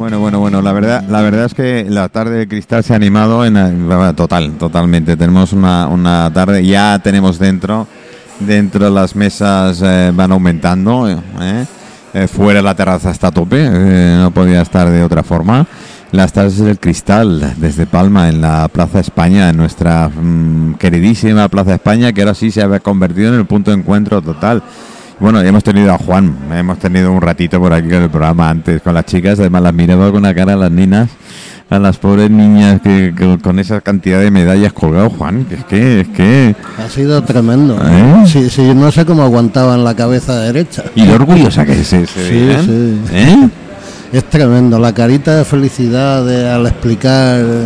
Bueno, 0.00 0.18
bueno, 0.18 0.40
bueno, 0.40 0.62
la 0.62 0.72
verdad, 0.72 1.04
la 1.10 1.20
verdad 1.20 1.44
es 1.44 1.52
que 1.52 1.84
la 1.86 2.08
tarde 2.08 2.38
de 2.38 2.48
cristal 2.48 2.82
se 2.82 2.94
ha 2.94 2.96
animado 2.96 3.44
en 3.44 3.86
total, 4.16 4.52
totalmente. 4.52 5.14
Tenemos 5.14 5.52
una, 5.52 5.88
una 5.88 6.32
tarde, 6.32 6.64
ya 6.64 6.98
tenemos 7.00 7.38
dentro, 7.38 7.86
dentro 8.38 8.88
las 8.88 9.14
mesas 9.14 9.82
eh, 9.84 10.10
van 10.14 10.32
aumentando, 10.32 11.06
eh, 11.06 11.18
eh, 12.14 12.26
fuera 12.28 12.62
la 12.62 12.74
terraza 12.74 13.10
está 13.10 13.26
a 13.26 13.30
tope, 13.30 13.58
eh, 13.62 14.16
no 14.18 14.30
podía 14.30 14.62
estar 14.62 14.88
de 14.88 15.04
otra 15.04 15.22
forma. 15.22 15.66
Las 16.12 16.32
tardes 16.32 16.56
del 16.56 16.78
cristal 16.78 17.56
desde 17.58 17.84
Palma 17.84 18.30
en 18.30 18.40
la 18.40 18.68
Plaza 18.68 19.00
España, 19.00 19.50
en 19.50 19.58
nuestra 19.58 20.08
mm, 20.08 20.76
queridísima 20.78 21.46
Plaza 21.50 21.74
España, 21.74 22.14
que 22.14 22.22
ahora 22.22 22.34
sí 22.34 22.50
se 22.50 22.62
ha 22.62 22.80
convertido 22.80 23.34
en 23.34 23.40
el 23.40 23.44
punto 23.44 23.70
de 23.70 23.76
encuentro 23.76 24.22
total. 24.22 24.62
Bueno, 25.20 25.40
hemos 25.42 25.62
tenido 25.62 25.92
a 25.92 25.98
Juan, 25.98 26.34
hemos 26.50 26.78
tenido 26.78 27.12
un 27.12 27.20
ratito 27.20 27.60
por 27.60 27.74
aquí 27.74 27.88
con 27.90 28.02
el 28.02 28.08
programa 28.10 28.48
antes, 28.48 28.80
con 28.80 28.94
las 28.94 29.04
chicas, 29.04 29.38
además 29.38 29.62
las 29.62 29.74
miraba 29.74 30.06
con 30.08 30.16
una 30.18 30.34
cara 30.34 30.54
a 30.54 30.56
las 30.56 30.70
niñas, 30.70 31.10
a 31.68 31.78
las 31.78 31.98
pobres 31.98 32.30
niñas 32.30 32.80
que, 32.80 33.12
que 33.16 33.38
con 33.38 33.58
esa 33.58 33.82
cantidad 33.82 34.18
de 34.20 34.30
medallas 34.30 34.72
colgado, 34.72 35.10
Juan, 35.10 35.44
que 35.44 35.56
es 35.56 35.64
que, 35.64 36.00
es 36.00 36.08
que... 36.08 36.56
Ha 36.82 36.88
sido 36.88 37.22
tremendo. 37.22 37.78
¿Eh? 37.84 38.22
Sí, 38.26 38.48
sí, 38.48 38.72
no 38.74 38.90
sé 38.90 39.04
cómo 39.04 39.22
aguantaban 39.22 39.84
la 39.84 39.94
cabeza 39.94 40.40
derecha. 40.40 40.84
Y 40.94 41.04
lo 41.04 41.14
orgullosa 41.16 41.66
que 41.66 41.74
se, 41.84 42.06
se 42.06 42.28
Sí, 42.28 42.30
veían, 42.46 42.64
sí. 42.64 43.00
¿eh? 43.12 43.48
Es 44.14 44.24
tremendo, 44.24 44.78
la 44.78 44.92
carita 44.94 45.36
de 45.36 45.44
felicidad 45.44 46.24
de- 46.24 46.48
al 46.50 46.66
explicar, 46.66 47.40
eh, 47.40 47.64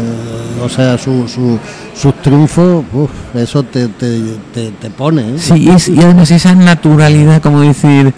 o 0.63 0.69
sea, 0.69 0.97
su, 0.99 1.27
su- 1.29 1.59
sus 1.95 2.15
triunfos, 2.23 2.85
uf, 2.93 3.11
eso 3.35 3.63
te, 3.63 3.89
te, 3.89 4.21
te, 4.53 4.71
te 4.73 4.91
pone. 4.91 5.23
¿eh? 5.23 5.35
Sí, 5.39 5.69
es- 5.69 5.89
y 5.89 5.99
además 6.01 6.31
esa 6.31 6.55
naturalidad, 6.55 7.41
como 7.43 7.61
decir, 7.63 8.13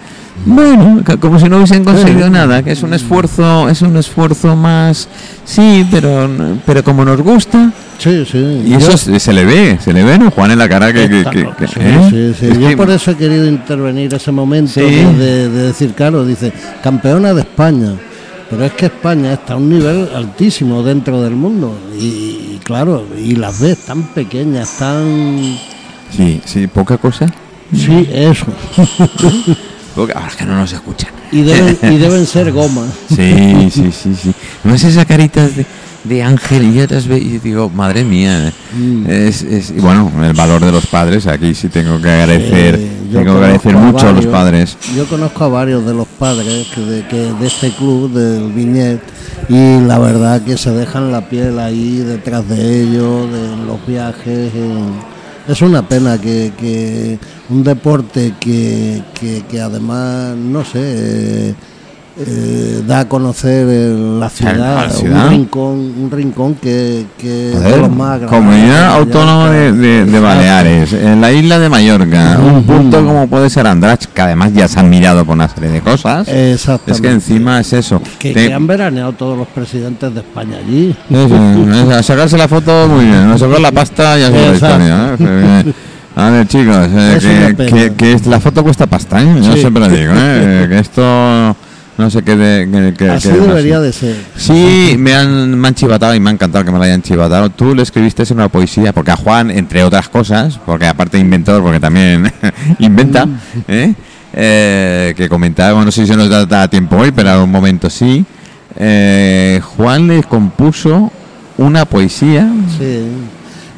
bueno, 0.44 1.02
como 1.20 1.38
si 1.40 1.48
no 1.48 1.56
hubiesen 1.56 1.82
conseguido 1.84 2.28
nada, 2.28 2.62
que 2.62 2.72
es 2.72 2.82
un 2.82 2.92
esfuerzo, 2.92 3.68
es 3.70 3.80
un 3.82 3.96
esfuerzo 3.96 4.54
más, 4.54 5.08
sí, 5.44 5.86
pero, 5.90 6.28
pero 6.66 6.84
como 6.84 7.04
nos 7.04 7.20
gusta, 7.22 7.72
Sí, 7.98 8.24
sí. 8.30 8.62
y 8.66 8.74
eso 8.74 8.90
Yo- 8.92 9.18
se, 9.18 9.32
le 9.32 9.44
ve, 9.46 9.78
se 9.82 9.94
le 9.94 10.04
ve, 10.04 10.18
¿no? 10.18 10.30
Juan 10.30 10.50
en 10.50 10.58
la 10.58 10.68
cara 10.68 10.92
que... 10.92 11.08
que- 11.08 11.24
que- 11.24 11.48
que- 11.58 11.66
sí, 11.66 11.80
¿eh? 11.80 12.08
sí, 12.10 12.34
sí. 12.38 12.46
Es 12.52 12.58
Yo 12.58 12.76
por 12.76 12.90
eso 12.90 13.10
he 13.12 13.14
querido 13.16 13.46
intervenir 13.46 14.12
ese 14.12 14.30
momento 14.30 14.78
de- 14.78 15.48
de 15.48 15.62
decir, 15.68 15.92
claro, 15.94 16.24
dice, 16.26 16.52
campeona 16.82 17.32
de 17.32 17.40
España. 17.40 17.94
Pero 18.50 18.64
es 18.64 18.72
que 18.72 18.86
España 18.86 19.32
está 19.32 19.54
a 19.54 19.56
un 19.56 19.68
nivel 19.68 20.08
altísimo 20.14 20.82
dentro 20.82 21.20
del 21.22 21.34
mundo. 21.34 21.76
Y, 21.98 22.04
y 22.54 22.60
claro, 22.62 23.04
y 23.18 23.34
las 23.36 23.60
ves 23.60 23.78
tan 23.78 24.04
pequeñas, 24.14 24.76
tan... 24.78 25.56
Sí, 26.16 26.40
sí, 26.44 26.66
poca 26.68 26.96
cosa. 26.98 27.26
Sí, 27.74 28.06
eso. 28.12 28.46
Poca- 29.94 30.12
ahora 30.14 30.28
es 30.28 30.36
que 30.36 30.44
no 30.44 30.56
nos 30.56 30.72
escuchan. 30.72 31.10
Y 31.32 31.42
deben, 31.42 31.78
y 31.82 31.96
deben 31.98 32.26
ser 32.26 32.52
gomas. 32.52 32.90
Sí, 33.08 33.68
sí, 33.72 33.90
sí, 33.90 34.14
sí. 34.14 34.32
Además 34.62 34.84
esa 34.84 35.04
carita 35.04 35.48
de, 35.48 35.66
de 36.04 36.22
ángel 36.22 36.62
y 36.70 36.74
ya 36.74 36.86
te 36.86 36.96
has 36.96 37.08
ve- 37.08 37.18
y 37.18 37.38
digo, 37.38 37.68
madre 37.70 38.04
mía. 38.04 38.52
Mm. 38.78 39.06
Es, 39.10 39.42
es- 39.42 39.70
y 39.70 39.80
bueno, 39.80 40.12
el 40.22 40.34
valor 40.34 40.64
de 40.64 40.70
los 40.70 40.86
padres, 40.86 41.26
aquí 41.26 41.54
sí 41.54 41.68
tengo 41.68 42.00
que 42.00 42.08
agradecer, 42.10 42.76
Eh, 42.76 42.90
yo 43.10 43.18
tengo 43.20 43.32
que 43.38 43.44
agradecer 43.44 43.74
a 43.76 43.78
mucho 43.78 44.08
a 44.08 44.12
los 44.12 44.26
padres. 44.26 44.76
Yo 44.96 45.06
conozco 45.06 45.44
a 45.44 45.48
varios 45.48 45.84
de 45.86 45.94
los 45.94 46.06
padres 46.06 46.66
que 46.74 46.80
de, 46.80 47.06
que 47.06 47.16
de 47.32 47.46
este 47.46 47.70
club, 47.70 48.12
del 48.12 48.52
Viñet, 48.52 49.00
y 49.48 49.80
la 49.80 49.98
verdad 49.98 50.42
que 50.42 50.56
se 50.56 50.70
dejan 50.70 51.12
la 51.12 51.28
piel 51.28 51.58
ahí 51.58 51.98
detrás 51.98 52.48
de 52.48 52.82
ellos, 52.82 53.30
de 53.32 53.52
en 53.52 53.66
los 53.66 53.84
viajes. 53.86 54.54
en- 54.54 55.16
Es 55.48 55.62
una 55.62 55.88
pena 55.88 56.20
que, 56.20 56.52
que 56.58 57.18
un 57.50 57.62
deporte 57.62 58.34
que, 58.40 59.02
que, 59.14 59.44
que 59.48 59.60
además, 59.60 60.34
no 60.36 60.64
sé, 60.64 61.54
eh, 62.18 62.82
da 62.86 63.00
a 63.00 63.04
conocer 63.08 63.66
eh, 63.68 63.94
la 64.18 64.30
ciudad, 64.30 64.84
la 64.86 64.90
ciudad. 64.90 65.24
un 65.26 65.30
rincón, 65.30 65.74
un 66.02 66.10
rincón 66.10 66.54
que, 66.54 67.04
que 67.18 67.52
es 67.52 67.58
de 67.60 67.64
Joder, 67.64 67.80
los 67.80 67.90
más 67.94 68.20
Comunidad 68.22 68.94
Autónoma 68.94 69.50
de, 69.50 69.70
Mallorca. 69.70 69.86
de- 69.86 70.04
de 70.06 70.20
Baleares, 70.20 70.92
en 70.94 71.20
la 71.20 71.30
isla 71.32 71.58
de 71.58 71.68
Mallorca, 71.68 72.38
un 72.42 72.62
punto 72.64 73.04
como 73.04 73.26
puede 73.28 73.50
ser 73.50 73.66
Andrach, 73.66 74.06
que 74.06 74.20
además 74.22 74.52
ya 74.54 74.66
se 74.66 74.80
han 74.80 74.88
mirado 74.88 75.24
por 75.26 75.34
una 75.34 75.48
serie 75.48 75.68
de 75.70 75.80
cosas. 75.82 76.26
Exactamente. 76.28 76.92
Es 76.92 77.00
que 77.02 77.10
encima 77.10 77.60
es 77.60 77.72
eso. 77.74 78.00
Que, 78.18 78.32
Te- 78.32 78.46
que 78.48 78.54
han 78.54 78.66
veraneado 78.66 79.12
todos 79.12 79.36
los 79.36 79.48
presidentes 79.48 80.14
de 80.14 80.20
España 80.20 80.56
allí. 80.58 80.96
Eso, 81.10 81.90
a 81.94 82.02
sacarse 82.02 82.38
la 82.38 82.48
foto 82.48 82.88
muy 82.88 83.04
bien, 83.04 83.30
a 83.30 83.36
sacar 83.38 83.60
la 83.60 83.72
pasta 83.72 84.18
y 84.18 84.22
a 84.22 84.30
la 84.30 84.52
historia. 84.54 85.16
¿eh? 85.20 85.72
A 86.18 86.30
ver, 86.30 86.48
chicos, 86.48 86.74
eh, 86.94 87.14
Es 87.18 87.24
que, 87.26 87.54
pena. 87.54 87.70
que- 87.70 87.92
que 87.94 88.12
es- 88.14 88.26
la 88.26 88.40
foto 88.40 88.62
cuesta 88.64 88.86
pasta, 88.86 89.20
¿eh? 89.22 89.34
Yo 89.42 89.52
Sí. 89.52 89.60
siempre 89.60 89.86
lo 89.86 89.94
digo, 89.94 90.14
¿eh? 90.16 90.64
que 90.70 90.78
esto 90.78 91.54
no 91.98 92.10
sé 92.10 92.22
qué 92.22 92.36
de. 92.36 93.10
Así 93.10 93.30
debería 93.30 93.80
de 93.80 93.92
ser. 93.92 94.16
Sí, 94.36 94.96
me 94.98 95.14
han, 95.14 95.58
me 95.58 95.68
han 95.68 95.74
chivatado 95.74 96.14
y 96.14 96.20
me 96.20 96.30
ha 96.30 96.32
encantado 96.34 96.64
que 96.64 96.70
me 96.70 96.78
lo 96.78 96.84
hayan 96.84 97.02
chivatado. 97.02 97.48
Tú 97.50 97.74
le 97.74 97.82
escribiste 97.82 98.22
en 98.24 98.32
una 98.34 98.48
poesía, 98.48 98.92
porque 98.92 99.12
a 99.12 99.16
Juan, 99.16 99.50
entre 99.50 99.82
otras 99.82 100.08
cosas, 100.08 100.58
porque 100.64 100.86
aparte 100.86 101.16
de 101.16 101.22
inventor, 101.22 101.62
porque 101.62 101.80
también 101.80 102.30
inventa, 102.80 103.26
¿eh? 103.66 103.94
Eh, 104.38 105.14
que 105.16 105.28
comentaba, 105.30 105.82
no 105.82 105.90
sé 105.90 106.06
si 106.06 106.12
nos 106.12 106.28
da, 106.28 106.44
da 106.44 106.68
tiempo 106.68 106.96
hoy, 106.96 107.12
pero 107.12 107.30
a 107.30 107.42
un 107.42 107.50
momento 107.50 107.88
sí. 107.88 108.24
Eh, 108.78 109.60
Juan 109.76 110.06
le 110.06 110.22
compuso 110.24 111.10
una 111.56 111.86
poesía. 111.86 112.52
Sí. 112.78 113.06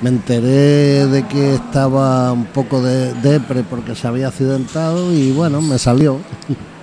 Me 0.02 0.10
enteré 0.10 1.06
de 1.06 1.26
que 1.26 1.54
estaba 1.54 2.32
un 2.32 2.46
poco 2.46 2.82
de 2.82 3.14
depre 3.14 3.64
porque 3.68 3.94
se 3.94 4.06
había 4.06 4.28
accidentado 4.28 5.12
y 5.12 5.30
bueno, 5.30 5.60
me 5.60 5.78
salió. 5.78 6.18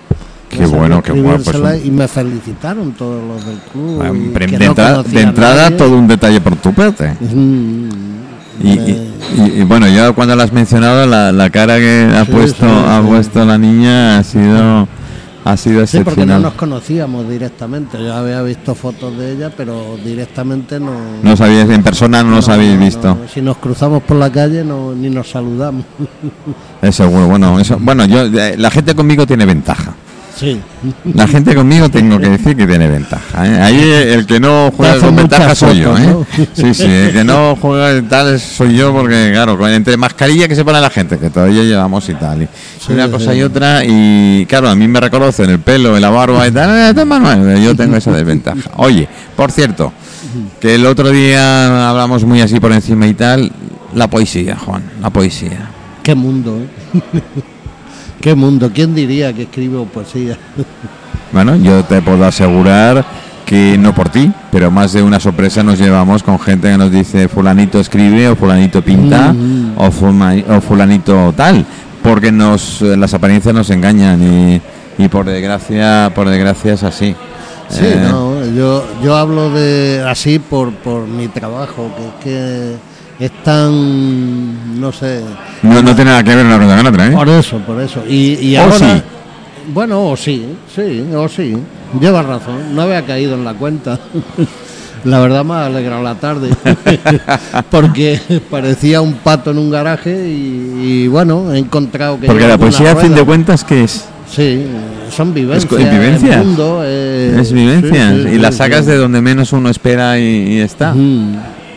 Qué 0.57 0.65
bueno, 0.65 1.01
qué 1.03 1.11
bueno. 1.11 1.39
Pues, 1.43 1.55
un- 1.57 1.85
y 1.85 1.91
me 1.91 2.07
felicitaron 2.07 2.91
todos 2.93 3.23
los 3.23 3.45
del 3.45 3.57
club. 3.71 3.95
bueno, 3.97 4.13
de, 4.13 4.45
que 4.45 4.57
de 4.57 4.65
no 4.65 4.71
entrada, 5.11 5.69
de 5.69 5.75
todo 5.77 5.97
un 5.97 6.07
detalle 6.07 6.41
por 6.41 6.55
tu 6.57 6.73
parte. 6.73 7.13
Mm, 7.19 7.89
Y, 8.61 8.63
me- 8.63 8.73
y- 8.73 9.13
y- 9.37 9.61
y 9.61 9.63
bueno, 9.63 9.87
yo 9.89 10.13
cuando 10.15 10.35
la 10.35 10.43
has 10.45 10.53
mencionado, 10.53 11.05
la, 11.05 11.31
la 11.31 11.49
cara 11.49 11.77
que 11.77 12.09
ha 12.17 12.23
puesto 12.25 12.65
sí, 12.65 12.85
ha 12.87 13.01
puesto 13.05 13.43
la 13.45 13.57
niña 13.57 14.19
ha 14.19 14.23
sido 14.23 14.87
ha 15.47 15.57
sido 15.57 15.85
Sí, 15.85 15.97
porque 15.97 16.25
no 16.25 16.33
excepcional. 16.37 16.41
nos 16.41 16.53
conocíamos 16.53 17.29
directamente. 17.29 17.99
Yo 18.01 18.13
había 18.15 18.41
visto 18.41 18.73
fotos 18.73 19.15
de 19.15 19.33
ella, 19.33 19.51
pero 19.55 19.95
directamente 20.03 20.79
no. 20.79 20.91
No 21.21 21.37
sabíais 21.37 21.69
en 21.69 21.83
persona, 21.83 22.23
no, 22.23 22.41
no, 22.41 22.51
habéis 22.53 22.73
no, 22.73 22.79
visto. 22.85 23.07
no. 23.09 23.17
Si 23.31 23.41
nos 23.43 23.57
cruzamos 23.57 24.01
por 24.01 24.17
la 24.17 24.31
calle, 24.31 24.63
no, 24.63 24.93
ni 24.95 25.07
nos 25.11 25.29
saludamos. 25.29 25.85
Es 26.81 26.95
seguro. 26.95 27.27
Bueno, 27.27 27.59
eso, 27.59 27.77
bueno, 27.79 28.05
yo 28.05 28.21
eh, 28.23 28.55
la 28.57 28.71
gente 28.71 28.95
conmigo 28.95 29.27
tiene 29.27 29.45
ventaja. 29.45 29.93
Sí. 30.37 30.59
La 31.13 31.27
gente 31.27 31.55
conmigo 31.55 31.87
tengo 31.89 32.19
que 32.19 32.27
decir 32.29 32.57
que 32.57 32.67
tiene 32.67 32.89
ventaja. 32.89 33.45
¿eh? 33.47 33.61
Ahí 33.61 33.79
el 34.13 34.25
que 34.25 34.39
no 34.39 34.69
juega 34.75 34.97
con 34.99 35.15
ventaja 35.15 35.55
soy 35.55 35.79
yo. 35.79 35.97
¿eh? 35.97 36.01
¿no? 36.07 36.25
Sí, 36.53 36.73
sí, 36.73 36.83
el 36.83 37.13
que 37.13 37.23
no 37.23 37.55
juega 37.55 38.01
tal 38.09 38.37
soy 38.39 38.75
yo 38.75 38.91
porque, 38.91 39.29
claro, 39.31 39.65
entre 39.69 39.95
mascarilla 39.95 40.47
que 40.49 40.55
se 40.55 40.65
pone 40.65 40.81
la 40.81 40.89
gente, 40.89 41.17
que 41.17 41.29
todavía 41.29 41.63
llevamos 41.63 42.09
y 42.09 42.15
tal. 42.15 42.43
Y, 42.43 42.49
Sí, 42.85 42.91
una 42.93 43.09
cosa 43.09 43.31
sí. 43.31 43.39
y 43.39 43.43
otra, 43.43 43.81
y 43.85 44.45
claro, 44.47 44.69
a 44.69 44.75
mí 44.75 44.87
me 44.87 44.99
reconocen 44.99 45.49
el 45.49 45.59
pelo, 45.59 45.95
en 45.95 46.01
la 46.01 46.09
barba 46.09 46.45
y 46.47 46.51
tal. 46.51 46.97
"Eh, 46.97 47.05
Manuel", 47.05 47.63
yo 47.63 47.73
tengo 47.75 47.95
esa 47.95 48.11
desventaja. 48.11 48.71
Oye, 48.75 49.07
por 49.37 49.51
cierto, 49.51 49.93
que 50.59 50.75
el 50.75 50.85
otro 50.85 51.09
día 51.11 51.89
hablamos 51.89 52.25
muy 52.25 52.41
así 52.41 52.59
por 52.59 52.73
encima 52.73 53.07
y 53.07 53.13
tal, 53.13 53.51
la 53.93 54.09
poesía, 54.09 54.57
Juan, 54.57 54.83
la 55.01 55.09
poesía. 55.09 55.69
Qué 56.03 56.13
mundo, 56.13 56.59
¿eh? 56.59 56.99
Qué 58.25 58.33
mundo. 58.33 58.71
¿Quién 58.73 58.95
diría 58.95 59.31
que 59.33 59.43
escribo 59.43 59.85
poesía? 59.85 60.35
Bueno, 61.31 61.55
yo 61.57 61.83
te 61.83 62.01
puedo 62.01 62.25
asegurar 62.25 63.05
que 63.45 63.77
no 63.77 63.93
por 63.93 64.09
ti, 64.09 64.31
pero 64.51 64.71
más 64.71 64.93
de 64.93 65.03
una 65.03 65.19
sorpresa 65.19 65.61
nos 65.63 65.77
llevamos 65.77 66.23
con 66.23 66.39
gente 66.39 66.71
que 66.71 66.77
nos 66.77 66.91
dice 66.91 67.27
fulanito 67.27 67.79
escribe 67.79 68.29
o 68.29 68.35
fulanito 68.35 68.81
pinta 68.81 69.31
Mm. 69.33 69.73
o, 69.77 69.91
fulma- 69.91 70.43
o 70.57 70.61
fulanito 70.61 71.33
tal, 71.37 71.65
porque 72.01 72.31
nos 72.31 72.81
las 72.81 73.13
apariencias 73.13 73.53
nos 73.53 73.69
engañan 73.69 74.21
y, 74.23 74.61
y 75.03 75.07
por 75.09 75.25
desgracia 75.25 76.11
por 76.15 76.29
desgracia 76.29 76.73
es 76.73 76.83
así. 76.83 77.15
Sí, 77.69 77.81
Eh, 77.83 78.07
no, 78.09 78.43
yo, 78.55 78.83
yo 79.03 79.15
hablo 79.17 79.49
de 79.51 80.03
así 80.07 80.39
por, 80.39 80.71
por 80.73 81.05
mi 81.05 81.27
trabajo, 81.27 81.91
que 81.97 82.07
es 82.07 82.13
que 82.23 82.75
es 83.19 83.31
tan, 83.43 84.79
no 84.79 84.91
sé, 84.91 85.21
no, 85.63 85.81
no 85.81 85.95
tiene 85.95 86.11
nada 86.11 86.23
que 86.23 86.35
ver 86.35 86.45
una 86.45 86.57
cosa 86.59 86.77
con 86.77 86.87
otra, 86.87 87.07
¿eh? 87.07 87.11
por 87.11 87.29
eso, 87.29 87.57
por 87.59 87.81
eso. 87.81 88.03
Y, 88.07 88.37
y 88.41 88.57
O 88.57 88.61
ahora, 88.61 88.77
sí. 88.77 89.01
bueno, 89.73 90.09
o 90.09 90.17
sí, 90.17 90.45
sí, 90.73 91.05
o 91.15 91.27
sí, 91.29 91.55
lleva 91.99 92.21
razón, 92.23 92.75
no 92.75 92.81
había 92.81 93.05
caído 93.05 93.35
en 93.35 93.45
la 93.45 93.53
cuenta. 93.53 93.99
La 95.05 95.19
verdad 95.19 95.45
me 95.45 95.53
ha 95.53 95.67
alegrado 95.67 96.01
la 96.01 96.15
tarde, 96.15 96.49
porque 97.69 98.19
parecía 98.49 99.01
un 99.01 99.13
pato 99.13 99.51
en 99.51 99.59
un 99.59 99.69
garaje 99.69 100.27
y, 100.27 101.03
y 101.03 101.07
bueno, 101.07 101.53
he 101.53 101.59
encontrado 101.59 102.19
que... 102.19 102.25
Porque 102.25 102.47
la 102.47 102.57
poesía, 102.57 102.93
a 102.93 102.95
fin 102.95 103.13
de 103.13 103.23
cuentas, 103.23 103.63
¿qué 103.63 103.83
es? 103.83 104.05
Sí, 104.27 104.65
son 105.15 105.31
vivencias. 105.31 105.71
Es 105.71 105.91
vivencias. 105.91 106.35
el 106.37 106.43
mundo, 106.47 106.81
eh, 106.83 107.37
es 107.39 107.51
vivencia. 107.53 108.11
sí, 108.15 108.23
sí, 108.23 108.29
y 108.29 108.37
la 108.39 108.51
sí, 108.51 108.57
sacas 108.57 108.87
de 108.87 108.97
donde 108.97 109.21
menos 109.21 109.53
uno 109.53 109.69
espera 109.69 110.17
y, 110.17 110.23
y 110.23 110.59
está. 110.61 110.95
Mm. 110.95 111.35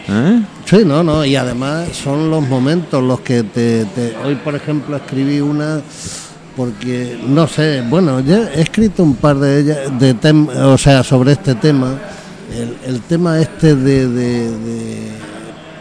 ¿Eh? 0.09 0.41
Sí, 0.69 0.85
no, 0.85 1.03
no, 1.03 1.25
y 1.25 1.35
además 1.35 1.89
son 1.97 2.31
los 2.31 2.47
momentos 2.47 3.03
los 3.03 3.21
que 3.21 3.43
te, 3.43 3.87
te- 3.87 4.15
Hoy, 4.23 4.35
por 4.35 4.55
ejemplo, 4.55 4.97
escribí 4.97 5.41
una 5.41 5.81
porque 6.57 7.19
no 7.27 7.47
sé, 7.47 7.83
bueno, 7.89 8.21
ya 8.21 8.51
he 8.55 8.61
escrito 8.63 9.03
un 9.03 9.15
par 9.15 9.39
de 9.39 9.61
ellas, 9.61 9.79
de 9.99 10.15
tem- 10.15 10.49
o 10.51 10.77
sea, 10.77 11.03
sobre 11.05 11.33
este 11.33 11.55
tema. 11.55 11.95
El, 12.55 12.77
el 12.95 13.01
tema 13.03 13.39
este 13.41 13.77
de, 13.77 14.09
de- 14.09 14.51
de- 14.51 15.09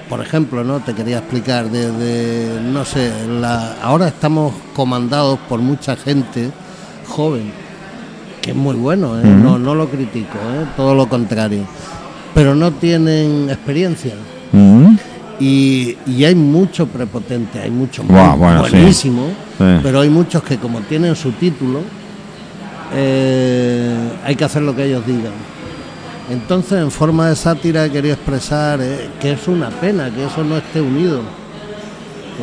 por 0.07 0.21
ejemplo, 0.21 0.63
no 0.63 0.79
te 0.79 0.93
quería 0.93 1.17
explicar, 1.17 1.69
de, 1.69 1.91
de, 1.91 2.61
no 2.61 2.85
sé, 2.85 3.11
la, 3.27 3.73
ahora 3.81 4.07
estamos 4.07 4.53
comandados 4.73 5.37
por 5.49 5.59
mucha 5.59 5.97
gente 5.97 6.49
joven, 7.09 7.51
que 8.41 8.51
es 8.51 8.55
muy 8.55 8.75
bueno, 8.75 9.19
¿eh? 9.19 9.23
no, 9.25 9.59
no 9.59 9.75
lo 9.75 9.89
critico, 9.89 10.37
¿eh? 10.37 10.65
todo 10.77 10.95
lo 10.95 11.09
contrario, 11.09 11.65
pero 12.33 12.55
no 12.55 12.71
tienen 12.71 13.49
experiencia. 13.49 14.13
Mm. 14.51 14.95
Y, 15.39 15.95
y 16.07 16.23
hay 16.25 16.33
mucho 16.35 16.87
prepotente, 16.87 17.59
hay 17.59 17.69
mucho 17.69 18.01
sí. 18.01 18.07
buenísimo, 18.71 19.27
Sí. 19.57 19.63
pero 19.83 20.01
hay 20.01 20.09
muchos 20.09 20.41
que 20.43 20.57
como 20.57 20.79
tienen 20.81 21.15
su 21.15 21.31
título, 21.33 21.81
eh, 22.93 23.95
hay 24.23 24.35
que 24.35 24.43
hacer 24.45 24.61
lo 24.63 24.75
que 24.75 24.85
ellos 24.85 25.05
digan. 25.05 25.33
Entonces, 26.29 26.81
en 26.81 26.91
forma 26.91 27.29
de 27.29 27.35
sátira, 27.35 27.89
quería 27.89 28.13
expresar 28.13 28.79
eh, 28.81 29.09
que 29.19 29.31
es 29.31 29.47
una 29.47 29.69
pena 29.69 30.09
que 30.13 30.25
eso 30.25 30.43
no 30.43 30.57
esté 30.57 30.81
unido. 30.81 31.21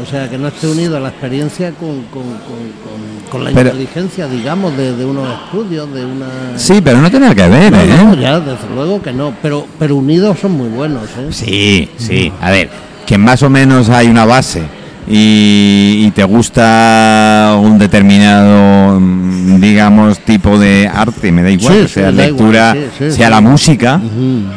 O 0.02 0.05
sea, 0.05 0.29
que 0.29 0.37
no 0.38 0.49
esté 0.49 0.67
unido 0.67 0.96
a 0.96 1.00
la 1.00 1.11
experiencia 1.11 1.70
con, 1.73 2.02
con- 2.12 2.23
con- 2.23 3.31
con- 3.31 3.44
la 3.44 3.50
Pero- 3.52 3.70
inteligencia, 3.70 4.26
digamos, 4.26 4.76
de, 4.76 4.96
de 4.96 5.05
unos 5.05 5.26
estudios, 5.44 5.93
de 5.94 6.05
una... 6.05 6.26
Sí, 6.56 6.81
pero 6.82 7.00
no 7.00 7.08
tiene 7.11 7.32
que 7.35 7.46
ver, 7.49 7.70
No, 7.73 7.81
¿eh? 7.81 7.87
no, 8.05 8.14
ya, 8.14 8.41
desde 8.41 8.69
luego 8.75 9.00
que 9.00 9.12
no, 9.12 9.32
pero, 9.41 9.67
pero 9.79 9.94
unidos 9.96 10.38
son 10.41 10.52
muy 10.52 10.69
buenos. 10.69 11.05
¿eh? 11.19 11.29
Sí, 11.31 11.88
sí. 11.96 12.32
A 12.41 12.50
ver, 12.50 12.70
que 13.06 13.17
más 13.19 13.43
o 13.44 13.50
menos 13.50 13.88
hay 13.88 14.08
una 14.08 14.25
base 14.25 14.62
y, 15.06 16.05
y 16.06 16.11
te 16.11 16.25
gusta 16.25 17.56
un 17.61 17.79
determinado, 17.79 18.99
mm, 19.00 19.61
digamos, 19.61 20.19
tipo 20.20 20.58
de 20.58 20.88
arte, 20.93 21.31
me 21.31 21.43
da 21.43 21.50
igual, 21.50 21.75
Sí, 21.75 21.82
que 21.82 21.88
sea 21.88 22.11
lectura, 22.11 22.73
igual, 22.75 22.90
sí, 22.99 23.05
sí, 23.11 23.17
sea 23.17 23.31
la 23.31 23.40
música. 23.40 24.00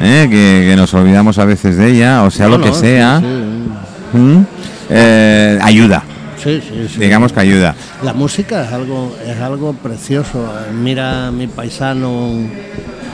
¿eh? 0.02 0.28
que, 0.30 0.66
que 0.70 0.76
nos 0.76 0.92
olvidamos 0.96 1.38
a 1.38 1.46
veces 1.46 1.78
de 1.78 1.92
ella, 1.92 2.24
o 2.24 2.32
sea, 2.32 2.48
No, 2.48 2.58
lo 2.58 2.64
que 2.64 2.74
sea, 2.74 3.20
sí. 3.20 4.18
¿Mm? 4.18 4.46
Eh, 4.90 5.60
ayuda, 5.62 6.04
Sí, 6.42 6.62
sí, 6.62 6.88
sí. 6.94 7.00
digamos 7.00 7.34
que 7.34 7.40
ayuda. 7.42 7.76
La 8.04 8.14
música 8.14 8.64
es 8.66 8.72
algo, 8.72 9.16
es 9.26 9.38
algo 9.40 9.74
precioso. 9.74 10.48
Mira 10.74 11.32
mi 11.32 11.48
paisano 11.48 12.30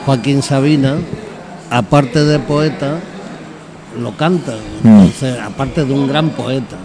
Joaquín 0.06 0.42
Sabina, 0.42 0.96
aparte 1.72 2.24
de 2.25 2.40
poeta, 2.40 3.00
lo 4.00 4.16
canta. 4.18 4.54
Mm. 4.84 4.88
Entonces, 4.88 5.40
aparte 5.40 5.86
de 5.86 5.94
un 5.94 6.08
gran 6.08 6.30
poeta. 6.30 6.75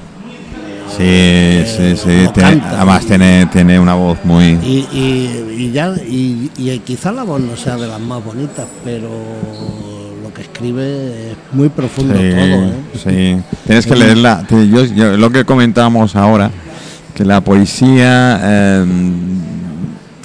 Sí, 0.96 1.64
sí, 1.67 1.96
sí. 1.96 2.29
tiene- 2.32 2.61
canta. 2.61 2.76
además 2.76 3.05
tiene, 3.05 3.46
tiene 3.52 3.79
una 3.79 3.94
voz 3.94 4.19
muy... 4.25 4.44
Y, 4.62 4.87
y, 4.93 5.55
y 5.64 5.70
ya, 5.73 5.93
y, 6.08 6.50
y 6.56 6.79
quizá 6.79 7.12
la 7.12 7.25
voz 7.25 7.41
no 7.41 7.56
sea 7.56 7.76
de 7.76 7.87
las 7.87 8.00
más 8.00 8.25
bonitas, 8.25 8.67
pero 8.84 9.11
que 10.38 10.43
escribe 10.43 11.32
es 11.32 11.37
muy 11.52 11.69
profundo 11.69 12.14
Sí, 12.14 12.31
todo. 12.31 12.64
¿eh? 12.64 12.73
sí. 13.43 13.56
Tienes 13.67 13.87
que 13.87 13.96
leerla. 13.96 14.44
Yo, 14.50 14.85
yo- 14.85 15.17
lo 15.17 15.31
que 15.31 15.44
comentábamos 15.44 16.14
ahora, 16.17 16.50
que 17.14 17.25
la 17.25 17.40
poesía 17.40 18.40
eh, 18.43 18.85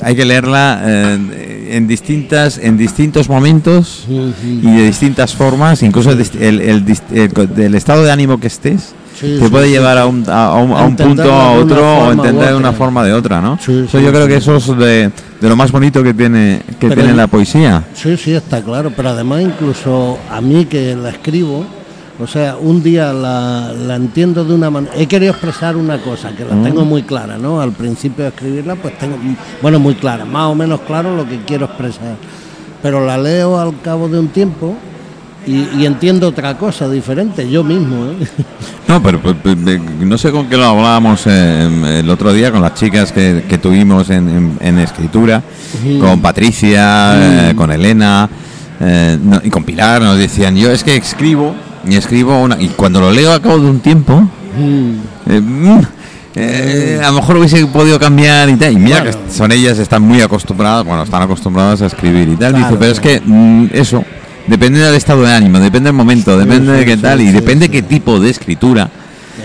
hay 0.02 0.16
que 0.16 0.26
leerla 0.26 0.82
eh, 0.86 1.70
en 1.72 1.88
distintas, 1.88 2.58
en 2.58 2.78
distintos 2.78 3.30
momentos 3.30 4.06
y 4.08 4.62
de 4.76 4.86
distintas 4.86 5.34
formas, 5.34 5.82
incluso 5.82 6.12
el, 6.12 6.62
el- 6.62 7.76
estado 7.76 8.04
de 8.04 8.12
ánimo 8.12 8.40
que 8.40 8.48
estés. 8.48 8.94
Sí, 9.14 9.38
te 9.38 9.46
sí, 9.46 9.52
puede 9.52 9.68
sí. 9.68 9.72
llevar 9.74 9.98
a 9.98 10.08
un, 10.08 10.24
a, 10.28 10.54
un, 10.56 10.72
a 10.72 10.84
un 10.86 10.96
punto 10.96 11.32
a 11.32 11.52
otro 11.52 11.78
o 11.78 12.06
forma 12.08 12.12
entender 12.14 12.50
de 12.50 12.56
una 12.56 12.74
forma 12.74 13.04
de 13.04 13.14
otra, 13.14 13.42
¿no? 13.42 13.56
Eso 13.56 13.88
sí, 13.88 14.04
yo 14.04 14.12
creo 14.12 14.28
que 14.28 14.38
eso 14.38 14.56
es 14.56 14.68
de, 14.78 15.12
de 15.40 15.50
lo 15.50 15.56
más 15.56 15.72
bonito 15.72 16.02
que 16.02 16.14
tiene 16.14 16.62
que 16.80 16.88
Pero 16.88 17.02
tiene 17.02 17.14
la 17.14 17.28
poesía. 17.28 17.84
Sí, 17.94 18.18
sí, 18.18 18.34
está 18.34 18.62
claro, 18.62 18.92
pero 18.96 19.10
además 19.10 19.42
incluso 19.42 20.18
a 20.32 20.42
mí 20.42 20.66
que 20.66 20.96
la 20.96 21.10
escribo, 21.10 21.64
o 22.20 22.28
sea, 22.28 22.58
un 22.60 22.82
día 22.82 23.14
la, 23.14 23.72
la 23.74 23.96
entiendo 23.96 24.44
de 24.44 24.54
una 24.56 24.70
manera, 24.70 24.94
he 24.98 25.06
querido 25.06 25.32
expresar 25.32 25.76
una 25.76 26.00
cosa 26.00 26.32
que 26.36 26.44
la 26.44 26.62
tengo 26.64 26.84
muy 26.84 27.04
clara, 27.04 27.38
¿no? 27.38 27.62
Al 27.62 27.72
principio 27.72 28.24
de 28.24 28.30
escribirla, 28.30 28.76
pues 28.76 28.98
tengo, 28.98 29.16
bueno, 29.62 29.80
muy 29.80 29.96
clara, 29.96 30.26
más 30.26 30.48
o 30.48 30.56
menos 30.56 30.82
claro 30.82 31.16
lo 31.16 31.28
que 31.28 31.40
quiero 31.46 31.66
expresar, 31.66 32.16
pero 32.82 33.06
la 33.06 33.18
leo 33.18 33.60
al 33.60 33.80
cabo 33.82 34.10
de 34.10 34.20
un 34.20 34.30
tiempo 34.30 34.76
y, 35.48 35.68
y 35.80 35.86
entiendo 35.86 36.28
otra 36.30 36.58
cosa 36.58 36.90
diferente, 36.90 37.50
yo 37.50 37.64
mismo, 37.64 38.06
¿eh? 38.08 38.28
No, 38.88 39.02
pero 39.02 39.20
pues, 39.22 39.36
pues, 39.42 39.56
eh, 39.68 39.80
no 40.02 40.18
sé 40.18 40.32
con 40.32 40.48
qué 40.48 40.58
lo 40.58 40.66
hablábamos 40.66 41.24
eh, 41.26 42.00
el 42.00 42.10
otro 42.10 42.34
día 42.34 42.52
con 42.52 42.62
las 42.62 42.74
chicas 42.76 43.12
que, 43.12 43.44
que 43.48 43.58
tuvimos 43.58 44.10
en, 44.10 44.30
en- 44.30 44.58
en 44.60 44.80
escritura, 44.80 45.42
con 46.00 46.22
Patricia, 46.22 47.50
eh, 47.50 47.54
con 47.56 47.72
Elena 47.72 48.30
eh, 48.82 49.18
no, 49.22 49.40
y 49.44 49.50
con 49.50 49.64
Pilar, 49.64 50.02
nos 50.02 50.18
decían, 50.18 50.56
yo 50.56 50.70
es 50.72 50.84
que 50.84 50.96
escribo 50.98 51.56
y 51.88 51.96
escribo 51.96 52.42
una... 52.42 52.62
Y 52.62 52.68
cuando 52.70 53.00
lo 53.00 53.12
leo 53.12 53.32
a 53.34 53.42
cabo 53.42 53.60
de 53.60 53.68
un 53.70 53.80
tiempo, 53.80 54.28
Mm, 54.56 55.32
eh, 55.32 55.42
mm, 55.42 55.80
eh, 56.36 57.02
a 57.04 57.08
lo 57.08 57.14
mejor 57.16 57.38
hubiese 57.38 57.66
podido 57.68 57.98
cambiar 58.00 58.50
y 58.50 58.56
tal. 58.56 58.74
Y 58.74 58.76
mira 58.78 59.04
que 59.04 59.12
son 59.32 59.52
ellas, 59.52 59.80
están 59.80 60.02
muy 60.04 60.22
acostumbradas, 60.22 60.86
bueno, 60.86 61.04
están 61.04 61.22
acostumbradas 61.24 61.82
a 61.82 61.88
escribir 61.88 62.28
y 62.30 62.36
tal. 62.36 62.52
Claro, 62.54 62.66
Dice, 62.68 62.78
pero 62.80 62.92
es 62.92 63.00
que 63.00 63.22
mm, 63.26 63.68
eso, 63.74 64.04
depende 64.48 64.80
del 64.80 64.96
estado 64.96 65.24
de 65.24 65.34
ánimo, 65.34 65.60
depende 65.60 65.88
del 65.88 65.96
momento, 65.96 66.38
depende 66.38 66.72
de 66.74 66.86
qué 66.86 66.98
tal 66.98 67.22
y 67.22 67.32
depende 67.32 67.70
qué 67.70 67.82
tipo 67.82 68.20
de 68.20 68.30
escritura. 68.30 68.90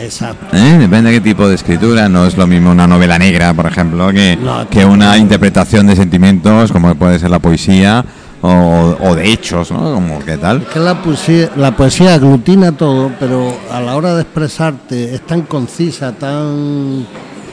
Exacto. 0.00 0.56
¿eh? 0.56 0.76
Depende 0.78 1.10
de 1.10 1.16
qué 1.16 1.20
tipo 1.20 1.48
de 1.48 1.54
escritura. 1.54 2.08
No 2.08 2.26
es 2.26 2.36
lo 2.36 2.46
mismo 2.46 2.70
una 2.70 2.86
novela 2.86 3.18
negra, 3.18 3.54
por 3.54 3.66
ejemplo, 3.66 4.12
que, 4.12 4.36
No, 4.36 4.68
que 4.68 4.84
una 4.84 5.16
interpretación 5.16 5.86
de 5.86 5.96
sentimientos, 5.96 6.72
como 6.72 6.94
puede 6.94 7.18
ser 7.18 7.30
la 7.30 7.38
poesía, 7.38 8.04
o, 8.40 8.96
o 9.00 9.14
de 9.14 9.30
hechos, 9.32 9.70
¿no? 9.70 9.94
Como 9.94 10.18
qué 10.20 10.36
tal. 10.36 10.62
Es 10.62 10.68
que 10.68 10.78
la 10.78 11.02
poesía, 11.02 11.50
la 11.56 11.76
poesía 11.76 12.14
aglutina 12.14 12.72
todo, 12.72 13.10
pero 13.18 13.56
a 13.70 13.80
la 13.80 13.96
hora 13.96 14.14
de 14.14 14.22
expresarte 14.22 15.14
es 15.14 15.26
tan 15.26 15.42
concisa, 15.42 16.12
tan... 16.12 17.06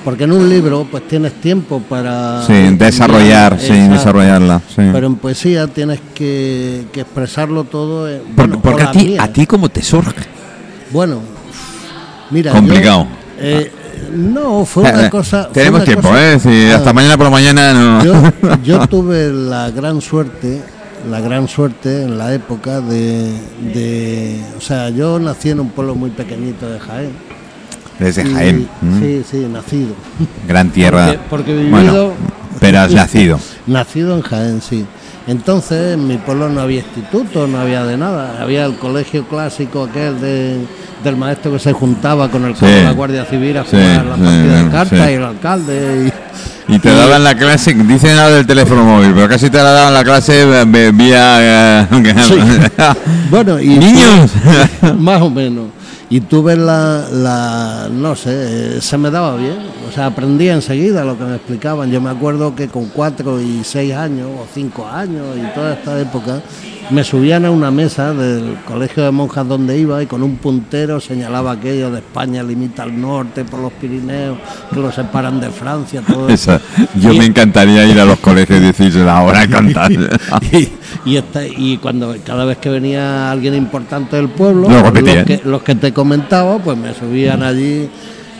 Porque 0.06 0.24
en 0.26 0.32
un 0.34 0.48
libro 0.48 0.88
pues 0.90 1.08
tienes 1.08 1.34
tiempo 1.42 1.82
para... 1.82 2.44
Sí, 2.46 2.54
desarrollar, 2.78 3.60
sí, 3.60 3.74
desarrollarla. 3.74 4.62
sí. 4.70 4.84
Pero 4.94 5.08
en 5.08 5.16
poesía 5.16 5.66
tienes 5.68 6.00
que, 6.14 6.86
que 6.94 7.02
expresarlo 7.02 7.64
todo... 7.64 8.08
en- 8.08 8.22
Por- 8.36 8.48
bueno, 8.48 8.62
porque 8.62 8.84
a 8.84 8.92
ti, 8.92 9.06
mía. 9.06 9.24
a 9.24 9.28
ti 9.34 9.48
cómo 9.48 9.68
te 9.68 9.82
surge. 9.82 10.22
Bueno, 10.92 11.22
mira... 12.30 12.52
Complicado. 12.52 13.08
yo, 13.38 13.44
eh, 13.44 13.72
no, 14.16 14.64
fue 14.64 14.84
una 14.84 15.08
Eh, 15.08 15.10
cosa... 15.10 15.50
Tenemos 15.50 15.80
una 15.80 15.86
tiempo, 15.86 16.10
cosa- 16.10 16.34
¿eh? 16.34 16.40
Si 16.40 16.72
hasta 16.72 16.94
mañana 16.94 17.18
por 17.18 17.26
la 17.26 17.32
mañana 17.32 17.74
no. 17.74 18.04
yo, 18.04 18.14
yo 18.64 18.88
tuve 18.88 19.34
la 19.34 19.72
gran 19.72 20.02
suerte, 20.02 20.62
la 21.10 21.20
gran 21.20 21.48
suerte 21.48 22.04
en 22.04 22.20
la 22.20 22.32
época 22.32 22.80
de, 22.80 23.32
de- 23.74 24.40
o 24.56 24.62
sea, 24.62 24.92
yo 24.92 25.18
nací 25.20 25.50
en 25.50 25.62
un 25.62 25.70
pueblo 25.70 25.96
muy 25.96 26.12
pequeñito 26.12 26.70
de 26.70 26.80
Jaén. 26.80 27.10
Desde 28.00 28.24
Y- 28.28 28.34
Jaén. 28.34 28.68
¿m? 28.82 29.00
Sí, 29.00 29.24
sí, 29.30 29.48
nacido. 29.52 29.94
Gran 30.48 30.70
tierra. 30.70 31.06
Porque- 31.08 31.20
porque 31.30 31.70
Bueno, 31.70 31.92
vivido- 31.92 32.14
pero 32.60 32.80
has 32.80 32.92
nacido. 32.92 33.40
Nacido 33.68 34.16
en 34.16 34.22
Jaén, 34.22 34.62
sí. 34.62 34.86
Entonces 35.28 35.96
en 35.96 36.08
mi 36.08 36.18
pueblo 36.18 36.50
no 36.50 36.62
había 36.62 36.82
instituto, 36.82 37.48
no 37.48 37.60
había 37.60 37.84
de 37.84 37.98
nada. 37.98 38.42
Había 38.42 38.66
el 38.66 38.76
colegio 38.76 39.24
clásico 39.28 39.86
aquel 39.86 40.22
de, 40.22 40.58
del 41.04 41.16
maestro 41.18 41.52
que 41.54 41.58
se 41.60 41.74
juntaba 41.74 42.30
con 42.30 42.46
el 42.46 42.56
Sí. 42.56 42.66
de 42.66 42.84
la 42.84 42.92
Guardia 42.92 43.26
Civil 43.26 43.58
a 43.58 43.64
jugar 43.64 44.06
la 44.06 44.16
sí, 44.18 44.22
partida 44.22 44.58
sí. 44.60 44.64
de 44.66 44.70
cartas 44.72 45.10
y 45.10 45.14
el 45.14 45.24
alcalde. 45.24 46.12
Y, 46.68 46.76
Y 46.76 46.80
te 46.80 46.94
daban 46.94 47.24
la 47.24 47.36
clase, 47.36 47.74
dicen 47.74 48.18
ahora 48.20 48.36
del 48.36 48.46
teléfono 48.46 48.84
móvil, 48.84 49.14
pero 49.16 49.28
casi 49.28 49.50
te 49.50 49.58
la 49.58 49.72
daban 49.72 49.94
la 49.96 50.04
clase 50.04 50.44
eh, 50.62 50.92
vía... 50.94 51.82
eh. 51.82 51.88
Bueno, 53.32 53.60
y 53.60 53.68
¡Niños! 53.70 54.32
más 55.00 55.22
o 55.22 55.30
menos. 55.30 55.66
Y 56.10 56.22
tuve 56.22 56.56
la, 56.56 57.08
la, 57.12 57.90
no 57.92 58.16
sé, 58.16 58.80
se 58.80 58.98
me 58.98 59.10
daba 59.10 59.36
bien. 59.38 59.58
O 59.90 59.92
sea, 59.92 60.08
aprendía 60.08 60.54
enseguida 60.54 61.04
lo 61.04 61.18
que 61.18 61.24
me 61.24 61.36
explicaban. 61.36 61.90
Yo 61.90 62.00
me 62.00 62.12
acuerdo 62.12 62.56
que 62.56 62.68
con 62.68 62.86
cuatro 62.90 63.42
y 63.42 63.64
seis 63.64 63.94
años, 63.94 64.28
o 64.28 64.46
cinco 64.54 64.88
años, 64.88 65.26
y 65.36 65.54
toda 65.56 65.74
esta 65.74 66.00
época, 66.00 66.42
me 66.92 67.04
subían 67.04 67.46
a 67.46 67.52
una 67.52 67.72
mesa 67.72 68.14
del 68.14 68.58
colegio 68.68 69.04
de 69.04 69.12
monjas 69.12 69.48
donde 69.48 69.78
iba 69.78 70.02
y 70.04 70.06
con 70.06 70.22
un 70.22 70.36
puntero 70.38 71.00
señalaba 71.00 71.54
aquello 71.54 71.90
de 71.90 72.00
España 72.00 72.44
limita 72.44 72.84
al 72.84 73.00
norte 73.00 73.44
por 73.44 73.60
los 73.60 73.74
Pirineos, 73.74 74.38
que 74.72 74.80
lo 74.80 74.92
separan 74.92 75.40
de 75.40 75.50
Francia, 75.50 76.02
todo 76.08 76.30
eso. 76.30 76.60
Yo 77.00 77.12
Y- 77.14 77.18
me 77.20 77.26
encantaría 77.26 77.86
ir 77.86 78.00
a 78.00 78.06
los 78.06 78.20
colegios 78.20 78.60
y 78.60 78.64
decirse 78.66 79.00
la 79.04 79.22
hora 79.24 79.42
a 79.42 79.48
contar. 79.50 79.92
y, 79.92 80.70
y, 81.06 81.18
esta- 81.18 81.46
y 81.46 81.78
cuando 81.78 82.16
cada 82.24 82.46
vez 82.46 82.58
que 82.58 82.70
venía 82.70 83.32
alguien 83.32 83.56
importante 83.56 84.16
del 84.18 84.30
pueblo, 84.30 84.68
que, 84.94 85.42
los 85.44 85.64
que 85.64 85.76
te 85.76 85.92
comentaba, 85.92 86.60
pues 86.60 86.78
me 86.78 86.94
subían 86.94 87.42
allí. 87.44 87.90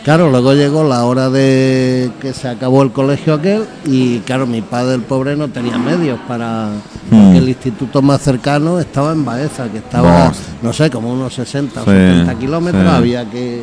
Claro, 0.06 0.30
luego 0.30 0.54
llegó 0.54 0.84
la 0.84 1.04
hora 1.04 1.28
de 1.30 2.12
que 2.20 2.32
se 2.32 2.46
acabó 2.48 2.84
el 2.84 2.92
colegio 2.92 3.34
aquel 3.34 3.64
y 3.86 4.20
claro, 4.20 4.46
mi 4.46 4.62
padre 4.62 4.94
el 4.94 5.00
pobre 5.02 5.34
no 5.34 5.48
tenía 5.48 5.76
medios 5.78 6.18
para 6.28 6.68
Mm. 7.10 7.16
porque 7.22 7.38
el 7.38 7.48
instituto 7.48 8.02
más 8.02 8.20
cercano 8.22 8.78
estaba 8.80 9.10
en 9.12 9.24
Baeza, 9.24 9.68
que 9.70 9.78
estaba, 9.78 10.28
Vos. 10.28 10.38
no 10.62 10.72
sé, 10.72 10.90
como 10.90 11.12
unos 11.12 11.34
60 11.34 11.80
o 11.82 11.84
Sí, 11.84 11.90
70 11.90 12.34
kilómetros, 12.36 12.82
sí. 12.84 12.88
había 12.88 13.28
que, 13.28 13.62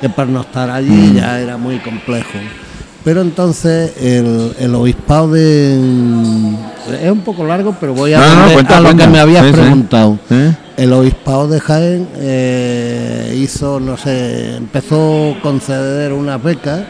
que 0.00 0.08
pernoctar 0.10 0.70
allí 0.70 1.10
y 1.12 1.14
ya 1.14 1.40
era 1.40 1.56
muy 1.56 1.78
complejo. 1.78 2.28
Pero 3.04 3.20
entonces 3.22 3.94
el, 3.98 4.54
el 4.58 4.74
obispado 4.74 5.28
de... 5.32 5.78
Es 6.92 7.10
un 7.10 7.20
poco 7.20 7.44
largo, 7.44 7.74
pero 7.80 7.94
voy 7.94 8.12
a, 8.14 8.18
No, 8.18 8.26
no, 8.26 8.34
donde- 8.40 8.54
cuenta, 8.54 8.76
a 8.76 8.80
lo 8.80 8.86
cuenta. 8.86 9.04
que 9.04 9.10
me 9.10 9.18
habías 9.20 9.46
Sí, 9.46 9.52
preguntado. 9.52 10.18
¿Eh? 10.30 10.52
El 10.76 10.92
obispado 10.92 11.48
de 11.48 11.60
Jaén 11.60 12.08
eh, 12.16 13.36
hizo, 13.42 13.80
no 13.80 13.96
sé, 13.96 14.56
empezó 14.56 15.34
a 15.38 15.40
conceder 15.42 16.12
unas 16.12 16.42
becas, 16.42 16.80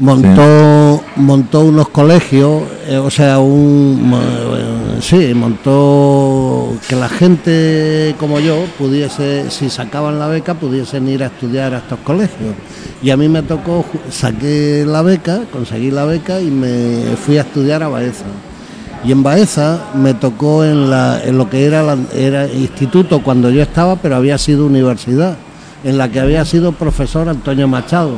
montó, 0.00 0.93
montó 1.16 1.60
unos 1.60 1.88
colegios, 1.90 2.62
eh, 2.88 2.96
o 2.98 3.10
sea, 3.10 3.38
un, 3.38 4.12
eh, 4.14 4.98
sí, 5.00 5.32
montó 5.34 6.72
que 6.88 6.96
la 6.96 7.08
gente 7.08 8.14
como 8.18 8.40
yo 8.40 8.56
pudiese, 8.78 9.50
si 9.50 9.70
sacaban 9.70 10.18
la 10.18 10.26
beca, 10.26 10.54
pudiesen 10.54 11.08
ir 11.08 11.22
a 11.22 11.26
estudiar 11.26 11.74
a 11.74 11.78
estos 11.78 11.98
colegios. 12.00 12.54
Y 13.02 13.10
a 13.10 13.16
mí 13.16 13.28
me 13.28 13.42
tocó, 13.42 13.84
saqué 14.10 14.84
la 14.86 15.02
beca, 15.02 15.42
conseguí 15.52 15.90
la 15.90 16.04
beca 16.04 16.40
y 16.40 16.50
me 16.50 17.16
fui 17.24 17.36
a 17.38 17.42
estudiar 17.42 17.82
a 17.82 17.88
Baeza. 17.88 18.24
Y 19.04 19.12
en 19.12 19.22
Baeza 19.22 19.90
me 19.94 20.14
tocó 20.14 20.64
en, 20.64 20.88
la, 20.90 21.20
en 21.22 21.36
lo 21.36 21.50
que 21.50 21.64
era, 21.66 21.82
la- 21.82 21.98
era 22.14 22.46
instituto 22.50 23.22
cuando 23.22 23.50
yo 23.50 23.60
estaba, 23.62 23.96
pero 23.96 24.16
había 24.16 24.38
sido 24.38 24.64
universidad, 24.64 25.36
en 25.84 25.98
la 25.98 26.08
que 26.10 26.20
había 26.20 26.44
sido 26.46 26.72
profesor 26.72 27.28
Antonio 27.28 27.68
Machado. 27.68 28.12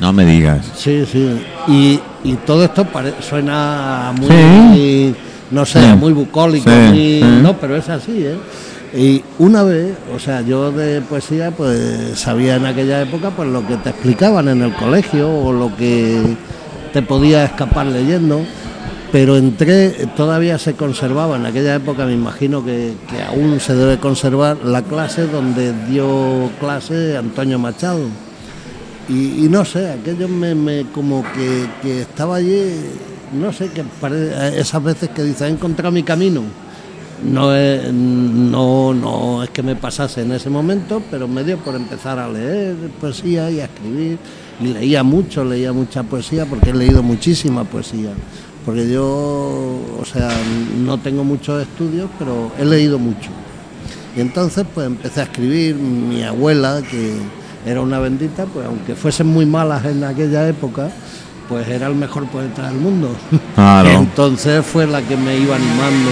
No 0.00 0.12
me 0.12 0.26
digas. 0.26 0.64
Sí, 0.76 1.04
sí. 1.10 1.40
Y, 1.66 1.98
y 2.24 2.34
todo 2.34 2.64
esto 2.64 2.84
pare- 2.84 3.14
suena 3.20 4.12
muy, 4.18 5.14
no 5.50 5.64
sé, 5.64 5.80
Sí. 5.80 5.96
muy 5.96 6.12
bucólico, 6.12 6.68
Sí, 6.70 6.76
muy- 6.76 6.96
sí. 7.20 7.38
no, 7.42 7.56
pero 7.58 7.76
es 7.76 7.88
así, 7.88 8.24
¿eh? 8.24 8.36
Y 8.94 9.22
una 9.38 9.62
vez, 9.62 9.94
o 10.14 10.18
sea, 10.18 10.40
yo 10.40 10.72
de 10.72 11.00
poesía, 11.02 11.50
pues 11.50 12.18
sabía 12.18 12.56
en 12.56 12.64
aquella 12.66 13.02
época, 13.02 13.30
pues 13.30 13.48
lo 13.48 13.66
que 13.66 13.76
te 13.76 13.90
explicaban 13.90 14.48
en 14.48 14.62
el 14.62 14.72
colegio 14.74 15.28
o 15.30 15.52
lo 15.52 15.74
que 15.76 16.22
te 16.92 17.02
podía 17.02 17.44
escapar 17.44 17.86
leyendo, 17.86 18.40
pero 19.12 19.36
entré, 19.36 19.90
todavía 20.16 20.58
se 20.58 20.72
conservaba 20.74 21.36
en 21.36 21.44
aquella 21.44 21.74
época, 21.74 22.06
me 22.06 22.14
imagino 22.14 22.64
que, 22.64 22.94
que 23.10 23.22
aún 23.22 23.60
se 23.60 23.74
debe 23.74 23.98
conservar 23.98 24.56
la 24.64 24.80
clase 24.82 25.26
donde 25.26 25.74
dio 25.90 26.50
clase 26.58 27.16
Antonio 27.18 27.58
Machado. 27.58 28.00
Y, 29.08 29.48
no 29.48 29.64
sé, 29.64 29.90
aquello 29.90 30.28
me, 30.28 30.84
como 30.92 31.22
que, 31.32 31.66
que 31.82 32.02
estaba 32.02 32.36
allí, 32.36 32.74
no 33.32 33.52
sé, 33.52 33.68
que 33.70 33.82
pare- 33.82 34.58
esas 34.60 34.82
veces 34.84 35.08
que 35.10 35.22
dice, 35.22 35.46
he 35.46 35.48
encontrado 35.48 35.90
mi 35.92 36.02
camino. 36.02 36.42
No 37.24 37.52
es, 37.54 37.92
no, 37.92 38.94
no 38.94 39.42
es 39.42 39.50
que 39.50 39.62
me 39.62 39.74
pasase 39.74 40.22
en 40.22 40.32
ese 40.32 40.50
momento, 40.50 41.02
pero 41.10 41.26
me 41.26 41.42
dio 41.42 41.58
por 41.58 41.74
empezar 41.74 42.18
a 42.18 42.28
leer 42.28 42.76
poesía 43.00 43.50
y 43.50 43.60
a 43.60 43.64
escribir. 43.64 44.18
Y 44.60 44.68
leía 44.68 45.02
mucho, 45.02 45.44
leía 45.44 45.72
mucha 45.72 46.02
poesía, 46.02 46.44
porque 46.46 46.70
he 46.70 46.74
leído 46.74 47.02
muchísima 47.02 47.64
poesía. 47.64 48.10
Porque 48.64 48.88
yo, 48.90 49.04
o 49.04 50.04
sea, 50.04 50.30
no 50.84 50.98
tengo 50.98 51.24
muchos 51.24 51.62
estudios, 51.62 52.10
pero 52.18 52.52
he 52.58 52.64
leído 52.64 52.98
mucho. 52.98 53.30
Y 54.16 54.20
entonces 54.20 54.66
pues 54.72 54.86
empecé 54.86 55.20
a 55.20 55.24
escribir, 55.24 55.76
mi 55.76 56.22
abuela, 56.22 56.82
que 56.88 57.14
era 57.68 57.80
una 57.80 57.98
bendita, 57.98 58.44
pues 58.46 58.66
aunque 58.66 58.94
fuesen 58.94 59.26
muy 59.26 59.44
malas 59.46 59.84
en 59.84 60.02
aquella 60.04 60.48
época, 60.48 60.88
pues 61.48 61.68
era 61.68 61.86
el 61.86 61.94
mejor 61.94 62.26
poeta 62.26 62.62
del 62.68 62.78
mundo. 62.78 63.10
Claro. 63.54 63.88
Entonces 63.92 64.64
fue 64.64 64.86
la 64.86 65.02
que 65.02 65.16
me 65.16 65.36
iba 65.38 65.54
animando, 65.56 66.10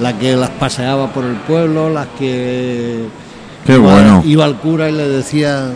la 0.00 0.18
que 0.18 0.36
las 0.36 0.50
paseaba 0.50 1.12
por 1.12 1.24
el 1.24 1.36
pueblo, 1.36 1.90
las 1.90 2.06
que 2.18 3.04
Qué 3.66 3.76
bueno. 3.76 4.22
iba 4.26 4.44
al 4.44 4.56
cura 4.56 4.88
y 4.88 4.92
le 4.92 5.08
decía, 5.08 5.66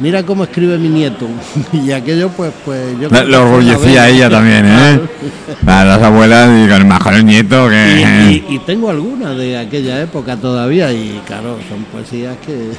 mira 0.00 0.22
cómo 0.24 0.44
escribe 0.44 0.78
mi 0.78 0.88
nieto. 0.88 1.26
y 1.72 1.90
aquello 1.92 2.28
pues 2.30 2.52
pues 2.64 2.98
yo 3.00 3.08
la 3.10 3.40
orgullecía 3.40 4.04
a 4.04 4.06
vez- 4.06 4.14
ella 4.16 4.30
también, 4.30 4.64
¿eh? 4.66 5.00
A 5.66 5.84
las 5.84 6.02
abuelas 6.02 6.48
y 6.50 6.68
con 6.68 6.76
el 6.80 6.84
mejor 6.86 7.14
el 7.14 7.24
nieto 7.26 7.66
Y, 7.66 7.70
que... 7.70 8.44
y- 8.50 8.54
y 8.54 8.58
tengo 8.60 8.88
algunas 8.90 9.36
de 9.36 9.58
aquella 9.58 10.00
época 10.02 10.36
todavía 10.36 10.92
y 10.92 11.20
claro, 11.26 11.58
son 11.68 11.84
poesías 11.84 12.36
que, 12.44 12.70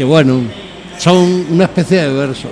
que 0.00 0.04
bueno, 0.06 0.40
son 0.96 1.44
una 1.50 1.64
especie 1.64 2.04
de 2.04 2.10
verso. 2.14 2.48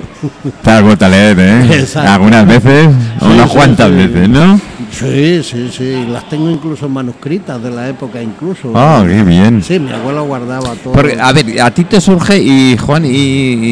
Te 0.62 0.70
has 0.70 0.82
vuelto 0.82 1.06
a 1.06 1.08
leer, 1.08 1.38
¿eh? 1.40 1.78
Exacto. 1.80 2.10
Algunas 2.10 2.46
veces, 2.46 2.90
Sí, 3.18 3.24
unas 3.24 3.48
sí, 3.50 3.56
cuantas 3.56 3.88
sí. 3.88 3.94
veces, 3.94 4.28
¿no? 4.28 4.60
Sí, 4.92 5.42
sí, 5.42 5.70
sí, 5.74 6.06
las 6.10 6.28
tengo 6.28 6.50
incluso 6.50 6.90
manuscritas 6.90 7.62
de 7.62 7.70
la 7.70 7.88
época 7.88 8.20
incluso. 8.20 8.70
Ah, 8.74 9.02
qué 9.08 9.22
bien. 9.22 9.62
Sí, 9.62 9.78
mi 9.78 9.90
abuelo 9.90 10.24
guardaba 10.24 10.74
todo. 10.74 10.92
Porque, 10.92 11.18
a 11.18 11.32
ver, 11.32 11.58
a 11.58 11.70
ti 11.70 11.84
te 11.84 12.02
surge 12.02 12.38
y 12.38 12.76
Juan, 12.76 13.06
y, 13.06 13.08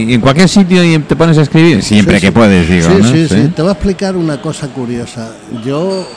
y 0.08 0.14
en 0.14 0.20
cualquier 0.22 0.48
sitio 0.48 0.82
y 0.82 0.98
te 1.00 1.16
pones 1.16 1.36
a 1.36 1.42
escribir, 1.42 1.82
siempre 1.82 2.18
que 2.18 2.32
puedes, 2.32 2.66
digo, 2.66 2.88
sí, 2.88 3.02
¿no? 3.02 3.12
sí, 3.12 3.28
sí, 3.28 3.52
Te 3.54 3.60
voy 3.60 3.68
a 3.68 3.72
explicar 3.72 4.16
una 4.16 4.40
cosa 4.40 4.68
curiosa. 4.68 5.34
Yo, 5.62 6.08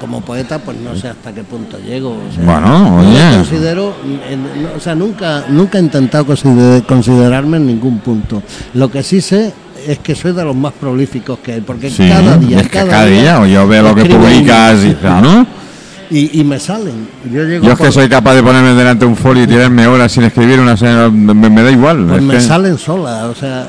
como 0.00 0.20
poeta, 0.20 0.58
pues 0.58 0.76
no 0.78 0.94
sé 0.96 1.08
hasta 1.08 1.32
qué 1.32 1.42
punto 1.44 1.78
llego. 1.78 2.10
o 2.10 2.34
sea, 2.34 2.44
Bueno, 2.44 2.78
no 2.78 2.96
oye. 2.98 3.36
considero, 3.36 3.94
no, 4.04 4.76
o 4.76 4.80
sea, 4.80 4.94
nunca, 4.94 5.44
nunca 5.48 5.78
he 5.78 5.82
intentado 5.82 6.24
consider- 6.26 6.82
considerarme 6.84 7.56
en 7.58 7.66
ningún 7.66 7.98
punto. 7.98 8.42
Lo 8.74 8.90
que 8.90 9.02
sí 9.02 9.20
sé 9.20 9.52
es 9.86 9.98
que 9.98 10.14
soy 10.14 10.32
de 10.32 10.44
los 10.44 10.56
más 10.56 10.72
prolíficos 10.72 11.38
que 11.40 11.52
hay, 11.54 11.60
porque 11.60 11.90
Sí, 11.90 12.08
cada 12.08 12.36
día, 12.38 12.58
es 12.60 12.68
que 12.68 12.78
cada 12.78 13.04
día, 13.06 13.40
o 13.40 13.46
yo 13.46 13.66
veo 13.68 13.82
lo 13.82 13.94
que 13.94 14.04
publicas 14.06 14.82
y, 14.84 14.96
¿no? 15.02 15.46
y, 16.10 16.40
y 16.40 16.44
me 16.44 16.58
salen. 16.60 17.08
Yo 17.30 17.42
llego 17.44 17.66
Yo 17.66 17.72
es 17.72 17.78
que 17.78 17.90
soy 17.90 18.08
capaz 18.08 18.34
de 18.34 18.42
ponerme 18.42 18.74
delante 18.74 19.04
de 19.04 19.10
un 19.10 19.16
folio 19.16 19.42
y 19.42 19.46
tirarme 19.46 19.86
horas 19.86 20.12
sin 20.12 20.22
escribir 20.22 20.60
una 20.60 20.76
me, 21.10 21.34
me 21.50 21.62
da 21.62 21.70
igual. 21.70 22.04
Pues 22.06 22.18
es 22.18 22.24
me 22.24 22.34
que- 22.34 22.40
salen 22.40 22.78
solas, 22.78 23.24
o 23.24 23.34
sea, 23.34 23.68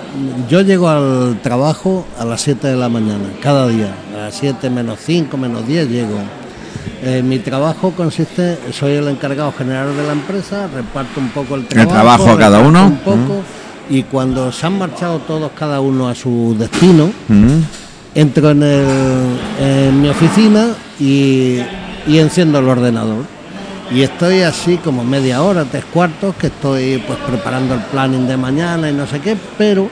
yo 0.49 0.61
llego 0.61 0.87
al 0.89 1.39
trabajo 1.41 2.05
a 2.19 2.25
las 2.25 2.41
7 2.41 2.67
de 2.67 2.75
la 2.75 2.87
mañana, 2.89 3.23
cada 3.41 3.67
día, 3.67 3.93
las 4.25 4.35
7 4.35 4.69
menos 4.69 4.99
5, 5.05 5.37
menos 5.37 5.67
10 5.67 5.89
llego. 5.89 6.17
Eh, 7.03 7.21
mi 7.23 7.39
trabajo 7.39 7.91
consiste, 7.91 8.57
soy 8.71 8.93
el 8.93 9.07
encargado 9.07 9.51
general 9.51 9.95
de 9.95 10.03
la 10.03 10.13
empresa, 10.13 10.67
reparto 10.73 11.19
un 11.19 11.29
poco 11.29 11.55
el 11.55 11.65
trabajo. 11.67 11.91
trabajo 11.93 12.29
a 12.31 12.37
cada 12.37 12.59
uno. 12.59 12.87
Un 12.87 12.97
poco, 12.97 13.41
y 13.89 14.03
cuando 14.03 14.51
se 14.51 14.65
han 14.65 14.77
marchado 14.79 15.19
todos 15.19 15.51
cada 15.57 15.79
uno 15.79 16.07
a 16.09 16.15
su 16.15 16.55
destino, 16.57 17.11
Mm. 17.27 17.59
entro 18.15 18.49
en, 18.49 18.63
el- 18.63 19.39
en 19.59 20.01
mi 20.01 20.09
oficina 20.09 20.67
y, 20.99 21.59
y 22.07 22.17
enciendo 22.17 22.57
el 22.59 22.67
ordenador. 22.67 23.23
Y 23.93 24.01
estoy 24.01 24.41
así 24.41 24.77
como 24.77 25.03
media 25.03 25.43
hora, 25.43 25.63
tres 25.65 25.85
cuartos, 25.93 26.33
que 26.35 26.47
estoy 26.47 26.97
pues 27.05 27.19
preparando 27.27 27.75
el 27.75 27.81
planning 27.81 28.25
de 28.27 28.35
mañana 28.37 28.89
y 28.89 28.93
no 28.93 29.05
sé 29.05 29.19
qué, 29.19 29.37
pero 29.59 29.87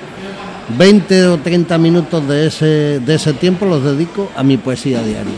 20 0.78 1.28
o 1.28 1.38
30 1.40 1.78
minutos 1.78 2.28
de 2.28 2.48
ese, 2.48 3.00
de 3.00 3.16
ese 3.16 3.34
tiempo 3.34 3.66
los 3.66 3.84
dedico 3.84 4.32
a 4.36 4.44
mi 4.44 4.58
poesía 4.58 5.02
diaria. 5.02 5.34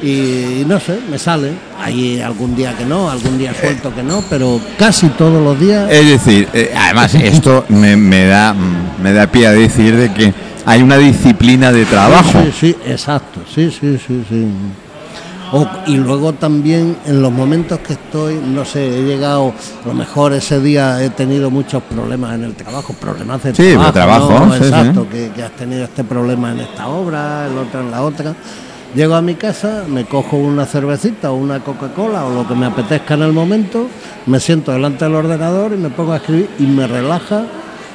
Y, 0.00 0.64
no 0.66 0.78
sé, 0.78 1.00
me 1.10 1.18
sale. 1.18 1.52
Hay 1.78 2.20
algún 2.20 2.54
día 2.54 2.76
que 2.76 2.84
no, 2.84 3.10
algún 3.10 3.36
día 3.36 3.52
suelto 3.52 3.92
que 3.94 4.02
no, 4.02 4.22
pero 4.30 4.60
casi 4.78 5.08
todos 5.08 5.42
los 5.42 5.58
días. 5.58 5.90
Es 5.90 6.06
decir, 6.06 6.48
eh, 6.52 6.72
además 6.76 7.14
esto 7.14 7.64
me, 7.68 7.96
me 7.96 8.26
da 8.26 8.54
me 9.02 9.12
da 9.12 9.26
pie 9.26 9.46
a 9.46 9.52
decir 9.52 9.96
de 9.96 10.12
que 10.12 10.32
hay 10.66 10.82
una 10.82 10.98
disciplina 10.98 11.72
de 11.72 11.84
trabajo. 11.84 12.42
Sí, 12.44 12.52
sí, 12.60 12.76
exacto, 12.86 13.40
sí, 13.52 13.70
sí, 13.70 13.98
sí, 13.98 14.24
sí. 14.28 14.48
O- 15.52 15.66
y 15.86 15.96
luego 15.96 16.32
también 16.34 16.96
en 17.06 17.22
los 17.22 17.32
momentos 17.32 17.78
que 17.80 17.94
estoy, 17.94 18.34
no 18.44 18.64
sé, 18.64 18.98
he 18.98 19.02
llegado, 19.04 19.52
a 19.84 19.88
lo 19.88 19.94
mejor 19.94 20.32
ese 20.34 20.60
día 20.60 21.02
he 21.02 21.10
tenido 21.10 21.50
muchos 21.50 21.82
problemas 21.84 22.34
en 22.34 22.44
el 22.44 22.54
trabajo, 22.54 22.92
problemas 23.00 23.42
de 23.42 23.54
Sí, 23.54 23.70
trabajo, 23.72 23.92
trabajo, 23.92 24.46
¿no? 24.46 24.52
sí, 24.54 24.58
sí. 24.60 24.66
exacto, 24.68 25.06
Que, 25.10 25.30
que 25.34 25.42
has 25.42 25.52
tenido 25.52 25.84
este 25.84 26.04
problema 26.04 26.52
en 26.52 26.60
esta 26.60 26.88
obra, 26.88 27.46
el 27.46 27.56
otro 27.56 27.80
en 27.80 27.90
la 27.90 28.02
otra. 28.02 28.34
Llego 28.94 29.14
a 29.14 29.22
mi 29.22 29.34
casa, 29.34 29.84
me 29.88 30.04
cojo 30.06 30.36
una 30.38 30.64
cervecita 30.64 31.30
o 31.30 31.36
una 31.36 31.60
Coca-Cola 31.60 32.24
o 32.24 32.30
lo 32.34 32.48
que 32.48 32.54
me 32.54 32.66
apetezca 32.66 33.14
en 33.14 33.22
el 33.22 33.32
momento, 33.32 33.86
me 34.26 34.40
siento 34.40 34.72
delante 34.72 35.04
del 35.04 35.14
ordenador 35.14 35.72
y 35.72 35.76
me 35.76 35.90
pongo 35.90 36.12
a 36.12 36.16
escribir 36.16 36.48
y 36.58 36.62
me 36.64 36.86
relaja. 36.86 37.42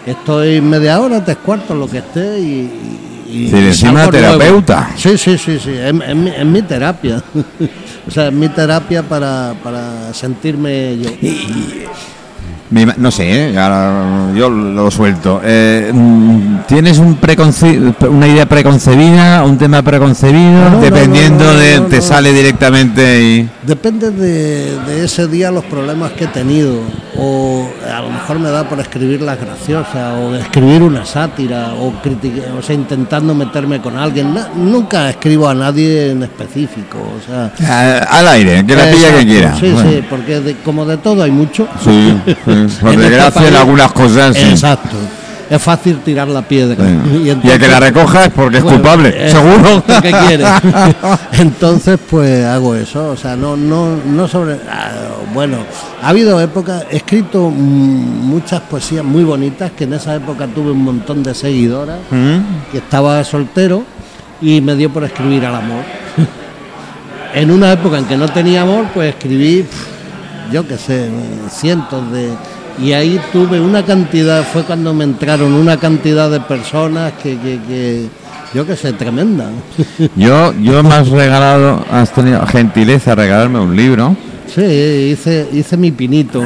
Estoy 0.05 0.59
media 0.61 0.99
hora, 0.99 1.23
tres 1.23 1.37
cuartos, 1.37 1.77
lo 1.77 1.87
que 1.87 1.99
esté 1.99 2.39
y, 2.39 2.43
y, 2.43 3.12
Sí, 3.33 3.49
y 3.51 3.55
encima 3.67 4.03
salgo 4.05 4.11
nuevo. 4.11 4.37
terapeuta. 4.37 4.89
Sí, 4.95 5.17
sí, 5.17 5.37
sí, 5.37 5.59
sí, 5.59 5.71
es, 5.71 5.93
es 6.07 6.15
mi, 6.15 6.29
es 6.29 6.45
mi 6.45 6.61
terapia. 6.61 7.21
o 8.07 8.11
sea, 8.11 8.27
es 8.27 8.33
mi 8.33 8.47
terapia 8.49 9.01
para, 9.03 9.53
para 9.63 10.13
sentirme 10.13 10.97
yo. 10.99 11.09
Ima- 12.71 12.95
no 12.97 13.11
sé, 13.11 13.51
¿eh? 13.51 13.57
ahora 13.59 14.31
yo 14.35 14.49
lo 14.49 14.89
suelto. 14.89 15.39
Eh, 15.43 15.91
mm, 15.93 16.61
¿Tienes 16.67 16.97
un 16.97 17.19
una 18.09 18.27
idea 18.27 18.47
preconcebida, 18.47 19.43
un 19.43 19.57
tema 19.59 19.83
preconcebido? 19.83 20.69
No, 20.71 20.79
dependiendo 20.81 21.43
no, 21.43 21.53
no, 21.53 21.59
de, 21.59 21.79
no, 21.79 21.85
te 21.85 21.97
no. 21.97 22.01
sale 22.01 22.33
directamente 22.33 23.21
y... 23.21 23.49
Depende 23.67 24.09
de, 24.09 24.79
de 24.87 25.05
ese 25.05 25.27
día 25.27 25.51
los 25.51 25.63
problemas 25.65 26.13
que 26.13 26.23
he 26.23 26.27
tenido. 26.27 26.79
O 27.15 27.69
a 27.95 28.01
lo 28.01 28.09
mejor 28.09 28.39
me 28.39 28.49
da 28.49 28.67
por 28.67 28.79
escribir 28.79 29.21
las 29.21 29.39
graciosas, 29.39 30.13
o 30.19 30.33
escribir 30.35 30.81
una 30.81 31.05
sátira, 31.05 31.73
o, 31.79 31.89
o 31.89 32.61
sea, 32.63 32.75
intentando 32.75 33.35
meterme 33.35 33.79
con 33.81 33.95
alguien. 33.97 34.33
Nunca 34.55 35.09
escribo 35.11 35.47
a 35.47 35.53
nadie 35.53 36.09
en 36.11 36.23
específico. 36.23 36.97
O 36.97 37.21
sea, 37.59 37.97
al 38.09 38.27
aire, 38.29 38.65
que 38.65 38.75
la 38.75 38.89
pilla 38.91 39.15
que 39.17 39.25
quiera. 39.25 39.55
Sí, 39.59 39.71
Bueno. 39.71 39.89
sí, 39.91 40.03
porque 40.09 40.39
de- 40.39 40.55
como 40.57 40.85
de 40.85 40.97
todo 40.97 41.21
hay 41.21 41.31
mucho. 41.31 41.67
Sí, 41.83 42.13
sí. 42.25 42.35
por 42.81 42.97
desgracia 42.97 43.47
en 43.47 43.55
algunas 43.55 43.91
cosas 43.93 44.35
sí. 44.35 44.41
Exacto. 44.49 44.97
Es 45.49 45.61
fácil 45.61 45.99
tirar 45.99 46.27
la 46.27 46.41
piedra. 46.41 46.85
Y, 47.23 47.29
el 47.29 47.41
que 47.41 47.67
la 47.67 47.79
recoja 47.79 48.25
es 48.25 48.31
porque 48.31 48.57
es 48.57 48.63
culpable, 48.63 49.29
seguro. 49.29 49.83
¿Qué 50.01 50.11
quiere? 50.11 50.45
entonces, 51.39 51.99
pues 52.09 52.45
hago 52.45 52.75
eso. 52.75 53.09
O 53.09 53.17
sea, 53.17 53.35
no, 53.35 53.55
no, 53.55 53.97
no 54.05 54.27
sobre. 54.27 54.57
Ah, 54.69 54.91
bueno, 55.33 55.57
ha 56.01 56.09
habido 56.09 56.39
épocas, 56.39 56.85
he 56.91 56.97
escrito 56.97 57.49
muchas 57.49 58.61
poesías 58.61 59.03
muy 59.03 59.23
bonitas, 59.23 59.71
que 59.71 59.85
en 59.85 59.93
esa 59.93 60.15
época 60.15 60.47
tuve 60.47 60.71
un 60.71 60.83
montón 60.83 61.23
de 61.23 61.33
seguidoras, 61.33 61.99
mm. 62.11 62.71
que 62.71 62.77
estaba 62.79 63.23
soltero 63.23 63.83
y 64.41 64.61
me 64.61 64.75
dio 64.75 64.91
por 64.91 65.03
escribir 65.03 65.45
al 65.45 65.55
amor. 65.55 65.83
en 67.33 67.51
una 67.51 67.71
época 67.71 67.97
en 67.97 68.05
que 68.05 68.17
no 68.17 68.27
tenía 68.29 68.61
amor, 68.61 68.85
pues 68.93 69.15
escribí, 69.15 69.65
yo 70.51 70.67
qué 70.67 70.77
sé, 70.77 71.09
cientos 71.49 72.11
de... 72.11 72.31
Y 72.81 72.93
ahí 72.93 73.19
tuve 73.31 73.59
una 73.59 73.83
cantidad, 73.83 74.43
fue 74.43 74.63
cuando 74.63 74.93
me 74.93 75.03
entraron 75.03 75.53
una 75.53 75.77
cantidad 75.77 76.29
de 76.29 76.39
personas 76.39 77.13
que, 77.21 77.37
que, 77.39 78.07
yo 78.53 78.65
qué 78.65 78.75
sé, 78.75 78.93
tremenda. 78.93 79.49
Yo, 80.15 80.53
yo 80.61 80.83
me 80.83 80.93
has 80.93 81.09
regalado, 81.09 81.83
has 81.91 82.11
tenido 82.11 82.45
gentileza 82.47 83.15
regalarme 83.15 83.59
un 83.59 83.75
libro. 83.75 84.15
Sí, 84.53 84.61
hice, 84.61 85.47
hice 85.51 85.77
mi 85.77 85.91
pinito. 85.91 86.43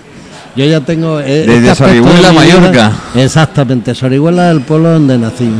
Yo 0.56 0.66
ya 0.66 0.80
tengo... 0.80 1.18
Eh, 1.20 1.46
Desde 1.46 1.74
Sorihuela, 1.74 2.32
Mallorca. 2.32 2.92
Exactamente, 3.14 3.94
Sorihuela 3.94 4.50
es 4.50 4.56
el 4.56 4.62
pueblo 4.62 4.90
donde 4.90 5.16
nací. 5.16 5.50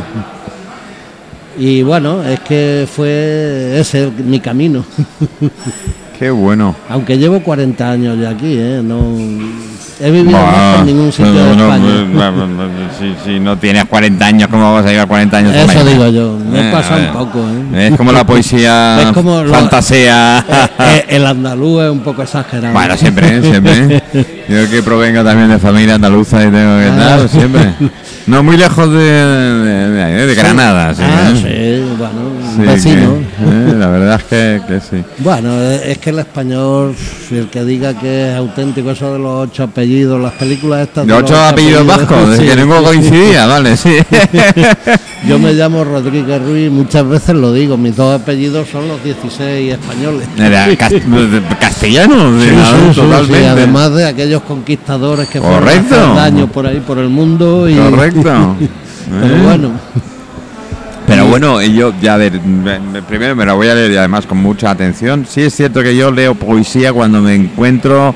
Y 1.57 1.83
bueno, 1.83 2.23
es 2.23 2.39
que 2.41 2.87
fue 2.91 3.79
ese 3.79 4.09
mi 4.25 4.39
camino. 4.39 4.83
Qué 6.19 6.29
bueno. 6.29 6.75
Aunque 6.89 7.17
llevo 7.17 7.41
40 7.41 7.91
años 7.91 8.19
ya 8.19 8.29
aquí, 8.29 8.55
¿eh? 8.57 8.81
No, 8.83 9.17
he 10.03 10.11
vivido 10.11 10.37
en 10.79 10.85
ningún 10.85 11.11
sitio 11.11 11.31
de 11.33 11.51
España. 11.51 13.17
si, 13.23 13.39
no 13.39 13.57
tienes 13.57 13.85
40 13.85 14.25
años, 14.25 14.49
¿cómo 14.49 14.73
vas 14.73 14.85
a 14.85 14.89
llevar 14.89 15.07
40 15.07 15.37
años? 15.37 15.55
Eso 15.55 15.85
digo 15.85 16.09
yo, 16.09 16.37
me 16.37 16.69
eh, 16.69 16.71
pasado 16.71 17.07
un 17.07 17.13
poco. 17.13 17.45
¿eh? 17.73 17.87
Es 17.87 17.97
como 17.97 18.11
la 18.11 18.25
poesía 18.33 19.01
es 19.01 19.11
como 19.13 19.43
fantasía. 19.45 20.45
Eh, 20.83 21.05
el 21.09 21.25
andaluz 21.25 21.83
es 21.83 21.91
un 21.91 22.01
poco 22.01 22.23
exagerado. 22.23 22.73
Bueno, 22.73 22.97
siempre, 22.97 23.41
siempre. 23.41 24.03
Yo 24.49 24.69
que 24.69 24.83
provenga 24.83 25.23
también 25.23 25.49
de 25.49 25.59
familia 25.59 25.95
andaluza 25.95 26.41
y 26.41 26.51
tengo 26.51 26.79
que 26.79 26.87
ah. 26.87 26.97
tal, 26.97 27.29
siempre. 27.29 27.73
No 28.25 28.41
muy 28.41 28.57
lejos 28.57 28.89
de, 28.89 28.97
de, 28.97 30.35
Granada. 30.35 30.93
Sí, 30.93 31.01
ah, 31.03 31.33
sí, 31.35 31.83
bueno, 31.97 32.71
vecino. 32.71 33.17
Eh, 33.41 33.75
la 33.77 33.87
verdad 33.87 34.15
es 34.15 34.23
que, 34.23 34.61
que, 34.67 34.79
sí. 34.79 35.03
Bueno, 35.19 35.61
es 35.61 35.97
que 35.97 36.09
el 36.11 36.19
español, 36.19 36.95
el 37.31 37.47
que 37.49 37.65
diga 37.65 37.93
que 37.99 38.31
es 38.31 38.37
auténtico, 38.37 38.91
eso 38.91 39.11
de 39.13 39.19
los 39.19 39.49
ocho 39.49 39.63
apellidos, 39.63 39.92
las 40.01 40.33
películas 40.33 40.87
estas. 40.87 41.07
De, 41.07 41.13
ocho, 41.13 41.35
apellidos, 41.37 41.85
vascos, 41.85 42.39
que 42.39 42.55
no 42.65 42.83
coincidía, 42.83 43.45
vale, 43.45 43.77
sí. 43.77 43.97
Yo 45.27 45.39
me 45.39 45.53
llamo 45.53 45.83
Rodríguez 45.83 46.41
Ruiz, 46.41 46.69
muchas 46.69 47.07
veces 47.07 47.35
lo 47.35 47.53
digo, 47.53 47.77
mis 47.77 47.95
dos 47.95 48.19
apellidos 48.19 48.67
son 48.69 48.87
los 48.87 49.03
16 49.03 49.73
españoles. 49.73 50.27
castellano, 51.59 52.31
totalmente. 52.93 53.47
además 53.47 53.93
de 53.93 54.05
aquellos 54.05 54.41
conquistadores 54.43 55.29
que 55.29 55.39
fueron 55.39 55.67
a 55.69 56.13
daño 56.15 56.47
por 56.47 56.67
ahí, 56.67 56.81
por 56.85 56.97
el 56.97 57.09
mundo. 57.09 57.69
Y, 57.69 57.75
Correcto. 57.75 58.55
Pero 59.21 59.35
eh. 59.35 59.41
bueno. 59.43 59.71
Pero 61.05 61.27
bueno, 61.27 61.61
yo, 61.61 61.93
ya 62.01 62.15
a 62.15 62.17
ver, 62.17 62.39
primero 63.07 63.35
me 63.35 63.45
la 63.45 63.53
voy 63.53 63.67
a 63.67 63.75
leer 63.75 63.91
y 63.91 63.97
además 63.97 64.25
con 64.25 64.37
mucha 64.39 64.71
atención. 64.71 65.25
Sí 65.29 65.41
es 65.41 65.55
cierto 65.55 65.83
que 65.83 65.95
yo 65.95 66.11
leo 66.11 66.33
poesía 66.33 66.93
cuando 66.93 67.21
me 67.21 67.35
encuentro 67.35 68.15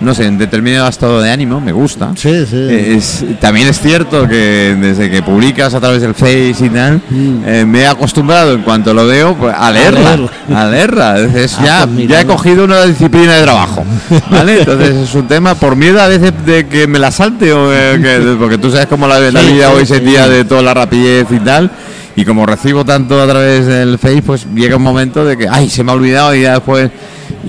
no 0.00 0.14
sé, 0.14 0.26
en 0.26 0.38
determinado 0.38 0.88
estado 0.88 1.20
de 1.20 1.30
ánimo, 1.30 1.60
me 1.60 1.72
gusta. 1.72 2.12
Sí, 2.16 2.44
sí. 2.46 2.56
Eh, 2.56 3.00
también 3.40 3.68
es 3.68 3.80
cierto 3.80 4.28
que 4.28 4.76
desde 4.78 5.10
que 5.10 5.22
publicas 5.22 5.74
a 5.74 5.80
través 5.80 6.02
del 6.02 6.14
Face 6.14 6.56
y 6.60 6.68
tal, 6.68 7.00
mm. 7.08 7.42
eh, 7.46 7.64
me 7.66 7.80
he 7.80 7.86
acostumbrado 7.86 8.52
en 8.52 8.62
cuanto 8.62 8.92
lo 8.92 9.06
veo 9.06 9.34
pues, 9.34 9.54
a 9.56 9.70
leerla. 9.70 10.28
A 10.54 10.66
leerla. 10.66 11.18
Entonces, 11.18 11.56
ah, 11.60 11.64
ya, 11.64 11.86
pues 11.86 12.08
ya 12.08 12.20
he 12.20 12.26
cogido 12.26 12.64
una 12.64 12.84
disciplina 12.84 13.36
de 13.36 13.42
trabajo. 13.42 13.84
¿Vale? 14.30 14.60
Entonces 14.60 14.96
es 14.96 15.14
un 15.14 15.26
tema 15.26 15.54
por 15.54 15.76
miedo 15.76 16.00
a 16.00 16.08
veces 16.08 16.32
de 16.44 16.66
que 16.66 16.86
me 16.86 16.98
la 16.98 17.10
salte, 17.10 17.52
o 17.52 17.70
que, 17.70 18.36
porque 18.38 18.58
tú 18.58 18.70
sabes 18.70 18.86
cómo 18.86 19.08
la, 19.08 19.18
la 19.18 19.40
vida 19.40 19.70
hoy 19.70 19.84
en 19.88 20.04
día 20.04 20.28
de 20.28 20.44
toda 20.44 20.62
la 20.62 20.74
rapidez 20.74 21.26
y 21.30 21.40
tal. 21.40 21.70
Y 22.16 22.24
como 22.24 22.46
recibo 22.46 22.84
tanto 22.84 23.20
a 23.20 23.26
través 23.26 23.66
del 23.66 23.98
Face, 23.98 24.22
pues 24.22 24.46
llega 24.54 24.76
un 24.76 24.82
momento 24.82 25.24
de 25.24 25.36
que, 25.36 25.48
ay, 25.48 25.68
se 25.68 25.84
me 25.84 25.92
ha 25.92 25.94
olvidado 25.94 26.34
y 26.34 26.42
ya 26.42 26.54
después 26.54 26.90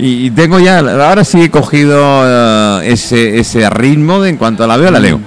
y, 0.00 0.30
tengo 0.30 0.60
ya, 0.60 0.78
ahora 0.78 1.24
sí 1.24 1.42
he 1.42 1.50
cogido 1.50 1.98
eh, 2.24 2.92
ese, 2.92 3.38
ese 3.38 3.68
ritmo 3.68 4.20
de 4.20 4.30
en 4.30 4.36
cuanto 4.36 4.66
la 4.66 4.76
veo, 4.76 4.90
la 4.90 5.00
leo. 5.00 5.20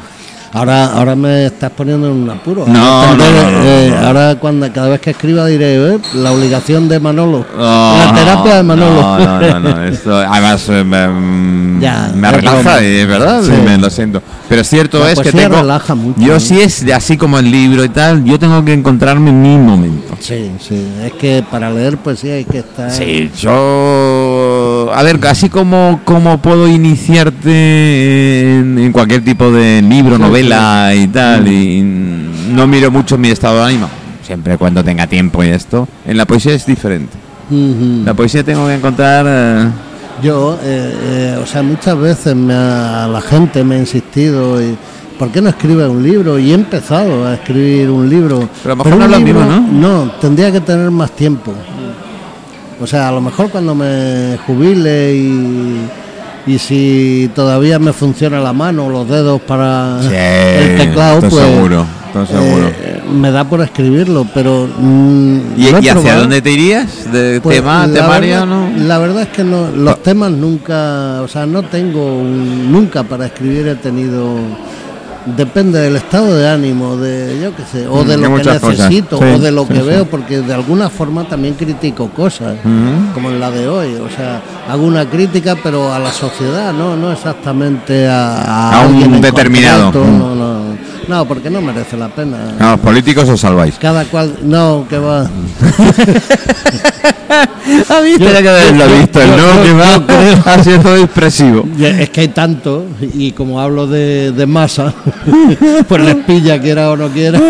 Ahora, 0.53 0.87
ahora 0.87 1.15
me 1.15 1.45
estás 1.45 1.71
poniendo 1.71 2.07
en 2.07 2.13
un 2.13 2.29
apuro. 2.29 2.65
No, 2.67 3.15
no, 3.15 3.23
eh, 3.23 3.95
Ahora 4.03 4.35
cuando 4.35 4.71
cada 4.73 4.89
vez 4.89 4.99
que 4.99 5.11
escriba 5.11 5.45
diré, 5.47 5.75
eh, 5.75 5.99
la 6.15 6.33
obligación 6.33 6.89
de 6.89 6.99
Manolo. 6.99 7.45
la 7.57 8.11
terapia 8.13 8.57
de 8.57 8.63
Manolo. 8.63 9.01
No, 9.01 9.39
no, 9.39 9.59
no, 9.59 9.83
Esto, 9.91 10.17
además 10.17 10.67
me, 10.67 11.07
me 11.07 12.31
relaja, 12.31 12.83
y, 12.83 13.05
¿verdad? 13.05 13.41
Me 13.43 13.77
lo 13.77 13.89
siento. 13.89 14.21
Pero 14.49 14.63
cierto 14.65 15.07
es 15.07 15.19
que 15.19 15.31
tengo... 15.31 15.55
relaja 15.55 15.95
mucho. 15.95 16.19
Yo 16.19 16.37
sí 16.39 16.59
es 16.59 16.85
así 16.91 17.15
como 17.15 17.39
el 17.39 17.49
libro 17.49 17.85
y 17.85 17.89
tal, 17.89 18.25
yo 18.25 18.37
tengo 18.37 18.65
que 18.65 18.73
encontrarme 18.73 19.29
en 19.29 19.41
mi 19.41 19.57
momento. 19.57 20.17
Sí, 20.19 20.51
sí. 20.59 20.85
Es 21.01 21.13
que 21.13 21.43
para 21.49 21.71
leer 21.71 21.97
pues 21.97 22.19
sí 22.19 22.29
hay 22.29 22.43
que 22.43 22.57
estar... 22.59 22.91
Sí, 22.91 23.31
yo... 23.39 24.91
A 24.93 25.01
ver, 25.03 25.19
así 25.27 25.47
como, 25.47 26.01
como 26.03 26.41
puedo 26.41 26.67
iniciarte 26.67 28.59
en, 28.59 28.91
cualquier 28.91 29.23
tipo 29.23 29.49
de 29.51 29.81
libro, 29.81 30.17
novela 30.17 30.40
y 30.41 31.07
tal, 31.07 31.47
y 31.47 31.81
no 31.81 32.67
miro 32.67 32.91
mucho 32.91 33.17
mi 33.17 33.29
estado 33.29 33.57
de 33.57 33.65
ánimo, 33.65 33.89
siempre 34.25 34.57
cuando 34.57 34.83
tenga 34.83 35.07
tiempo 35.07 35.43
y 35.43 35.49
esto, 35.49 35.87
en 36.05 36.17
la 36.17 36.25
poesía 36.25 36.53
es 36.53 36.65
diferente. 36.65 37.17
La 38.05 38.13
poesía 38.13 38.43
tengo 38.43 38.67
que 38.67 38.75
encontrar... 38.75 39.25
Eh, 39.27 39.69
yo, 40.23 40.57
eh, 40.61 40.95
eh, 41.33 41.39
o 41.41 41.45
sea, 41.47 41.63
muchas 41.63 41.97
veces 41.97 42.35
me 42.35 42.53
a 42.53 43.07
la 43.11 43.21
gente 43.21 43.63
me 43.63 43.75
ha 43.75 43.79
insistido, 43.79 44.61
y, 44.61 44.77
¿por 45.17 45.31
qué 45.31 45.41
no 45.41 45.49
escribes 45.49 45.89
un 45.89 46.03
libro? 46.03 46.37
Y 46.37 46.51
he 46.51 46.53
empezado 46.53 47.25
a 47.25 47.33
escribir 47.33 47.89
un 47.89 48.09
libro. 48.09 48.47
Pero 48.61 48.73
a 48.73 48.77
lo 48.77 48.83
mejor 48.83 48.99
no 48.99 49.07
lo 49.07 49.19
mismo, 49.19 49.43
¿no? 49.43 49.59
No, 49.59 50.11
tendría 50.21 50.51
que 50.51 50.61
tener 50.61 50.91
más 50.91 51.11
tiempo. 51.11 51.53
O 52.79 52.87
sea, 52.87 53.09
a 53.09 53.11
lo 53.11 53.21
mejor 53.21 53.49
cuando 53.49 53.75
me 53.75 54.37
jubile 54.45 55.15
y, 55.15 55.77
y 56.45 56.57
si 56.57 57.29
todavía 57.35 57.79
me 57.79 57.93
funciona 57.93 58.39
la 58.39 58.53
mano, 58.53 58.89
los 58.89 59.07
dedos 59.07 59.41
para 59.41 59.99
el 60.01 60.77
teclado, 60.77 61.19
pues... 61.19 61.33
Seguro, 61.33 61.85
seguro. 62.27 62.67
Eh, 62.67 63.01
me 63.11 63.31
da 63.31 63.43
por 63.43 63.61
escribirlo, 63.61 64.25
pero... 64.33 64.67
Mm, 64.77 65.39
¿Y, 65.57 65.67
hacia 65.67 66.15
dónde 66.15 66.41
te 66.41 66.51
irías? 66.51 67.11
¿De 67.11 67.39
pues, 67.41 67.57
tema, 67.57 67.87
temario, 67.87 68.45
no? 68.45 68.69
La 68.75 68.97
verdad 68.97 69.23
es 69.23 69.29
que 69.29 69.43
no, 69.43 69.69
los 69.69 70.01
temas 70.01 70.31
nunca, 70.31 71.21
o 71.21 71.27
sea, 71.27 71.45
no 71.45 71.63
tengo, 71.63 72.23
nunca 72.23 73.03
para 73.03 73.27
escribir 73.27 73.67
he 73.67 73.75
tenido... 73.75 74.35
Depende 75.23 75.77
del 75.77 75.97
estado 75.97 76.35
de 76.35 76.49
ánimo, 76.49 76.97
de 76.97 77.39
yo 77.39 77.55
qué 77.55 77.61
sé, 77.71 77.87
o 77.87 78.03
de 78.03 78.17
mm, 78.17 78.21
lo 78.21 78.35
que 78.37 78.43
necesito, 78.43 79.19
o 79.19 79.37
de 79.37 79.51
lo 79.51 79.67
que 79.67 79.79
veo, 79.83 80.05
porque 80.05 80.41
de 80.41 80.51
alguna 80.51 80.89
forma 80.89 81.25
también 81.25 81.53
critico 81.53 82.09
cosas, 82.09 82.55
como 83.13 83.29
en 83.29 83.39
la 83.39 83.51
de 83.51 83.67
hoy. 83.67 83.93
O 84.03 84.09
sea, 84.09 84.41
hago 84.71 84.85
una 84.85 85.09
crítica, 85.09 85.57
pero 85.61 85.93
a 85.93 85.99
la 85.99 86.11
sociedad, 86.11 86.71
no, 86.71 86.95
no 86.95 87.11
exactamente 87.11 88.07
a, 88.07 88.81
a, 88.81 88.87
un 88.87 89.19
determinado. 89.19 89.91
no, 89.91 90.35
no. 90.35 90.61
No, 91.07 91.25
porque 91.25 91.49
no 91.49 91.61
merece 91.61 91.97
la 91.97 92.07
pena. 92.07 92.37
¿A 92.59 92.71
los 92.71 92.79
políticos 92.79 93.27
os 93.27 93.41
salváis? 93.41 93.75
Cada 93.79 94.05
cual. 94.05 94.37
No, 94.43 94.85
que 94.87 94.97
va. 94.97 95.23
¿Ha 97.89 97.99
visto? 98.01 98.25
que 98.25 98.49
haberlo 98.49 98.87
visto. 98.87 99.21
El 99.21 99.31
no, 99.31 99.61
que 99.61 99.73
va 99.73 99.95
ha 100.53 100.63
sido 100.63 100.95
expresivo. 100.97 101.65
Es 101.79 102.09
que 102.11 102.21
hay 102.21 102.27
tanto, 102.29 102.85
y 103.13 103.31
como 103.31 103.59
hablo 103.59 103.87
de, 103.87 104.31
de 104.31 104.45
masa, 104.45 104.93
pues 105.87 106.01
les 106.01 106.15
pilla, 106.15 106.61
quiera 106.61 106.91
o 106.91 106.95
no 106.95 107.09
quiera. 107.09 107.41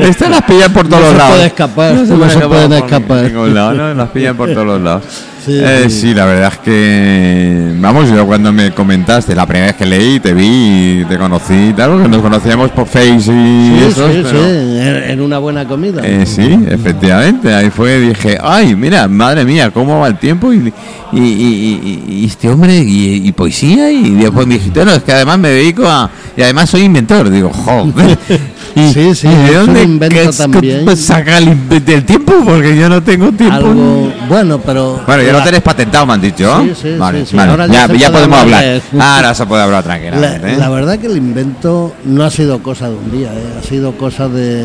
Estas 0.00 0.30
las 0.30 0.42
pillan 0.42 0.72
por 0.72 0.88
todos 0.88 1.12
no 1.12 1.18
lados. 1.18 1.34
Puede 1.34 1.46
escapar, 1.46 1.94
no 1.94 2.06
se, 2.06 2.16
no 2.16 2.30
se 2.30 2.40
pueden 2.48 2.72
escapar. 2.72 3.30
Lado, 3.30 3.74
¿no? 3.74 3.94
Las 3.94 4.08
pillan 4.10 4.36
por 4.36 4.52
todos 4.52 4.66
los 4.66 4.80
lados. 4.80 5.04
Eh, 5.48 5.86
sí, 5.90 6.14
la 6.14 6.24
verdad 6.24 6.52
es 6.52 6.58
que, 6.58 7.72
vamos, 7.80 8.08
yo 8.08 8.26
cuando 8.26 8.52
me 8.52 8.72
comentaste, 8.72 9.34
la 9.34 9.46
primera 9.46 9.66
vez 9.66 9.76
que 9.76 9.86
leí, 9.86 10.20
te 10.20 10.32
vi 10.34 11.04
te 11.08 11.18
conocí 11.18 11.68
y 11.70 11.72
tal, 11.72 12.02
que 12.02 12.08
nos 12.08 12.22
conocíamos 12.22 12.70
por 12.70 12.86
Face 12.86 13.32
y 13.32 13.84
eso. 13.88 14.08
Sí, 14.12 14.22
sí, 14.24 14.36
en 14.36 15.20
una 15.20 15.38
buena 15.38 15.66
comida. 15.66 16.02
Eh, 16.04 16.26
sí, 16.26 16.58
efectivamente, 16.68 17.52
ahí 17.52 17.70
fue, 17.70 17.98
dije, 17.98 18.38
ay, 18.42 18.76
mira, 18.76 19.08
madre 19.08 19.44
mía, 19.44 19.70
cómo 19.70 20.00
va 20.00 20.08
el 20.08 20.18
tiempo 20.18 20.52
y, 20.52 20.72
y, 21.12 22.24
este 22.24 22.48
hombre 22.48 22.76
y, 22.76 23.32
poesía 23.32 23.90
y 23.90 24.10
después 24.10 24.46
me 24.46 24.54
dijiste, 24.54 24.84
no, 24.84 24.92
es 24.92 25.02
que 25.02 25.12
además 25.12 25.38
me 25.38 25.48
dedico 25.48 25.86
a, 25.86 26.10
y 26.36 26.42
además 26.42 26.70
soy 26.70 26.82
inventor, 26.82 27.30
digo, 27.30 27.50
joder. 27.50 28.18
¿Y, 28.74 28.92
Sí, 28.92 29.14
sí, 29.14 29.26
y 29.26 29.30
de 29.30 29.44
es 29.50 29.50
un 29.58 29.66
dónde 29.66 29.82
invento 29.82 30.30
también. 30.32 30.86
que 30.86 30.96
saca 30.96 31.38
el, 31.38 31.48
invento 31.48 31.90
del 31.92 32.04
tiempo? 32.04 32.32
Porque 32.44 32.76
yo 32.76 32.88
no 32.88 33.02
tengo 33.02 33.30
tiempo. 33.32 33.54
Algo 33.56 34.12
bueno, 34.28 34.58
pero 34.58 35.00
Bueno, 35.06 35.22
ya 35.22 35.32
la- 35.32 35.38
lo 35.38 35.44
tenés 35.44 35.60
patentado, 35.62 36.06
me 36.06 36.14
han 36.14 36.20
dicho. 36.20 36.62
Sí, 36.62 36.72
sí, 36.80 36.94
vale, 36.98 37.20
sí, 37.20 37.26
sí. 37.32 37.36
vale. 37.36 37.50
Ahora 37.50 37.66
ya 37.66 38.10
podemos 38.10 38.38
hablar 38.38 38.64
de- 38.64 38.82
Ahora 39.00 39.34
se 39.34 39.46
puede 39.46 39.62
hablar 39.62 39.80
La, 39.80 39.82
tranquilamente. 39.84 40.52
¿eh? 40.52 40.56
la 40.56 40.68
verdad 40.68 40.98
que 40.98 41.06
el 41.06 41.16
invento 41.16 41.94
no 42.04 42.24
ha 42.24 42.30
sido 42.30 42.62
cosa 42.62 42.88
de 42.88 42.96
un 42.96 43.10
día, 43.10 43.32
¿eh? 43.32 43.58
ha 43.58 43.62
sido 43.62 43.92
cosa 43.96 44.28
de 44.28 44.64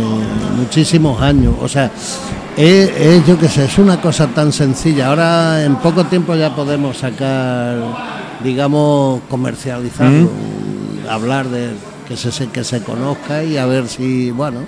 muchísimos 0.57 1.21
años. 1.21 1.53
O 1.62 1.67
sea, 1.67 1.91
es, 2.55 2.89
es, 2.97 3.25
yo 3.27 3.38
qué 3.38 3.47
sé, 3.49 3.65
es 3.65 3.77
una 3.77 3.99
cosa 4.01 4.27
tan 4.27 4.51
sencilla. 4.53 5.07
Ahora 5.07 5.63
en 5.63 5.75
poco 5.75 6.05
tiempo 6.05 6.33
ya 6.36 6.55
podemos 6.55 6.97
sacar, 6.97 7.75
digamos, 8.43 9.21
comercializarlo, 9.29 10.29
hablar 11.10 11.47
de 11.49 11.69
que 12.08 12.15
se, 12.15 12.48
que 12.48 12.63
se 12.63 12.82
conozca 12.82 13.43
y 13.43 13.58
a 13.58 13.65
ver 13.65 13.88
si, 13.88 14.32
bueno. 14.32 14.60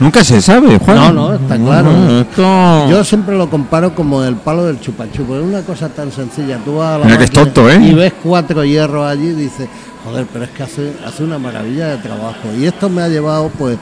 Nunca 0.00 0.22
se 0.24 0.40
sabe, 0.42 0.78
Juan. 0.78 0.96
No, 0.96 1.12
no, 1.12 1.34
está 1.34 1.56
claro. 1.56 1.90
no, 1.92 2.20
esto- 2.20 2.88
Yo 2.90 3.04
siempre 3.04 3.36
lo 3.36 3.48
comparo 3.48 3.94
como 3.94 4.22
el 4.24 4.36
palo 4.36 4.64
del 4.66 4.80
chupachupo. 4.80 5.36
Es 5.36 5.42
una 5.42 5.62
cosa 5.62 5.88
tan 5.88 6.12
sencilla. 6.12 6.58
Tú 6.64 6.76
vas 6.76 6.96
a 6.96 6.98
la 6.98 7.04
Mira 7.06 7.18
que 7.18 7.24
es 7.24 7.30
tonto, 7.30 7.70
¿eh? 7.70 7.78
Y 7.82 7.94
ves 7.94 8.12
cuatro 8.22 8.64
hierros 8.64 9.06
allí 9.06 9.28
y 9.28 9.32
dices, 9.32 9.68
joder, 10.04 10.26
pero 10.32 10.44
es 10.44 10.50
que 10.50 10.62
hace, 10.62 10.92
hace 11.06 11.22
una 11.24 11.38
maravilla 11.38 11.88
de 11.88 11.96
trabajo. 11.98 12.48
Y 12.58 12.66
esto 12.66 12.88
me 12.90 13.02
ha 13.02 13.08
llevado, 13.08 13.50
pues, 13.58 13.78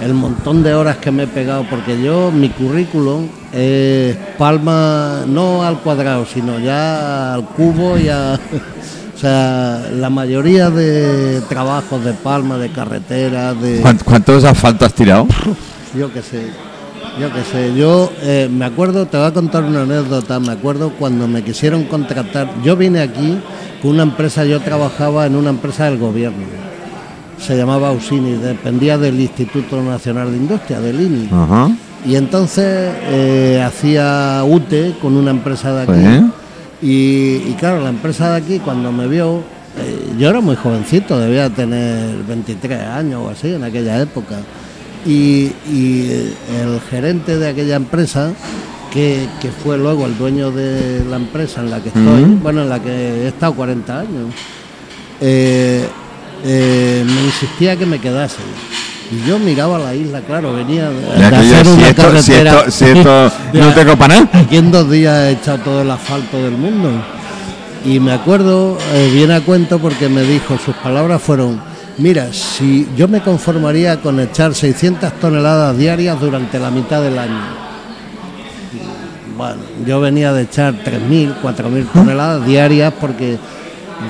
el 0.00 0.12
montón 0.14 0.62
de 0.62 0.74
horas 0.74 0.98
que 0.98 1.10
me 1.10 1.24
he 1.24 1.26
pegado, 1.26 1.64
porque 1.70 2.00
yo, 2.00 2.30
mi 2.30 2.50
currículum 2.50 3.26
es 3.52 4.14
palma, 4.38 5.24
no 5.26 5.62
al 5.64 5.78
cuadrado, 5.80 6.26
sino 6.26 6.58
ya 6.60 7.34
al 7.34 7.44
cubo 7.46 7.96
y 7.98 8.08
a. 8.08 8.38
O 9.16 9.18
sea, 9.18 9.88
la 9.94 10.10
mayoría 10.10 10.68
de 10.68 11.40
trabajos 11.48 12.04
de 12.04 12.12
palma, 12.12 12.58
de 12.58 12.68
carretera, 12.68 13.54
de 13.54 13.80
¿Cuánt- 13.82 14.02
¿Cuántos 14.04 14.44
asfalto 14.44 14.84
has 14.84 14.92
tirado? 14.92 15.26
yo 15.98 16.12
qué 16.12 16.20
sé, 16.20 16.48
yo 17.18 17.32
qué 17.32 17.42
sé. 17.50 17.74
Yo 17.74 18.12
eh, 18.20 18.46
me 18.52 18.66
acuerdo, 18.66 19.06
te 19.06 19.16
voy 19.16 19.26
a 19.26 19.32
contar 19.32 19.64
una 19.64 19.82
anécdota. 19.82 20.38
Me 20.38 20.52
acuerdo 20.52 20.90
cuando 20.98 21.26
me 21.26 21.42
quisieron 21.42 21.84
contratar. 21.84 22.50
Yo 22.62 22.76
vine 22.76 23.00
aquí 23.00 23.38
con 23.80 23.92
una 23.92 24.02
empresa, 24.02 24.44
yo 24.44 24.60
trabajaba 24.60 25.24
en 25.24 25.34
una 25.34 25.48
empresa 25.48 25.86
del 25.86 25.96
gobierno. 25.98 26.44
Se 27.40 27.56
llamaba 27.56 27.92
Usini, 27.92 28.32
dependía 28.32 28.98
del 28.98 29.18
Instituto 29.18 29.80
Nacional 29.82 30.30
de 30.30 30.36
Industria, 30.36 30.78
del 30.80 31.00
INI. 31.00 31.28
Ajá. 31.32 31.70
Y 32.06 32.16
entonces 32.16 32.92
eh, 33.08 33.62
hacía 33.66 34.42
UTE 34.44 34.94
con 35.00 35.16
una 35.16 35.30
empresa 35.30 35.72
de 35.74 35.82
aquí. 35.84 35.92
Sí. 36.04 36.32
Y, 36.82 37.42
y 37.48 37.56
claro, 37.58 37.82
la 37.82 37.88
empresa 37.88 38.30
de 38.30 38.36
aquí 38.36 38.58
cuando 38.58 38.92
me 38.92 39.06
vio, 39.08 39.42
eh, 39.78 40.12
yo 40.18 40.28
era 40.28 40.40
muy 40.40 40.56
jovencito, 40.56 41.18
debía 41.18 41.48
tener 41.50 42.16
23 42.24 42.80
años 42.82 43.22
o 43.24 43.30
así 43.30 43.52
en 43.52 43.64
aquella 43.64 44.00
época. 44.00 44.36
Y, 45.04 45.52
y, 45.70 46.08
eh, 46.10 46.34
el 46.62 46.80
gerente 46.80 47.38
de 47.38 47.48
aquella 47.48 47.76
empresa, 47.76 48.32
que, 48.92 49.28
que 49.40 49.50
fue 49.50 49.78
luego 49.78 50.06
el 50.06 50.16
dueño 50.16 50.50
de 50.50 51.04
la 51.04 51.16
empresa 51.16 51.60
en 51.60 51.70
la 51.70 51.80
que 51.80 51.88
estoy, 51.88 52.24
bueno, 52.42 52.62
en 52.62 52.68
la 52.68 52.80
que 52.80 52.90
he 53.24 53.28
estado 53.28 53.54
40 53.54 54.00
años, 54.00 54.34
eh, 55.20 55.86
eh, 56.44 57.04
me 57.06 57.24
insistía 57.24 57.76
que 57.76 57.86
me 57.86 57.98
quedase. 58.00 58.38
Y 59.10 59.28
yo 59.28 59.38
miraba 59.38 59.78
la 59.78 59.94
isla, 59.94 60.20
claro, 60.20 60.52
venía 60.54 60.90
de, 60.90 61.00
de 61.00 61.24
hacer 61.36 61.64
si 61.66 61.72
una 61.72 61.88
si 61.88 61.94
carretera. 61.94 62.58
esto, 62.58 62.70
si 62.70 62.84
esto 62.86 63.32
no 63.52 63.72
tengo 63.74 63.96
para 63.96 64.20
nada. 64.20 64.40
Aquí 64.40 64.56
en 64.56 64.70
dos 64.72 64.90
días 64.90 65.16
he 65.28 65.30
echado 65.32 65.58
todo 65.58 65.82
el 65.82 65.90
asfalto 65.90 66.36
del 66.38 66.52
mundo. 66.56 66.90
Y 67.84 68.00
me 68.00 68.12
acuerdo, 68.12 68.76
eh, 68.94 69.10
viene 69.14 69.34
a 69.34 69.40
cuento 69.42 69.78
porque 69.78 70.08
me 70.08 70.22
dijo, 70.22 70.58
sus 70.58 70.74
palabras 70.76 71.22
fueron, 71.22 71.60
mira, 71.98 72.32
si 72.32 72.88
yo 72.96 73.06
me 73.06 73.20
conformaría 73.20 74.00
con 74.00 74.18
echar 74.18 74.54
600 74.56 75.12
toneladas 75.20 75.78
diarias 75.78 76.18
durante 76.20 76.58
la 76.58 76.72
mitad 76.72 77.00
del 77.00 77.16
año. 77.16 77.40
Y, 78.74 79.36
Bueno, 79.38 79.62
yo 79.86 80.00
venía 80.00 80.32
de 80.32 80.42
echar 80.42 80.74
3.000, 80.74 81.34
4.000 81.42 81.86
toneladas 81.92 82.44
diarias 82.44 82.92
porque 83.00 83.38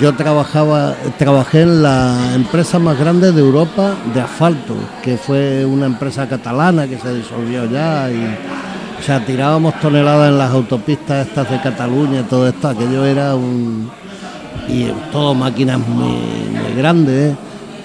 yo 0.01 0.14
trabajaba, 0.14 0.94
trabajé 1.18 1.62
en 1.62 1.83
la 1.83 2.35
empresa 2.35 2.79
más 2.79 2.99
grande 2.99 3.33
de 3.33 3.40
Europa 3.40 3.94
de 4.14 4.20
asfalto, 4.20 4.75
que 5.03 5.16
fue 5.16 5.64
una 5.64 5.87
empresa 5.87 6.29
catalana 6.29 6.87
que 6.87 6.99
se 6.99 7.14
disolvió 7.14 7.70
ya 7.70 8.11
y 8.11 8.37
o 8.99 9.03
sea, 9.03 9.25
tirábamos 9.25 9.79
toneladas 9.81 10.31
en 10.31 10.38
las 10.38 10.51
autopistas 10.51 11.27
estas 11.27 11.51
de 11.51 11.61
Cataluña 11.61 12.20
y 12.20 12.25
todo 12.25 12.49
esto, 12.49 12.68
aquello 12.68 13.05
era 13.05 13.35
un 13.35 13.88
y 14.68 14.87
todo 15.12 15.35
máquinas 15.35 15.79
muy, 15.79 16.09
muy 16.09 16.72
grandes, 16.77 17.35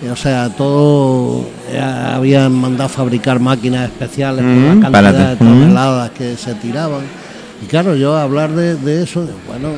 ¿eh? 0.01 0.09
o 0.09 0.15
sea, 0.15 0.49
todo 0.49 1.45
eh, 1.69 1.79
habían 1.79 2.53
mandado 2.53 2.89
fabricar 2.89 3.39
máquinas 3.39 3.85
especiales 3.85 4.43
por 4.43 4.51
Mm, 4.51 4.65
la 4.65 4.71
cantidad 4.81 4.91
párate. 4.91 5.29
de 5.29 5.35
toneladas 5.35 6.09
que 6.11 6.35
se 6.37 6.55
tiraban. 6.55 7.01
Y 7.61 7.65
claro, 7.65 7.95
yo 7.95 8.17
hablar 8.17 8.51
de, 8.51 8.75
de 8.75 9.03
eso, 9.03 9.27
bueno, 9.47 9.69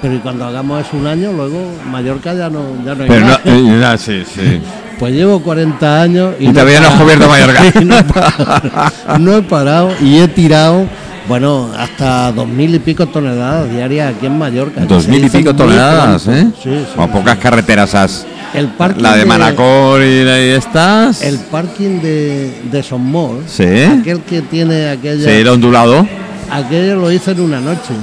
pero 0.00 0.14
y 0.14 0.18
cuando 0.18 0.46
hagamos 0.46 0.86
eso 0.86 0.96
un 0.96 1.06
año, 1.06 1.30
luego 1.32 1.70
Mallorca 1.90 2.32
ya 2.34 2.48
no, 2.48 2.60
ya 2.84 2.94
no 2.94 3.02
hay 3.02 3.08
Pero 3.08 3.20
no, 3.20 3.26
nada. 3.26 3.40
eh, 3.44 3.78
ya, 3.80 3.98
sí, 3.98 4.22
sí. 4.34 4.60
Pues 4.98 5.12
llevo 5.14 5.40
40 5.42 6.02
años 6.02 6.34
y, 6.40 6.48
Y 6.48 6.52
todavía 6.52 6.80
no 6.80 6.88
has 6.88 6.94
he 6.94 7.02
cubierto 7.02 7.28
Mallorca. 7.28 7.62
No, 7.84 7.96
he 7.98 8.02
parado, 8.02 9.18
no 9.18 9.36
he 9.36 9.42
parado 9.42 9.90
y 10.00 10.18
he 10.18 10.28
tirado, 10.28 10.86
bueno, 11.28 11.70
hasta 11.78 12.32
dos 12.32 12.48
mil 12.48 12.74
y 12.74 12.78
pico 12.78 13.06
toneladas 13.06 13.70
diarias 13.70 14.14
aquí 14.16 14.24
en 14.26 14.38
Mallorca. 14.38 14.80
Dos 14.86 15.06
mil 15.06 15.24
y 15.24 15.28
pico 15.28 15.54
toneladas. 15.54 16.26
¿eh? 16.28 16.48
Sí, 16.62 16.70
sí, 16.70 16.84
O 16.96 17.06
pocas 17.08 17.36
carreteras 17.36 17.94
has. 17.94 18.26
El 18.54 18.68
parking 18.68 19.02
La 19.02 19.14
de 19.14 19.26
Manacor 19.26 20.02
y, 20.02 20.24
la- 20.24 20.40
y 20.40 20.48
estas. 20.52 21.20
El 21.20 21.36
parking 21.38 22.00
de, 22.00 22.62
de 22.72 22.82
Somos, 22.82 23.34
Sí. 23.46 23.64
aquel 23.64 24.20
que 24.22 24.40
tiene 24.40 24.88
aquella. 24.88 25.24
Sí, 25.24 25.36
el 25.36 25.48
ondulado. 25.48 26.06
Aquello 26.50 26.96
lo 26.96 27.12
hice 27.12 27.32
en 27.32 27.40
una 27.40 27.60
noche. 27.60 27.94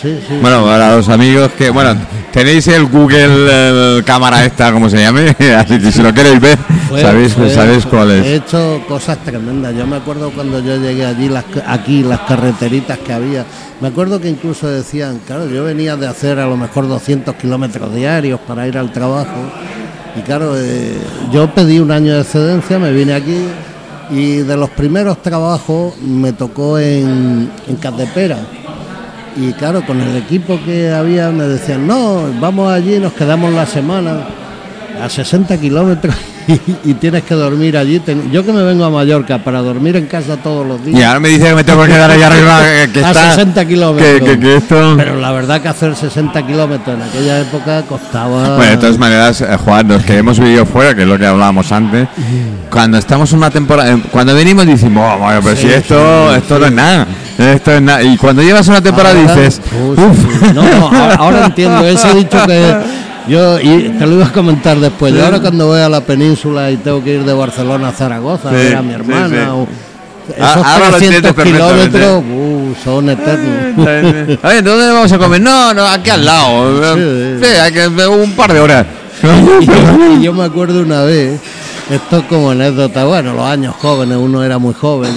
Sí, 0.00 0.18
sí. 0.28 0.38
Bueno, 0.40 0.64
para 0.64 0.96
los 0.96 1.08
amigos 1.08 1.50
que. 1.56 1.70
Bueno, 1.70 1.96
tenéis 2.30 2.66
el 2.68 2.84
Google 2.86 3.96
el 3.96 4.04
cámara 4.04 4.44
esta, 4.44 4.70
como 4.70 4.90
se 4.90 4.98
llame. 4.98 5.34
Así 5.58 5.78
que 5.78 5.90
si 5.90 6.02
lo 6.02 6.12
queréis 6.12 6.40
ver, 6.40 6.58
sabéis, 7.00 7.34
sabéis 7.54 7.86
cuál 7.86 8.10
He 8.10 8.34
es. 8.36 8.42
hecho 8.42 8.82
cosas 8.86 9.18
tremendas. 9.24 9.74
Yo 9.74 9.86
me 9.86 9.96
acuerdo 9.96 10.30
cuando 10.30 10.60
yo 10.60 10.76
llegué 10.76 11.06
allí, 11.06 11.28
las, 11.30 11.44
aquí, 11.66 12.02
las 12.02 12.20
carreteritas 12.20 12.98
que 12.98 13.12
había. 13.14 13.46
Me 13.80 13.88
acuerdo 13.88 14.20
que 14.20 14.28
incluso 14.28 14.68
decían, 14.68 15.20
claro, 15.26 15.48
yo 15.48 15.64
venía 15.64 15.96
de 15.96 16.06
hacer 16.06 16.38
a 16.38 16.46
lo 16.46 16.56
mejor 16.56 16.86
200 16.86 17.34
kilómetros 17.36 17.94
diarios 17.94 18.38
para 18.46 18.68
ir 18.68 18.76
al 18.76 18.92
trabajo. 18.92 19.50
Y 20.16 20.20
claro, 20.20 20.52
eh, 20.56 20.96
yo 21.32 21.50
pedí 21.54 21.78
un 21.80 21.90
año 21.90 22.14
de 22.14 22.20
excedencia, 22.20 22.78
me 22.78 22.92
vine 22.92 23.14
aquí 23.14 23.36
y 24.10 24.36
de 24.38 24.56
los 24.56 24.70
primeros 24.70 25.22
trabajos 25.22 25.96
me 25.98 26.32
tocó 26.32 26.78
en, 26.78 27.50
en 27.66 27.76
Catepera. 27.76 28.38
Y 29.36 29.52
claro, 29.54 29.84
con 29.84 30.00
el 30.00 30.16
equipo 30.16 30.60
que 30.64 30.92
había 30.92 31.30
me 31.30 31.44
decían, 31.44 31.86
no, 31.86 32.22
vamos 32.40 32.70
allí, 32.72 32.98
nos 32.98 33.12
quedamos 33.14 33.52
la 33.52 33.66
semana 33.66 34.26
a 35.02 35.08
60 35.08 35.58
kilómetros 35.58 36.14
y, 36.48 36.60
y 36.90 36.94
tienes 36.94 37.22
que 37.24 37.34
dormir 37.34 37.76
allí. 37.76 38.00
Yo 38.32 38.44
que 38.44 38.52
me 38.52 38.62
vengo 38.62 38.84
a 38.84 38.90
Mallorca 38.90 39.38
para 39.38 39.60
dormir 39.60 39.96
en 39.96 40.06
casa 40.06 40.36
todos 40.36 40.66
los 40.66 40.84
días. 40.84 40.98
Y 40.98 41.02
ahora 41.02 41.20
me 41.20 41.28
dice 41.28 41.44
que 41.48 41.54
me 41.54 41.64
tengo 41.64 41.82
que 41.82 41.88
quedar 41.88 42.10
allá 42.10 42.26
arriba. 42.26 42.60
eh, 42.64 42.90
Que 42.92 43.00
A 43.04 43.08
está, 43.10 43.30
60 43.34 43.64
kilómetros. 43.66 44.20
Que, 44.20 44.24
que, 44.24 44.38
que 44.40 44.56
esto. 44.56 44.94
Pero 44.96 45.16
la 45.16 45.32
verdad 45.32 45.60
que 45.60 45.68
hacer 45.68 45.94
60 45.96 46.46
kilómetros 46.46 46.96
en 46.96 47.02
aquella 47.02 47.40
época 47.40 47.82
costaba... 47.82 48.56
Bueno, 48.56 48.70
de 48.72 48.76
todas 48.78 48.98
maneras, 48.98 49.40
eh, 49.40 49.56
Juan, 49.64 49.88
los 49.88 50.02
que 50.04 50.18
hemos 50.18 50.38
vivido 50.38 50.66
fuera, 50.66 50.94
que 50.94 51.02
es 51.02 51.08
lo 51.08 51.18
que 51.18 51.26
hablábamos 51.26 51.70
antes, 51.72 52.08
cuando 52.70 52.98
estamos 52.98 53.32
una 53.32 53.50
temporada, 53.50 53.96
cuando 54.10 54.34
venimos 54.34 54.66
decimos, 54.66 55.08
oh, 55.14 55.18
bueno, 55.18 55.40
pero 55.42 55.56
Sí, 55.56 55.62
si 55.62 55.68
esto, 55.72 56.30
sí, 56.32 56.36
esto 56.38 56.58
no 56.58 56.66
es 56.66 56.72
nada, 56.72 57.06
esto 57.38 57.72
es 57.72 57.82
nada. 57.82 58.02
Y 58.02 58.16
cuando 58.16 58.42
llevas 58.42 58.66
una 58.68 58.80
temporada 58.80 59.14
Ahora- 59.18 59.34
dices, 59.34 59.60
Uy. 59.72 59.96
No, 60.54 60.62
no, 60.62 60.90
ahora, 61.18 61.46
entiendo. 61.46 61.86
Ese 61.86 62.12
dicho 62.14 62.38
que 62.46 62.74
yo, 63.28 63.58
y 63.60 63.88
te 63.98 64.06
lo 64.06 64.14
iba 64.16 64.26
a 64.26 64.32
comentar 64.32 64.78
después. 64.78 65.12
Yo 65.14 65.24
ahora 65.24 65.40
cuando 65.40 65.66
voy 65.68 65.80
a 65.80 65.88
la 65.88 66.00
península 66.00 66.70
y 66.70 66.76
tengo 66.76 67.02
que 67.02 67.14
ir 67.14 67.24
de 67.24 67.32
Barcelona 67.32 67.88
a 67.88 67.92
Zaragoza 67.92 68.48
a 68.48 68.52
Sí, 68.52 68.56
ver 68.56 68.76
a 68.76 68.82
mi 68.82 68.88
sí, 68.90 68.94
hermana, 68.94 69.28
sí. 69.44 69.50
o 69.50 69.66
Ah, 70.40 70.52
esos 70.52 70.66
ahora 70.66 70.90
lo 70.90 70.96
300 70.96 71.02
entiendes 71.02 71.32
perfectamente. 71.34 71.98
kilómetros 71.98 72.24
uh, 72.32 72.74
son 72.82 73.10
eternos. 73.10 74.38
Oye, 74.42 74.62
¿dónde 74.62 74.86
vamos 74.92 75.12
a 75.12 75.18
comer? 75.18 75.40
No, 75.42 75.74
no, 75.74 75.86
aquí 75.86 76.08
al 76.08 76.24
lado. 76.24 76.94
Sí, 76.96 77.44
Sí, 77.44 77.50
hay 77.60 77.72
que 77.72 77.86
un 78.06 78.32
par 78.32 78.52
de 78.54 78.60
horas. 78.60 78.86
y, 79.60 79.66
yo, 79.66 79.72
y 80.18 80.22
yo 80.22 80.32
me 80.32 80.44
acuerdo 80.44 80.80
una 80.80 81.02
vez, 81.02 81.38
esto 81.90 82.18
es 82.18 82.24
como 82.24 82.50
anécdota, 82.52 83.04
bueno, 83.04 83.34
los 83.34 83.44
años 83.44 83.74
jóvenes, 83.78 84.16
uno 84.18 84.42
era 84.42 84.56
muy 84.58 84.72
joven, 84.72 85.12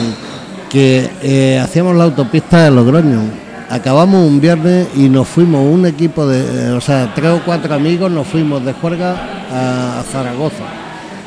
que 0.70 1.10
eh, 1.24 1.58
hacíamos 1.64 1.96
la 1.96 2.04
autopista 2.04 2.64
de 2.66 2.72
Logroño. 2.72 3.22
Acabamos 3.70 4.26
un 4.26 4.40
viernes 4.40 4.88
y 4.96 5.10
nos 5.10 5.28
fuimos 5.28 5.62
un 5.62 5.86
equipo 5.86 6.26
de, 6.26 6.72
o 6.72 6.80
sea, 6.80 7.12
tres 7.14 7.32
o 7.32 7.42
cuatro 7.44 7.74
amigos, 7.76 8.10
nos 8.10 8.26
fuimos 8.26 8.64
de 8.64 8.72
juerga 8.74 9.16
a, 9.52 10.00
a 10.00 10.04
Zaragoza, 10.04 10.64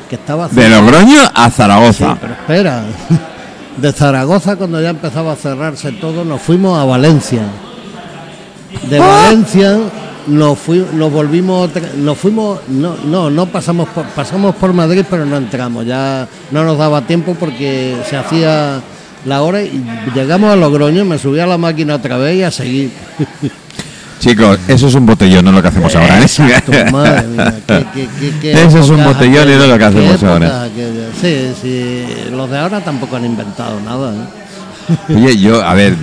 que 0.08 0.14
estaba 0.16 0.48
De 0.48 0.68
Logroño 0.70 1.20
a 1.34 1.50
Sí, 1.50 1.56
Zaragoza. 1.56 2.16
pero 2.20 2.32
espera. 2.32 2.82
De 3.76 3.92
Zaragoza, 3.92 4.56
cuando 4.56 4.80
ya 4.80 4.90
empezaba 4.90 5.32
a 5.32 5.36
cerrarse 5.36 5.92
todo, 5.92 6.24
nos 6.24 6.40
fuimos 6.40 6.78
a 6.78 6.84
Valencia. 6.84 7.42
De 8.88 8.98
Ah. 8.98 9.06
Valencia 9.26 9.78
nos, 10.26 10.58
fui, 10.58 10.84
nos 10.94 11.12
volvimos, 11.12 11.68
otra- 11.68 11.90
nos 11.96 12.16
fuimos, 12.18 12.60
no, 12.68 12.94
no, 13.04 13.30
no 13.30 13.46
pasamos 13.46 13.88
por, 13.90 14.04
pasamos 14.06 14.54
por 14.56 14.72
Madrid, 14.72 15.04
pero 15.08 15.24
no 15.26 15.36
entramos, 15.36 15.84
ya 15.86 16.26
no 16.50 16.64
nos 16.64 16.78
daba 16.78 17.02
tiempo 17.02 17.34
porque 17.38 17.96
se 18.08 18.16
hacía 18.16 18.80
la 19.24 19.42
hora 19.42 19.62
y 19.62 19.82
llegamos 20.14 20.52
a 20.52 20.56
Logroño, 20.56 21.04
me 21.04 21.18
subí 21.18 21.40
a 21.40 21.46
la 21.46 21.58
máquina 21.58 21.94
otra 21.96 22.16
vez 22.16 22.36
y 22.36 22.42
a 22.42 22.50
seguir. 22.50 22.90
Chicos, 24.18 24.58
eso 24.68 24.88
es 24.88 24.94
un 24.94 25.06
botellón, 25.06 25.44
no 25.46 25.52
lo 25.52 25.62
que 25.62 25.68
hacemos 25.68 25.94
ahora. 25.96 26.18
¿eh? 26.18 26.22
Exacto, 26.22 26.72
madre 26.92 27.26
mía, 27.26 27.54
qué- 27.66 27.86
qué- 27.94 28.08
qué- 28.20 28.32
qué 28.40 28.52
Eso 28.64 28.78
es 28.80 28.88
un 28.90 29.02
botellón 29.02 29.48
y 29.50 29.56
no 29.56 29.66
lo 29.66 29.78
que 29.78 29.84
hacemos 29.84 30.22
ahora. 30.22 30.68
Sí, 31.20 31.52
sí, 31.62 32.04
los 32.30 32.50
de 32.50 32.58
ahora 32.58 32.80
tampoco 32.82 33.16
han 33.16 33.24
inventado 33.24 33.80
nada. 33.80 34.12
¿eh? 34.12 34.16
Oye, 35.08 35.36
yo, 35.38 35.62
a 35.64 35.74
ver, 35.74 35.94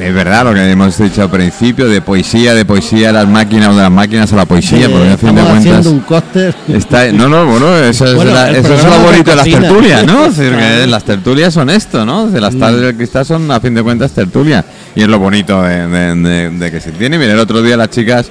es 0.00 0.14
verdad 0.14 0.44
lo 0.44 0.54
que 0.54 0.70
hemos 0.70 0.96
dicho 0.98 1.22
al 1.22 1.30
principio, 1.30 1.88
de 1.88 2.00
poesía, 2.00 2.54
de 2.54 2.64
poesía 2.64 3.10
a 3.10 3.12
las 3.12 3.28
máquinas, 3.28 3.68
o 3.68 3.74
de 3.76 3.82
las 3.82 3.90
máquinas 3.90 4.32
a 4.32 4.36
la 4.36 4.44
poesía, 4.46 4.86
Sí, 4.86 4.92
porque 4.92 5.10
a 5.10 5.16
fin 5.18 5.34
de 5.34 5.42
cuentas... 5.42 5.86
un 5.86 6.00
cócter. 6.00 6.54
Está, 6.68 7.10
no, 7.12 7.28
no, 7.28 7.46
bueno, 7.46 7.74
eso 7.76 8.04
es, 8.06 8.24
la- 8.24 8.50
eso 8.50 8.68
lo 8.68 8.98
bonito 9.00 9.30
de 9.30 9.36
las 9.36 9.44
tertulias, 9.48 10.04
¿no? 10.06 10.26
Es 10.26 10.36
decir, 10.36 10.52
que 10.52 10.58
Claro. 10.58 10.86
las 10.86 11.04
tertulias 11.04 11.54
son 11.54 11.70
esto, 11.70 12.04
¿no? 12.04 12.28
De 12.28 12.40
las 12.40 12.56
tardes 12.56 12.80
del 12.80 12.96
cristal 12.96 13.24
son, 13.26 13.50
a 13.50 13.60
fin 13.60 13.74
de 13.74 13.82
cuentas, 13.82 14.10
tertulia. 14.12 14.64
Y 14.94 15.02
es 15.02 15.08
lo 15.08 15.18
bonito 15.18 15.62
de, 15.62 15.86
de- 15.88 16.14
de- 16.14 16.50
de 16.50 16.70
que 16.70 16.80
se 16.80 16.92
tiene. 16.92 17.18
Mira, 17.18 17.32
el 17.34 17.38
otro 17.38 17.62
día 17.62 17.76
las 17.76 17.90
chicas 17.90 18.26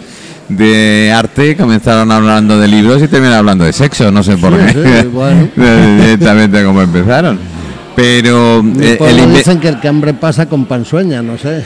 de 0.49 1.12
arte 1.15 1.56
comenzaron 1.58 2.12
hablando 2.12 2.60
de 2.60 2.67
libros 2.67 3.01
y 3.01 3.08
terminaron 3.08 3.39
hablando 3.39 3.65
de 3.65 3.73
sexo, 3.73 4.12
no 4.12 4.21
sé 4.21 4.38
por 4.38 4.54
Sí, 4.54 4.60
qué. 4.75 5.01
sí, 5.01 5.08
bueno. 5.08 5.47
Directamente 5.56 6.63
como 6.63 6.82
empezaron. 6.82 7.39
Pero 7.95 8.60
eh, 8.81 8.97
el 8.99 9.34
dicen 9.34 9.60
que 9.60 9.69
el 9.69 9.79
que 9.79 9.88
hambre 9.88 10.13
pasa 10.13 10.47
con 10.47 10.65
pan 10.65 10.84
sueña, 10.84 11.21
no 11.21 11.38
sé. 11.38 11.60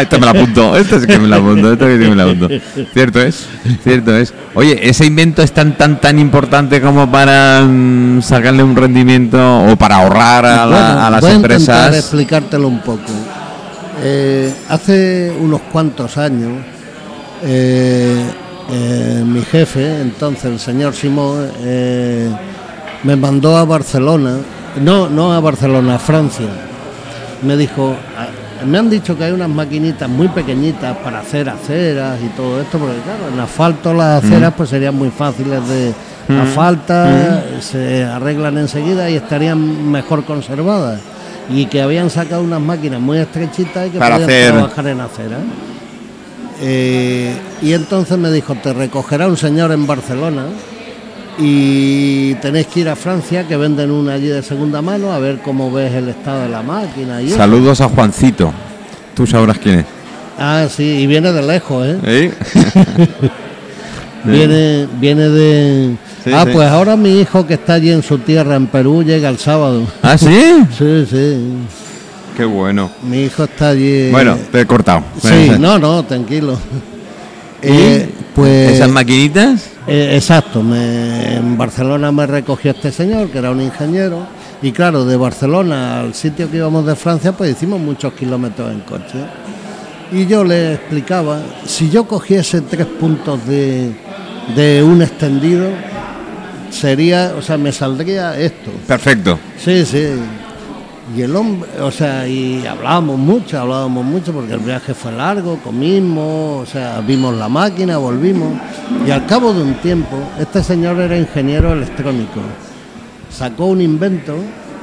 esto 0.00 0.18
me 0.20 0.26
lo 0.26 0.30
apunto, 0.30 0.76
esto 0.76 0.96
es 0.96 1.06
que 1.06 1.18
me 1.18 1.26
lo 1.26 1.36
apunto, 1.36 1.72
esto 1.72 1.86
que 1.86 1.98
sí 1.98 2.08
me 2.08 2.14
lo 2.14 2.22
apunto. 2.22 2.48
Cierto 2.92 3.20
es, 3.20 3.46
cierto 3.82 4.16
es. 4.16 4.32
Oye, 4.54 4.78
ese 4.88 5.04
invento 5.04 5.42
es 5.42 5.50
tan 5.52 5.76
tan 5.76 6.00
tan 6.00 6.20
importante 6.20 6.80
como 6.80 7.10
para 7.10 7.62
mm, 7.62 8.22
sacarle 8.22 8.62
un 8.62 8.76
rendimiento 8.76 9.64
o 9.64 9.74
para 9.76 9.96
ahorrar 9.96 10.46
a, 10.46 10.66
la- 10.66 10.66
Bueno, 10.66 11.00
a 11.06 11.10
las 11.10 11.20
voy 11.20 11.30
a 11.30 11.34
intentar 11.34 11.58
empresas. 11.86 11.96
explicártelo 11.96 12.68
un 12.68 12.80
poco. 12.80 13.10
Eh, 14.04 14.52
hace 14.68 15.32
unos 15.40 15.62
cuantos 15.72 16.16
años, 16.16 16.52
eh, 17.42 18.22
eh, 18.70 19.24
mi 19.26 19.42
jefe, 19.42 20.00
entonces 20.00 20.44
el 20.44 20.60
señor 20.60 20.94
Simón, 20.94 21.48
me 23.02 23.16
mandó 23.16 23.56
a 23.56 23.64
Barcelona, 23.64 24.36
no, 24.80 25.08
no 25.08 25.32
a 25.32 25.40
Barcelona, 25.40 25.96
a 25.96 25.98
Francia. 25.98 26.46
Me 27.42 27.56
dijo, 27.56 27.94
"Ah, 28.16 28.26
me 28.64 28.78
han 28.78 28.88
dicho 28.88 29.16
que 29.18 29.24
hay 29.24 29.32
unas 29.32 29.48
maquinitas 29.48 30.08
muy 30.08 30.28
pequeñitas 30.28 30.96
para 30.98 31.20
hacer 31.20 31.48
aceras 31.48 32.18
y 32.22 32.28
todo 32.36 32.60
esto, 32.60 32.78
porque 32.78 32.96
claro, 33.00 33.32
en 33.34 33.40
asfalto 33.40 33.92
las 33.92 34.24
aceras 34.24 34.54
pues 34.56 34.70
serían 34.70 34.94
muy 34.94 35.10
fáciles 35.10 35.60
de 35.68 35.92
asfaltar, 36.40 37.44
se 37.60 38.04
arreglan 38.04 38.56
enseguida 38.58 39.10
y 39.10 39.16
estarían 39.16 39.90
mejor 39.90 40.24
conservadas. 40.24 41.00
Y 41.50 41.66
que 41.66 41.82
habían 41.82 42.08
sacado 42.08 42.42
unas 42.42 42.60
máquinas 42.60 43.00
muy 43.00 43.18
estrechitas 43.18 43.88
y 43.88 43.90
que 43.90 43.98
Para 43.98 44.14
podían 44.16 44.30
hacer- 44.30 44.52
trabajar 44.52 44.86
en 44.86 45.00
acera. 45.00 45.38
Eh, 46.60 47.34
y 47.60 47.72
entonces 47.72 48.16
me 48.18 48.30
dijo, 48.30 48.54
te 48.54 48.72
recogerá 48.72 49.26
un 49.26 49.36
señor 49.36 49.72
en 49.72 49.84
Barcelona 49.86 50.44
y 51.38 52.34
tenéis 52.36 52.66
que 52.66 52.80
ir 52.80 52.88
a 52.88 52.96
Francia, 52.96 53.46
que 53.46 53.56
venden 53.56 53.90
una 53.90 54.14
allí 54.14 54.28
de 54.28 54.42
segunda 54.42 54.82
mano, 54.82 55.12
a 55.12 55.18
ver 55.18 55.38
cómo 55.38 55.72
ves 55.72 55.92
el 55.94 56.08
estado 56.08 56.42
de 56.42 56.48
la 56.48 56.62
máquina. 56.62 57.22
Y 57.22 57.28
eso. 57.28 57.36
Saludos 57.36 57.80
a 57.80 57.88
Juancito. 57.88 58.52
Tú 59.14 59.26
sabrás 59.26 59.58
quién 59.58 59.80
es. 59.80 59.86
Ah, 60.38 60.66
sí, 60.68 60.82
y 60.82 61.06
viene 61.06 61.32
de 61.32 61.42
lejos, 61.42 61.86
¿eh? 61.86 61.98
¿Eh? 62.04 62.32
Viene, 64.24 64.86
viene 65.00 65.28
de... 65.28 65.96
Sí, 66.22 66.30
ah, 66.32 66.44
sí. 66.46 66.50
pues 66.52 66.68
ahora 66.68 66.96
mi 66.96 67.20
hijo 67.20 67.44
que 67.44 67.54
está 67.54 67.74
allí 67.74 67.90
en 67.90 68.04
su 68.04 68.18
tierra, 68.18 68.54
en 68.54 68.68
Perú, 68.68 69.02
llega 69.02 69.28
el 69.28 69.38
sábado. 69.38 69.82
¿Ah, 70.02 70.16
sí? 70.16 70.64
Sí, 70.78 71.06
sí. 71.10 71.36
Qué 72.36 72.44
bueno. 72.44 72.90
Mi 73.02 73.24
hijo 73.24 73.44
está 73.44 73.70
allí. 73.70 74.10
Bueno, 74.10 74.38
te 74.50 74.60
he 74.60 74.66
cortado. 74.66 75.02
Sí, 75.20 75.50
no, 75.58 75.78
no, 75.78 76.04
tranquilo. 76.04 76.56
Eh, 77.60 78.08
pues 78.34 78.72
¿Esas 78.72 78.88
maquinitas? 78.88 79.71
Eh, 79.86 80.12
exacto, 80.14 80.62
me- 80.62 81.36
en 81.36 81.56
Barcelona 81.58 82.12
me 82.12 82.26
recogió 82.26 82.70
este 82.70 82.92
señor, 82.92 83.30
que 83.30 83.38
era 83.38 83.50
un 83.50 83.60
ingeniero, 83.60 84.26
y 84.62 84.70
claro, 84.70 85.04
de 85.04 85.16
Barcelona 85.16 86.00
al 86.00 86.14
sitio 86.14 86.48
que 86.50 86.58
íbamos 86.58 86.86
de 86.86 86.94
Francia, 86.94 87.32
pues 87.32 87.50
hicimos 87.50 87.80
muchos 87.80 88.12
kilómetros 88.12 88.70
en 88.70 88.80
coche. 88.80 89.18
Y 90.12 90.26
yo 90.26 90.44
le 90.44 90.74
explicaba, 90.74 91.40
si 91.66 91.90
yo 91.90 92.04
cogiese 92.06 92.60
tres 92.60 92.86
puntos 92.86 93.44
de, 93.46 93.92
de 94.54 94.82
un 94.84 95.02
extendido, 95.02 95.68
sería, 96.70 97.32
o 97.36 97.42
sea, 97.42 97.58
me 97.58 97.72
saldría 97.72 98.38
esto. 98.38 98.70
Perfecto. 98.86 99.38
Sí, 99.58 99.84
sí. 99.84 100.06
Y 101.14 101.22
el 101.22 101.34
hombre, 101.36 101.68
o 101.80 101.90
sea, 101.90 102.26
y 102.26 102.64
hablábamos 102.66 103.18
mucho, 103.18 103.60
hablábamos 103.60 104.04
mucho 104.04 104.32
porque 104.32 104.54
el 104.54 104.60
viaje 104.60 104.94
fue 104.94 105.12
largo, 105.12 105.58
comimos, 105.62 106.62
o 106.62 106.66
sea, 106.70 107.00
vimos 107.06 107.34
la 107.36 107.48
máquina, 107.48 107.98
volvimos. 107.98 108.52
Y 109.06 109.10
al 109.10 109.26
cabo 109.26 109.52
de 109.52 109.62
un 109.62 109.74
tiempo, 109.74 110.16
este 110.40 110.62
señor 110.62 110.98
era 111.00 111.16
ingeniero 111.18 111.72
electrónico. 111.74 112.40
Sacó 113.30 113.66
un 113.66 113.80
invento 113.80 114.36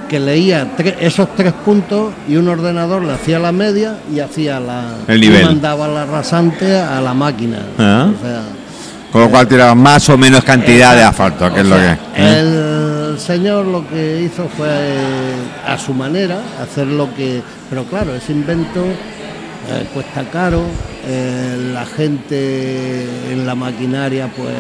que 0.08 0.20
leía 0.20 0.68
tre- 0.78 0.96
esos 1.00 1.36
tres 1.36 1.54
puntos 1.54 2.12
y 2.28 2.36
un 2.36 2.48
ordenador 2.48 3.04
le 3.04 3.14
hacía 3.14 3.40
la 3.40 3.52
media 3.52 3.98
y 4.14 4.20
hacía 4.20 4.60
la. 4.60 4.96
El 5.08 5.22
nivel. 5.22 5.42
Y 5.42 5.46
mandaba 5.46 5.88
la 5.88 6.06
rasante 6.06 6.78
a 6.80 7.00
la 7.02 7.14
máquina. 7.14 7.60
Ah. 7.78 8.10
O 8.16 8.22
sea, 8.24 8.42
Con 9.12 9.22
lo 9.22 9.30
cual 9.30 9.48
tiraba 9.48 9.74
más 9.76 10.08
o 10.10 10.18
menos 10.18 10.44
cantidad 10.44 10.96
de 10.96 11.04
asfalto, 11.04 11.52
que 11.54 11.62
es 11.62 11.66
lo 11.66 11.76
que. 11.76 11.92
¿eh? 11.92 11.98
Señor 13.30 13.66
lo 13.68 13.88
que 13.88 14.22
hizo 14.22 14.48
fue 14.58 14.70
a 15.68 15.78
su 15.78 15.94
manera 15.94 16.40
hacer 16.64 16.88
lo 16.88 17.14
que. 17.14 17.42
Pero 17.70 17.84
claro, 17.86 18.16
ese 18.16 18.32
invento 18.32 18.82
eh, 18.84 19.88
cuesta 19.94 20.24
caro, 20.32 20.64
eh, 21.06 21.72
la 21.72 21.86
gente 21.86 23.04
en 23.32 23.46
la 23.46 23.54
maquinaria 23.54 24.28
pues 24.36 24.56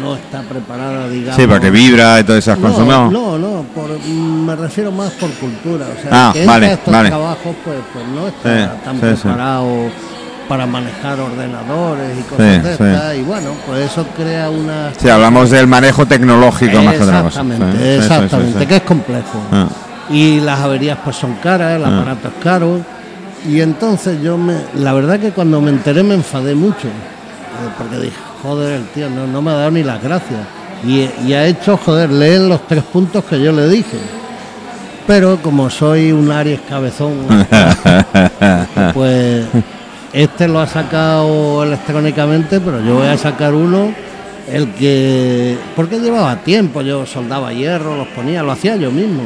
no 0.00 0.16
está 0.16 0.42
preparada, 0.42 1.08
digamos. 1.08 1.36
Sí, 1.40 1.46
porque 1.46 1.70
vibra 1.70 2.18
y 2.18 2.24
todas 2.24 2.40
esas 2.42 2.58
cosas. 2.58 2.80
No, 2.84 3.08
No, 3.08 3.38
no, 3.38 3.62
por- 3.72 4.00
me 4.00 4.56
refiero 4.56 4.90
más 4.90 5.12
por 5.12 5.30
cultura. 5.34 5.86
O 5.96 6.02
sea, 6.02 6.10
Ah, 6.10 6.30
que 6.32 6.40
entra 6.40 6.54
vale, 6.54 6.72
estos 6.72 6.92
vale. 6.92 7.08
trabajos 7.08 7.54
pues, 7.64 7.78
pues 7.92 8.04
no 8.08 8.26
está 8.26 8.72
Sí, 8.74 8.84
tan 8.84 8.94
sí, 9.16 9.22
sí. 9.22 9.28
Para 10.48 10.66
manejar 10.66 11.18
ordenadores 11.20 12.18
y 12.18 12.22
cosas 12.22 12.54
Sí, 12.54 12.60
de 12.60 12.76
sí. 12.76 12.82
estas. 12.84 13.16
Y 13.16 13.22
bueno, 13.22 13.50
pues 13.66 13.90
eso 13.90 14.06
crea 14.16 14.48
una 14.50 14.92
Sí, 14.98 15.08
hablamos 15.08 15.50
del 15.50 15.66
manejo 15.66 16.06
tecnológico 16.06 16.82
más 16.82 16.94
que 16.94 17.02
otra 17.02 17.22
cosa. 17.22 17.40
Exactamente, 17.42 17.96
exactamente, 17.96 18.66
que 18.66 18.76
es 18.76 18.82
complejo. 18.82 19.40
Ah. 19.52 19.66
Y 20.10 20.40
las 20.40 20.60
averías 20.60 20.98
pues 21.02 21.16
son 21.16 21.34
caras, 21.42 21.76
el 21.76 21.84
Ah. 21.84 21.96
aparato 21.98 22.28
es 22.28 22.34
caro. 22.42 22.80
Y 23.48 23.60
entonces 23.60 24.20
yo 24.22 24.36
me, 24.38 24.54
la 24.76 24.92
verdad 24.92 25.18
que 25.20 25.30
cuando 25.30 25.60
me 25.60 25.70
enteré 25.70 26.02
me 26.02 26.14
enfadé 26.14 26.54
mucho, 26.54 26.88
eh, 26.88 27.68
porque 27.78 27.96
dije, 27.96 28.16
joder, 28.42 28.72
el 28.74 28.84
tío 28.88 29.08
no, 29.10 29.26
no 29.26 29.40
me 29.42 29.50
ha 29.50 29.54
dado 29.54 29.70
ni 29.70 29.82
las 29.84 30.02
gracias. 30.02 30.40
Y, 30.84 31.08
y 31.26 31.32
ha 31.32 31.44
hecho, 31.46 31.76
joder, 31.76 32.10
leen 32.10 32.48
los 32.48 32.66
tres 32.66 32.82
puntos 32.84 33.24
que 33.24 33.40
yo 33.40 33.52
le 33.52 33.68
dije. 33.68 33.98
Pero 35.06 35.38
como 35.42 35.70
soy 35.70 36.10
un 36.12 36.30
Aries 36.32 36.60
cabezón, 36.68 37.12
pues 38.94 39.44
este 40.16 40.48
lo 40.48 40.60
ha 40.60 40.66
sacado 40.66 41.62
electrónicamente, 41.62 42.58
pero 42.58 42.82
yo 42.82 42.94
voy 42.94 43.06
a 43.06 43.18
sacar 43.18 43.52
uno, 43.52 43.92
el 44.50 44.72
que... 44.72 45.58
Porque 45.76 45.98
llevaba 45.98 46.36
tiempo, 46.36 46.80
yo 46.80 47.04
soldaba 47.04 47.52
hierro, 47.52 47.96
los 47.96 48.08
ponía, 48.08 48.42
lo 48.42 48.52
hacía 48.52 48.76
yo 48.76 48.90
mismo. 48.90 49.22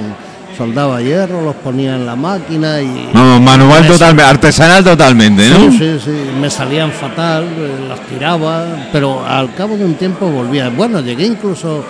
Soldaba 0.58 1.00
hierro, 1.00 1.42
los 1.42 1.54
ponía 1.54 1.94
en 1.94 2.06
la 2.06 2.16
máquina 2.16 2.80
y... 2.80 3.08
No, 3.14 3.40
manual 3.40 3.82
Me 3.82 3.88
totalmente, 3.88 4.30
artesanal 4.30 4.82
totalmente, 4.82 5.48
¿no? 5.48 5.70
Sí, 5.70 5.78
sí, 5.78 6.00
sí, 6.04 6.30
me 6.40 6.50
salían 6.50 6.90
fatal, 6.90 7.44
eh, 7.44 7.86
las 7.88 8.00
tiraba, 8.00 8.66
pero 8.90 9.24
al 9.24 9.54
cabo 9.54 9.76
de 9.76 9.84
un 9.84 9.94
tiempo 9.94 10.26
volvía. 10.26 10.70
Bueno, 10.70 11.00
llegué 11.00 11.24
incluso 11.24 11.84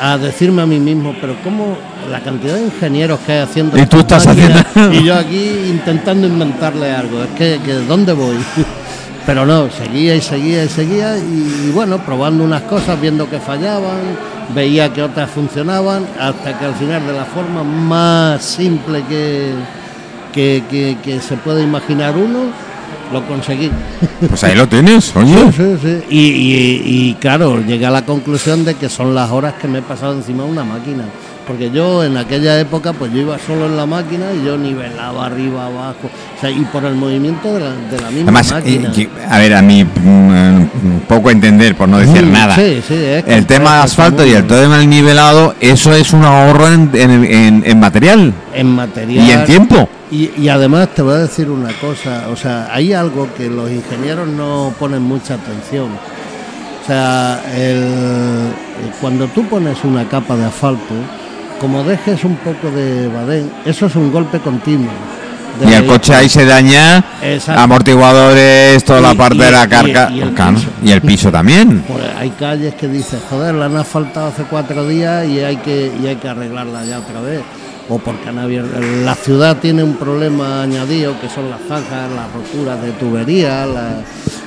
a 0.00 0.16
decirme 0.18 0.62
a 0.62 0.66
mí 0.66 0.78
mismo, 0.80 1.14
pero 1.20 1.36
¿cómo 1.44 1.76
la 2.10 2.20
cantidad 2.20 2.54
de 2.54 2.62
ingenieros 2.64 3.20
que 3.20 3.32
hay 3.32 3.38
haciendo 3.40 3.76
Y 3.78 3.84
tú 3.86 3.98
estás 3.98 4.26
máquinas 4.26 4.64
haciendo- 4.66 4.98
y 4.98 5.04
yo 5.04 5.14
aquí 5.14 5.50
intentando 5.68 6.26
inventarle 6.26 6.90
algo? 6.90 7.22
Es 7.22 7.28
que, 7.30 7.60
que 7.64 7.74
¿dónde 7.86 8.12
voy? 8.14 8.36
Pero 9.26 9.44
no, 9.44 9.70
seguía 9.70 10.14
y 10.16 10.20
seguía 10.22 10.64
y 10.64 10.68
seguía 10.68 11.16
y, 11.18 11.66
y 11.68 11.72
bueno, 11.74 11.98
probando 11.98 12.42
unas 12.42 12.62
cosas, 12.62 12.98
viendo 13.00 13.28
que 13.28 13.38
fallaban, 13.38 14.00
veía 14.54 14.90
que 14.92 15.02
otras 15.02 15.30
funcionaban, 15.30 16.04
hasta 16.18 16.58
que 16.58 16.64
al 16.64 16.74
final 16.74 17.06
de 17.06 17.12
la 17.12 17.24
forma 17.26 17.62
más 17.62 18.42
simple 18.42 19.02
que, 19.08 19.50
que, 20.32 20.64
que- 20.70 20.96
que 21.04 21.20
se 21.20 21.36
puede 21.36 21.62
imaginar 21.62 22.16
uno, 22.16 22.46
lo 23.12 23.26
conseguí. 23.26 23.70
Pues 24.28 24.42
ahí 24.44 24.54
lo 24.54 24.68
tienes, 24.68 25.14
oye. 25.16 25.52
Sí, 25.52 25.76
sí. 25.82 25.98
Y, 26.10 26.20
y- 26.20 26.82
y, 27.10 27.14
claro, 27.14 27.60
llegué 27.60 27.86
a 27.86 27.90
la 27.90 28.04
conclusión 28.04 28.64
de 28.64 28.74
que 28.74 28.88
son 28.88 29.14
las 29.14 29.30
horas 29.30 29.54
que 29.54 29.68
me 29.68 29.78
he 29.78 29.82
pasado 29.82 30.12
encima 30.14 30.44
de 30.44 30.50
una 30.50 30.64
máquina. 30.64 31.04
Porque 31.50 31.68
yo 31.72 32.04
en 32.04 32.16
aquella 32.16 32.60
época 32.60 32.92
pues 32.92 33.12
yo 33.12 33.22
iba 33.22 33.36
solo 33.44 33.66
en 33.66 33.76
la 33.76 33.84
máquina 33.84 34.26
y 34.40 34.46
yo 34.46 34.56
nivelaba 34.56 35.26
arriba, 35.26 35.66
abajo, 35.66 36.08
o 36.36 36.40
sea, 36.40 36.48
y 36.48 36.60
por 36.66 36.84
el 36.84 36.94
movimiento 36.94 37.52
de 37.52 37.58
la, 37.58 37.70
de 37.70 38.00
la 38.00 38.08
misma 38.12 38.22
Además, 38.30 38.52
máquina. 38.52 38.92
eh, 38.96 39.08
a 39.28 39.38
ver, 39.38 39.54
a 39.54 39.60
mí 39.60 39.82
mm, 39.84 40.98
poco 41.08 41.28
entender, 41.32 41.74
por 41.74 41.88
no 41.88 41.98
decir 41.98 42.24
Mm, 42.24 42.32
nada. 42.32 42.54
sí, 42.54 42.80
sí, 42.86 42.94
es 42.94 43.24
el 43.26 43.46
tema 43.46 43.78
de 43.78 43.82
asfalto 43.82 44.24
y 44.24 44.30
el 44.30 44.46
tema 44.46 44.78
del 44.78 44.88
nivelado, 44.88 45.56
eso 45.58 45.92
es 45.92 46.12
un 46.12 46.22
ahorro 46.24 46.68
en, 46.68 46.88
en- 46.94 47.24
en- 47.24 47.62
en 47.66 47.80
material 47.80 48.32
en 48.54 48.66
material 48.68 49.26
y 49.26 49.30
en 49.32 49.44
tiempo. 49.44 49.88
Y, 50.12 50.30
y 50.40 50.48
además 50.50 50.90
te 50.94 51.02
voy 51.02 51.14
a 51.14 51.18
decir 51.18 51.50
una 51.50 51.72
cosa, 51.80 52.28
o 52.30 52.36
sea, 52.36 52.68
hay 52.72 52.92
algo 52.92 53.28
que 53.36 53.48
los 53.50 53.68
ingenieros 53.72 54.28
no 54.28 54.72
ponen 54.78 55.02
mucha 55.02 55.34
atención. 55.34 55.88
O 56.82 56.86
sea, 56.86 57.42
el- 57.56 58.52
cuando 59.00 59.26
tú 59.26 59.44
pones 59.46 59.78
una 59.82 60.08
capa 60.08 60.36
de 60.36 60.44
asfalto, 60.44 60.94
como 61.60 61.84
dejes 61.84 62.24
un 62.24 62.36
poco 62.36 62.70
de 62.70 63.08
badén, 63.08 63.50
eso 63.64 63.86
es 63.86 63.94
un 63.96 64.10
golpe 64.10 64.38
continuo. 64.40 64.90
Y 65.60 65.64
el 65.64 65.68
vehículo. 65.70 65.92
coche 65.92 66.14
ahí 66.14 66.28
se 66.28 66.46
daña, 66.46 67.04
Exacto. 67.22 67.60
amortiguadores, 67.60 68.82
toda 68.84 69.00
la 69.02 69.14
parte 69.14 69.36
y- 69.36 69.40
de 69.40 69.50
la 69.50 69.68
carga. 69.68 70.10
y 70.10 70.20
el 70.20 70.30
piso. 70.30 70.68
y 70.82 70.90
el 70.92 71.00
piso 71.02 71.30
también. 71.38 71.84
Pues 71.86 72.02
hay 72.18 72.30
calles 72.30 72.74
que 72.74 72.88
dices, 72.88 73.20
joder, 73.28 73.54
la 73.54 73.66
han 73.66 73.76
asfaltado 73.76 74.28
hace 74.28 74.44
cuatro 74.44 74.86
días 74.88 75.26
y 75.28 75.40
hay 75.40 75.56
que, 75.58 75.92
y 76.02 76.06
hay 76.06 76.16
que 76.16 76.28
arreglarla 76.28 76.84
ya 76.86 76.98
otra 77.00 77.20
vez. 77.20 77.42
O 77.90 77.98
porque 77.98 78.28
han 78.28 78.38
abierto. 78.38 78.70
La 79.04 79.16
ciudad 79.16 79.56
tiene 79.56 79.82
un 79.82 79.94
problema 79.96 80.62
añadido 80.62 81.20
que 81.20 81.28
son 81.28 81.50
las 81.50 81.58
zanjas, 81.68 82.08
las 82.14 82.32
roturas 82.32 82.80
de 82.80 82.92
tubería. 82.92 83.66
la- 83.66 84.00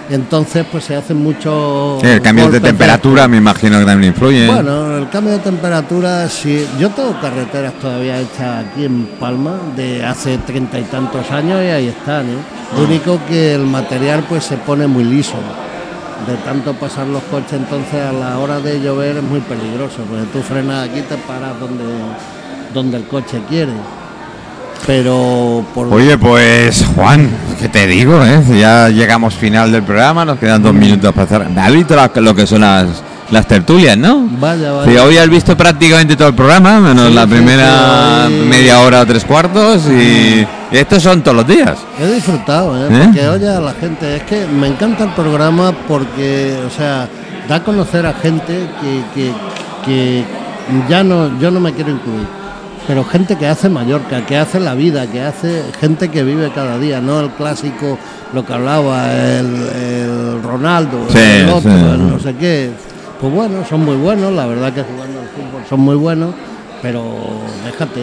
Entonces, 0.09 0.65
pues 0.71 0.83
se 0.83 0.95
hacen 0.95 1.17
muchos. 1.17 2.01
Sí, 2.01 2.07
el 2.07 2.21
cambio 2.21 2.49
de 2.49 2.59
temperatura 2.59 3.27
me 3.27 3.37
imagino 3.37 3.79
que 3.79 3.85
también 3.85 4.13
influye. 4.13 4.47
Bueno, 4.47 4.97
el 4.97 5.09
cambio 5.09 5.33
de 5.33 5.39
temperatura, 5.39 6.27
sí. 6.27 6.67
Yo 6.79 6.89
tengo 6.89 7.19
carreteras 7.21 7.73
todavía 7.75 8.19
hechas 8.19 8.65
aquí 8.65 8.85
en 8.85 9.05
Palma 9.19 9.55
de 9.75 10.05
hace 10.05 10.37
treinta 10.39 10.79
y 10.79 10.83
tantos 10.83 11.29
años 11.31 11.61
y 11.63 11.67
ahí 11.67 11.87
están. 11.87 12.25
¿eh? 12.27 12.37
Lo 12.77 12.83
único 12.83 13.19
que 13.27 13.55
el 13.55 13.65
material 13.65 14.25
pues 14.27 14.43
se 14.43 14.57
pone 14.57 14.87
muy 14.87 15.03
liso. 15.03 15.37
De 16.27 16.35
tanto 16.37 16.73
pasar 16.73 17.07
los 17.07 17.21
coches, 17.23 17.53
entonces 17.53 18.01
a 18.01 18.13
la 18.13 18.37
hora 18.39 18.59
de 18.59 18.79
llover 18.79 19.17
es 19.17 19.23
muy 19.23 19.41
peligroso, 19.41 19.97
porque 20.09 20.23
tú 20.31 20.41
frenas 20.41 20.87
aquí 20.89 21.01
te 21.01 21.17
paras 21.17 21.59
donde, 21.59 21.83
donde 22.73 22.97
el 22.97 23.03
coche 23.03 23.41
quiere. 23.49 23.73
Pero 24.85 25.65
por 25.73 25.87
Oye, 25.93 26.17
pues 26.17 26.85
Juan, 26.95 27.29
¿qué 27.59 27.69
te 27.69 27.87
digo? 27.87 28.23
eh? 28.23 28.41
Ya 28.59 28.89
llegamos 28.89 29.33
final 29.33 29.71
del 29.71 29.83
programa, 29.83 30.25
nos 30.25 30.37
quedan 30.39 30.61
dos 30.61 30.73
minutos 30.73 31.13
para 31.13 31.25
cerrar. 31.27 31.47
¿Has 31.57 31.71
visto 31.71 31.95
lo 32.15 32.35
que 32.35 32.45
son 32.45 32.61
las, 32.61 32.87
las 33.31 33.47
tertulias, 33.47 33.97
no? 33.97 34.27
vaya, 34.41 34.73
vaya. 34.73 34.91
Sí, 34.91 34.97
hoy 34.97 35.17
has 35.17 35.29
visto 35.29 35.55
prácticamente 35.55 36.17
todo 36.17 36.27
el 36.27 36.33
programa, 36.35 36.81
menos 36.81 37.07
Sí, 37.07 37.13
la 37.13 37.25
primera 37.25 38.25
hoy- 38.27 38.45
media 38.47 38.79
hora 38.81 39.01
o 39.01 39.05
tres 39.05 39.23
cuartos, 39.23 39.83
y, 39.89 40.45
y 40.71 40.77
estos 40.77 41.01
son 41.01 41.21
todos 41.23 41.37
los 41.37 41.47
días. 41.47 41.77
He 42.01 42.07
disfrutado, 42.15 42.75
¿eh? 42.77 42.89
¿Eh? 42.91 43.01
porque 43.05 43.27
oye 43.29 43.47
a 43.49 43.61
la 43.61 43.73
gente, 43.73 44.17
es 44.17 44.23
que 44.23 44.45
me 44.47 44.67
encanta 44.67 45.05
el 45.05 45.11
programa 45.11 45.71
porque, 45.87 46.57
o 46.67 46.69
sea, 46.69 47.07
da 47.47 47.55
a 47.55 47.63
conocer 47.63 48.05
a 48.05 48.13
gente 48.13 48.67
que, 48.81 49.01
que, 49.15 49.31
que 49.85 50.23
ya 50.89 51.03
no, 51.05 51.39
yo 51.39 51.51
no 51.51 51.61
me 51.61 51.71
quiero 51.73 51.91
incluir, 51.91 52.27
pero 52.87 53.03
gente 53.05 53.37
que 53.37 53.47
hace 53.47 53.69
Mallorca, 53.69 54.25
que 54.25 54.37
hace 54.37 54.59
la 54.59 54.73
vida, 54.73 55.07
que 55.07 55.21
hace 55.21 55.63
gente 55.79 56.09
que 56.09 56.23
vive 56.23 56.51
cada 56.53 56.77
día, 56.77 56.99
no 56.99 57.21
el 57.21 57.29
clásico, 57.31 57.97
lo 58.33 58.45
que 58.45 58.53
hablaba, 58.53 59.11
el, 59.13 59.67
el 59.75 60.43
Ronaldo, 60.43 61.05
Sí, 61.09 61.19
el 61.19 61.49
otro, 61.49 61.71
sí. 61.71 61.77
el 61.77 62.09
no 62.09 62.19
sé 62.19 62.35
qué. 62.35 62.71
Pues 63.21 63.33
bueno, 63.33 63.63
son 63.69 63.85
muy 63.85 63.95
buenos, 63.95 64.33
la 64.33 64.45
verdad 64.45 64.73
que 64.73 64.83
jugando 64.83 65.19
al 65.21 65.27
fútbol 65.27 65.63
son 65.69 65.79
muy 65.79 65.95
buenos, 65.95 66.33
pero 66.81 67.03
déjate. 67.63 68.01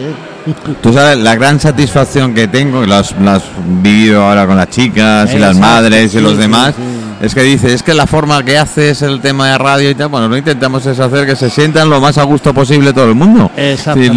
Tú 0.81 0.91
sabes, 0.91 1.19
la 1.19 1.35
gran 1.35 1.59
satisfacción 1.59 2.33
que 2.33 2.47
tengo, 2.47 2.83
y 2.83 2.87
lo 2.87 2.95
has, 2.95 3.11
lo 3.19 3.29
has 3.29 3.43
vivido 3.83 4.23
ahora 4.23 4.47
con 4.47 4.57
las 4.57 4.69
chicas 4.69 5.31
y 5.35 5.37
las 5.37 5.57
madres 5.59 6.15
y 6.15 6.21
los 6.21 6.37
demás, 6.37 6.73
sí. 6.75 6.81
Es 7.21 7.35
que 7.35 7.43
dice, 7.43 7.73
es 7.73 7.83
que 7.83 7.93
la 7.93 8.07
forma 8.07 8.43
que 8.43 8.57
haces 8.57 9.01
el 9.01 9.21
tema 9.21 9.49
de 9.51 9.57
radio 9.57 9.89
y 9.89 9.95
tal, 9.95 10.07
bueno, 10.09 10.27
lo 10.27 10.37
intentamos 10.37 10.85
es 10.85 10.99
hacer 10.99 11.25
que 11.25 11.35
se 11.35 11.49
sientan 11.49 11.89
lo 11.89 12.01
más 12.01 12.17
a 12.17 12.23
gusto 12.23 12.53
posible 12.53 12.93
todo 12.93 13.05
el 13.05 13.15
mundo. 13.15 13.51
Sí, 13.93 14.09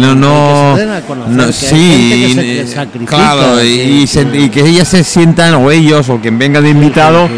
no, 1.27 1.51
sí, 1.51 2.09
que 2.35 2.65
se- 2.67 2.87
que 2.99 3.05
claro, 3.05 3.63
y, 3.63 3.77
que- 3.77 3.83
y 3.85 4.07
se- 4.07 4.27
que- 4.29 4.39
y 4.41 4.49
que 4.49 4.61
ellas 4.61 4.87
se 4.87 5.03
sientan, 5.03 5.53
o 5.55 5.71
ellos, 5.71 6.09
o 6.09 6.17
quien 6.19 6.37
venga 6.39 6.61
de 6.61 6.69
invitado, 6.69 7.29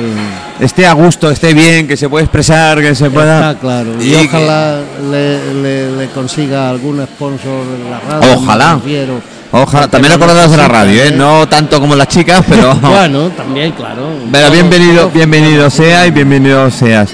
esté 0.60 0.86
a 0.88 0.94
gusto, 0.94 1.30
esté 1.30 1.54
bien, 1.54 1.88
que 1.88 1.98
se 1.98 2.08
pueda 2.10 2.24
expresar, 2.24 2.80
que 2.82 2.96
se 2.96 3.10
pueda... 3.10 3.52
Está 3.52 3.60
claro. 3.62 3.90
Y, 4.02 4.16
ojalá 4.16 4.80
le, 5.12 5.54
le- 5.54 5.92
le 5.98 6.08
consiga 6.10 6.70
algún 6.70 7.04
sponsor 7.06 7.66
en 7.76 7.92
la 7.92 8.00
radio. 8.00 8.38
Ojalá. 8.38 8.76
me 8.76 8.82
refiero. 8.82 9.22
Ojalá, 9.52 9.88
también 9.88 10.14
acordados 10.14 10.52
de 10.52 10.58
la 10.58 10.68
radio, 10.68 11.04
¿eh? 11.04 11.08
¿eh? 11.08 11.12
no 11.12 11.48
tanto 11.48 11.80
como 11.80 11.96
las 11.96 12.08
chicas, 12.08 12.44
pero... 12.48 12.76
Bueno, 12.82 13.30
también, 13.30 13.72
claro. 13.72 14.10
Pero 14.32 14.52
bienvenido, 14.52 15.10
bienvenido 15.10 15.70
sea 15.70 16.06
y 16.06 16.12
bienvenido 16.12 16.70
seas. 16.70 17.10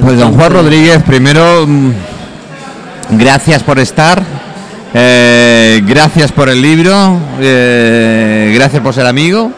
Pues 0.00 0.18
don 0.18 0.34
Juan 0.34 0.52
Rodríguez, 0.52 1.02
primero, 1.02 1.66
mm, 1.66 1.92
gracias 3.10 3.62
por 3.62 3.78
estar, 3.78 4.22
eh, 4.92 5.80
gracias 5.84 6.32
por 6.32 6.48
el 6.48 6.60
libro, 6.60 7.18
eh, 7.40 8.52
gracias 8.54 8.82
por 8.82 8.92
ser 8.94 9.06
amigo 9.06 9.52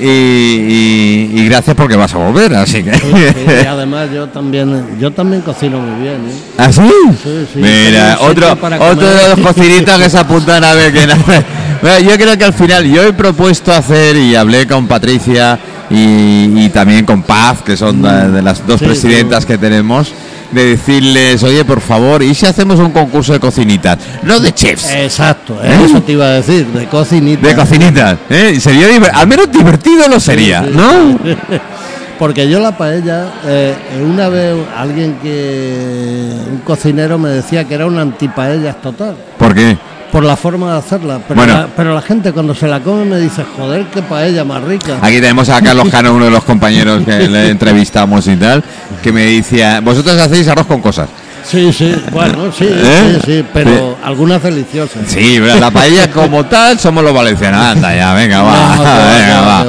y, 0.00 0.04
y- 0.06 1.30
y 1.40 1.48
gracias 1.48 1.74
porque 1.76 1.96
vas 1.96 2.14
a 2.14 2.18
volver, 2.18 2.54
así 2.54 2.82
que... 2.82 2.92
Sí, 2.94 3.00
sí, 3.12 3.44
y 3.62 3.66
además 3.66 4.08
yo 4.14 4.26
también, 4.28 4.98
yo 5.00 5.10
también 5.12 5.42
cocino 5.42 5.78
muy 5.78 6.00
bien. 6.02 6.14
¿eh? 6.16 6.34
¿Ah, 6.58 6.72
sí? 6.72 6.82
Sí, 7.22 7.46
sí, 7.52 7.58
Mira, 7.60 8.18
otro, 8.20 8.52
otro 8.52 9.06
de 9.14 9.28
los 9.36 9.40
cocinitas 9.40 9.98
que 10.00 10.10
se 10.10 10.18
apuntan 10.18 10.62
a 10.64 10.74
ver 10.74 10.92
quién 10.92 11.10
hace. 11.10 11.44
Bueno, 11.82 12.10
yo 12.10 12.16
creo 12.16 12.38
que 12.38 12.44
al 12.46 12.54
final 12.54 12.84
yo 12.90 13.02
he 13.02 13.12
propuesto 13.12 13.70
hacer 13.70 14.16
y 14.16 14.34
hablé 14.34 14.66
con 14.66 14.88
Patricia 14.88 15.58
y, 15.90 16.64
y 16.64 16.68
también 16.70 17.04
con 17.04 17.22
Paz, 17.22 17.62
que 17.64 17.76
son 17.76 18.02
de, 18.02 18.30
de 18.30 18.42
las 18.42 18.66
dos 18.66 18.78
Sí, 18.80 18.86
presidentas 18.86 19.42
sí. 19.42 19.46
que 19.48 19.58
tenemos, 19.58 20.12
de 20.52 20.64
decirles, 20.64 21.42
oye, 21.42 21.64
por 21.64 21.80
favor, 21.80 22.22
¿y 22.22 22.34
si 22.34 22.46
hacemos 22.46 22.78
un 22.78 22.90
concurso 22.92 23.32
de 23.32 23.40
cocinitas? 23.40 23.98
No 24.22 24.38
de 24.40 24.52
chefs, 24.52 24.90
Exacto, 24.94 25.58
¿eh? 25.62 25.76
Eso 25.84 26.02
te 26.02 26.12
iba 26.12 26.26
a 26.26 26.30
decir, 26.30 26.66
de 26.68 26.86
cocinita. 26.86 27.48
de 27.48 27.54
cocinitas. 27.54 28.16
¿eh? 28.30 28.58
Sería 28.60 28.86
al 29.12 29.26
menos 29.26 29.50
divertido 29.50 30.08
lo 30.08 30.20
sería, 30.20 30.62
sí. 30.64 30.70
¿no? 30.74 31.18
Porque 32.18 32.48
yo 32.48 32.60
la 32.60 32.76
paella, 32.78 33.26
eh, 33.44 33.74
una 34.02 34.28
vez 34.30 34.56
alguien 34.74 35.18
que, 35.22 36.30
un 36.50 36.58
cocinero 36.60 37.18
me 37.18 37.28
decía 37.28 37.64
que 37.64 37.74
era 37.74 37.86
una 37.86 38.00
antipaellas 38.02 38.80
total, 38.80 39.16
¿Por 39.38 39.54
qué? 39.54 39.76
Por 40.12 40.24
la 40.24 40.36
forma 40.36 40.72
de 40.72 40.78
hacerla. 40.78 41.20
Pero, 41.26 41.34
Bueno. 41.36 41.52
la, 41.54 41.66
pero 41.74 41.94
la 41.94 42.02
gente 42.02 42.32
cuando 42.32 42.54
se 42.54 42.66
la 42.66 42.80
come 42.80 43.04
me 43.04 43.18
dice, 43.18 43.44
joder, 43.56 43.86
qué 43.92 44.02
paella 44.02 44.44
más 44.44 44.62
rica. 44.62 44.98
Aquí 45.02 45.16
tenemos 45.20 45.48
a 45.48 45.60
Carlos 45.60 45.88
Cano, 45.90 46.14
uno 46.14 46.26
de 46.26 46.30
los 46.30 46.44
compañeros 46.44 47.02
que 47.04 47.28
le 47.28 47.50
entrevistamos 47.50 48.26
y 48.28 48.36
tal, 48.36 48.62
que 49.02 49.12
me 49.12 49.22
decía, 49.22 49.80
vosotros 49.80 50.18
hacéis 50.20 50.48
arroz 50.48 50.66
con 50.66 50.80
cosas. 50.80 51.08
Sí, 51.44 51.72
sí, 51.72 51.94
bueno, 52.10 52.50
sí, 52.50 52.64
¿Eh? 52.68 53.20
sí, 53.20 53.20
sí, 53.24 53.44
pero 53.52 53.96
algunas 54.02 54.42
deliciosas. 54.42 55.02
Sí, 55.06 55.38
pero 55.40 55.60
la 55.60 55.70
paella 55.70 56.10
como 56.10 56.44
tal 56.46 56.76
somos 56.80 57.04
los 57.04 57.14
valencianos. 57.14 57.60
Anda 57.60 57.94
ya, 57.94 58.12
venga, 58.14 58.42
va, 58.42 58.76
No, 58.76 58.82
venga, 58.82 59.40
va, 59.42 59.64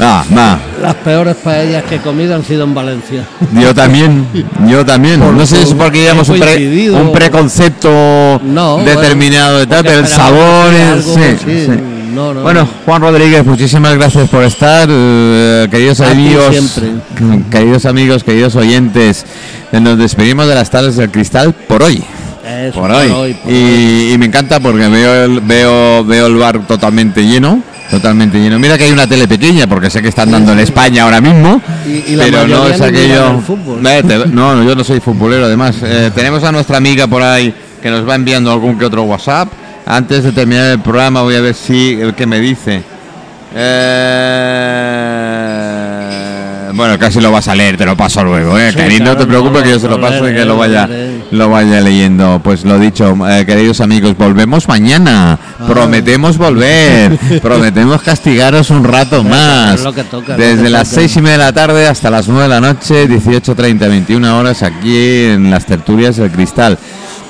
Va, 0.00 0.24
va. 0.36 0.58
Las 0.80 0.94
peores 0.96 1.36
paellas 1.36 1.84
que 1.84 1.96
he 1.96 2.00
comido 2.00 2.34
han 2.34 2.44
sido 2.44 2.64
en 2.64 2.74
Valencia. 2.74 3.24
Yo 3.60 3.74
también, 3.74 4.26
yo 4.66 4.84
también. 4.84 5.20
Por- 5.20 5.32
no 5.34 5.46
sé 5.46 5.56
si 5.56 5.62
es 5.62 5.68
por- 5.70 5.78
porque 5.84 6.00
llevamos 6.00 6.28
un, 6.28 6.38
pre- 6.40 6.90
un 6.92 7.12
preconcepto 7.12 8.40
No, 8.42 8.78
determinado 8.78 9.58
de 9.58 9.66
tal, 9.66 9.84
pero 9.84 10.00
el 10.00 10.06
sabor 10.08 10.72
es... 10.72 11.04
sí, 11.04 11.20
sí. 11.44 11.68
no, 12.14 12.32
no. 12.34 12.42
Bueno, 12.42 12.68
Juan 12.84 13.02
Rodríguez, 13.02 13.44
muchísimas 13.44 13.94
gracias 13.94 14.28
por 14.28 14.42
estar, 14.44 14.88
eh, 14.90 15.68
queridos 15.70 16.00
A 16.00 16.10
amigos, 16.10 16.56
queridos 17.50 17.84
amigos, 17.86 18.24
queridos 18.24 18.56
oyentes. 18.56 19.24
Nos 19.72 19.98
despedimos 19.98 20.46
de 20.48 20.54
las 20.54 20.70
tardes 20.70 20.96
del 20.96 21.10
cristal 21.10 21.54
por 21.54 21.82
hoy. 21.82 22.02
Eso, 22.44 22.80
por 22.80 22.90
hoy. 22.90 23.08
por 23.08 23.16
hoy. 23.18 23.36
y, 23.48 24.12
y 24.12 24.18
me 24.18 24.26
encanta 24.26 24.58
porque 24.60 24.88
veo 24.88 25.24
el, 25.24 25.40
veo, 25.40 26.04
veo 26.04 26.26
el 26.26 26.36
bar 26.36 26.66
totalmente 26.66 27.22
lleno. 27.24 27.62
Totalmente 27.90 28.38
lleno. 28.38 28.58
Mira 28.58 28.78
que 28.78 28.84
hay 28.84 28.92
una 28.92 29.06
tele 29.06 29.28
pequeña 29.28 29.66
porque 29.66 29.90
sé 29.90 30.00
que 30.00 30.08
están 30.08 30.30
dando 30.30 30.52
en 30.52 30.60
España 30.60 31.02
ahora 31.04 31.20
mismo. 31.20 31.60
Y- 31.86 32.12
y 32.12 32.16
la 32.16 32.24
pero 32.24 32.46
no 32.48 32.66
es 32.66 32.80
aquello. 32.80 33.42
no, 34.32 34.54
no, 34.56 34.64
yo 34.64 34.74
no 34.74 34.82
soy 34.82 34.98
futbolero. 35.00 35.44
Además, 35.44 35.76
Eh, 35.82 36.10
tenemos 36.14 36.42
a 36.42 36.50
nuestra 36.52 36.78
amiga 36.78 37.06
por 37.06 37.22
ahí 37.22 37.54
que 37.82 37.90
nos 37.90 38.08
va 38.08 38.14
enviando 38.14 38.50
algún 38.50 38.78
que 38.78 38.86
otro 38.86 39.02
WhatsApp. 39.02 39.48
Antes 39.84 40.24
de 40.24 40.32
terminar 40.32 40.70
el 40.70 40.78
programa, 40.78 41.20
voy 41.22 41.34
a 41.34 41.40
ver 41.42 41.54
si 41.54 41.98
el 42.00 42.14
que 42.14 42.24
me 42.26 42.40
dice. 42.40 42.82
Eh, 45.42 46.68
bueno, 46.74 46.98
casi 46.98 47.20
lo 47.20 47.30
vas 47.30 47.48
a 47.48 47.54
leer, 47.54 47.76
te 47.76 47.84
lo 47.84 47.96
paso 47.96 48.24
luego, 48.24 48.58
¿eh? 48.58 48.70
Sí, 48.72 48.76
Karim, 48.78 49.04
no 49.04 49.16
te 49.16 49.26
preocupes 49.26 49.58
no, 49.60 49.64
que 49.64 49.70
yo 49.70 49.78
se 49.78 49.88
lo 49.88 50.00
paso 50.00 50.28
y 50.28 50.34
que 50.34 50.44
lo 50.44 50.56
vaya. 50.56 50.88
Lo 51.32 51.48
vaya 51.48 51.80
leyendo. 51.80 52.40
Pues 52.44 52.64
lo 52.64 52.78
dicho, 52.78 53.16
eh, 53.28 53.44
queridos 53.44 53.80
amigos, 53.80 54.16
volvemos 54.16 54.68
mañana. 54.68 55.38
Ah. 55.58 55.66
Prometemos 55.66 56.38
volver. 56.38 57.18
Prometemos 57.42 58.02
castigaros 58.02 58.70
un 58.70 58.84
rato 58.84 59.24
más. 59.24 59.76
es 59.76 59.84
lo 59.84 59.92
que 59.92 60.04
toca, 60.04 60.36
lo 60.36 60.38
Desde 60.42 60.64
que 60.64 60.70
las 60.70 60.88
toca. 60.90 61.00
seis 61.00 61.16
y 61.16 61.20
media 61.22 61.32
de 61.32 61.44
la 61.44 61.52
tarde 61.52 61.88
hasta 61.88 62.10
las 62.10 62.28
9 62.28 62.42
de 62.44 62.48
la 62.48 62.60
noche, 62.60 63.08
18.30, 63.08 63.78
21 63.88 64.38
horas 64.38 64.62
aquí 64.62 65.24
en 65.24 65.50
las 65.50 65.66
tertulias 65.66 66.16
del 66.16 66.30
cristal. 66.30 66.78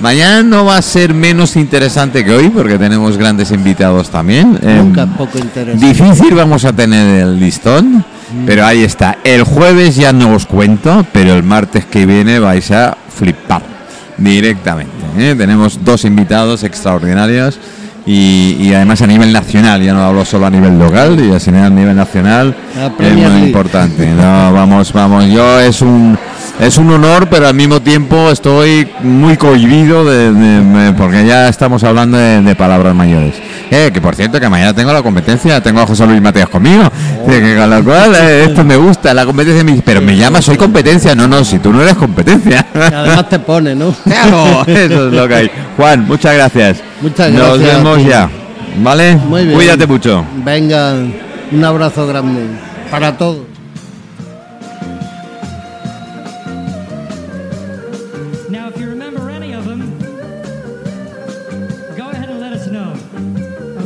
Mañana 0.00 0.42
no 0.42 0.64
va 0.64 0.78
a 0.78 0.82
ser 0.82 1.14
menos 1.14 1.54
interesante 1.54 2.24
que 2.24 2.32
hoy 2.32 2.48
porque 2.48 2.76
tenemos 2.78 3.16
grandes 3.16 3.52
invitados 3.52 4.10
también. 4.10 4.58
Nunca 4.60 5.02
Em, 5.02 5.10
es 5.10 5.16
poco 5.16 5.38
interesante. 5.38 5.86
Difícil 5.86 6.34
vamos 6.34 6.64
a 6.64 6.72
tener 6.72 7.20
el 7.22 7.38
listón, 7.38 8.04
pero 8.44 8.66
ahí 8.66 8.82
está. 8.82 9.18
El 9.22 9.44
jueves 9.44 9.94
ya 9.94 10.12
no 10.12 10.34
os 10.34 10.46
cuento, 10.46 11.06
pero 11.12 11.34
el 11.34 11.44
martes 11.44 11.84
que 11.84 12.04
viene 12.04 12.40
vais 12.40 12.68
a 12.72 12.96
flipar 13.16 13.71
directamente. 14.16 14.92
¿eh? 15.18 15.34
Tenemos 15.36 15.84
dos 15.84 16.04
invitados 16.04 16.62
extraordinarios 16.64 17.58
y, 18.06 18.56
y 18.60 18.74
además 18.74 19.00
a 19.02 19.06
nivel 19.06 19.32
nacional, 19.32 19.82
ya 19.82 19.92
no 19.92 20.02
hablo 20.02 20.24
solo 20.24 20.46
a 20.46 20.50
nivel 20.50 20.78
local, 20.78 21.18
y 21.24 21.32
así 21.32 21.50
a 21.50 21.70
nivel 21.70 21.94
nacional 21.94 22.54
es 22.98 23.14
muy 23.14 23.42
importante. 23.44 24.08
No, 24.08 24.52
vamos, 24.52 24.92
vamos, 24.92 25.26
yo 25.26 25.60
es 25.60 25.80
un 25.82 26.18
es 26.60 26.78
un 26.78 26.90
honor, 26.90 27.28
pero 27.28 27.48
al 27.48 27.54
mismo 27.54 27.80
tiempo 27.80 28.30
estoy 28.30 28.88
muy 29.02 29.36
cohibido 29.36 30.04
de, 30.04 30.92
porque 30.96 31.26
ya 31.26 31.48
estamos 31.48 31.82
hablando 31.82 32.18
de, 32.18 32.54
palabras 32.54 32.94
mayores. 32.94 33.34
Eh, 33.70 33.90
que 33.92 34.00
por 34.00 34.14
cierto, 34.14 34.38
que 34.38 34.48
mañana 34.48 34.74
tengo 34.74 34.92
la 34.92 35.02
competencia, 35.02 35.62
tengo 35.62 35.80
a 35.80 35.86
José 35.86 36.06
Luis 36.06 36.20
Mateos 36.20 36.50
conmigo. 36.50 36.84
Que 37.26 37.56
con 37.56 37.70
lo 37.70 37.82
cual, 37.82 38.14
eh, 38.14 38.44
esto 38.44 38.64
me 38.64 38.76
gusta, 38.76 39.14
la 39.14 39.24
competencia. 39.24 39.64
me 39.64 39.80
Pero 39.82 40.02
me 40.02 40.16
llama, 40.16 40.42
soy 40.42 40.56
competencia. 40.56 41.14
No, 41.14 41.26
no, 41.26 41.42
si 41.42 41.58
tú 41.58 41.72
no 41.72 41.82
eres 41.82 41.94
competencia. 41.94 42.66
Además 42.74 43.28
te 43.28 43.38
pone, 43.38 43.74
¿no? 43.74 43.94
Claro, 44.04 44.62
eso 44.66 45.08
es 45.08 45.12
lo 45.12 45.26
que 45.26 45.34
hay. 45.34 45.50
Juan, 45.76 46.06
muchas 46.06 46.34
gracias. 46.34 46.82
Muchas 47.00 47.32
Nos 47.32 47.58
gracias 47.58 47.74
a 47.74 47.78
vemos 47.78 48.04
ya. 48.04 48.30
¿Vale? 48.82 49.16
Muy 49.16 49.44
bien. 49.44 49.54
Cuídate 49.54 49.86
mucho. 49.86 50.24
Venga, 50.44 50.94
un 51.50 51.64
abrazo 51.64 52.06
grande 52.06 52.42
para 52.90 53.16
todos. 53.16 53.51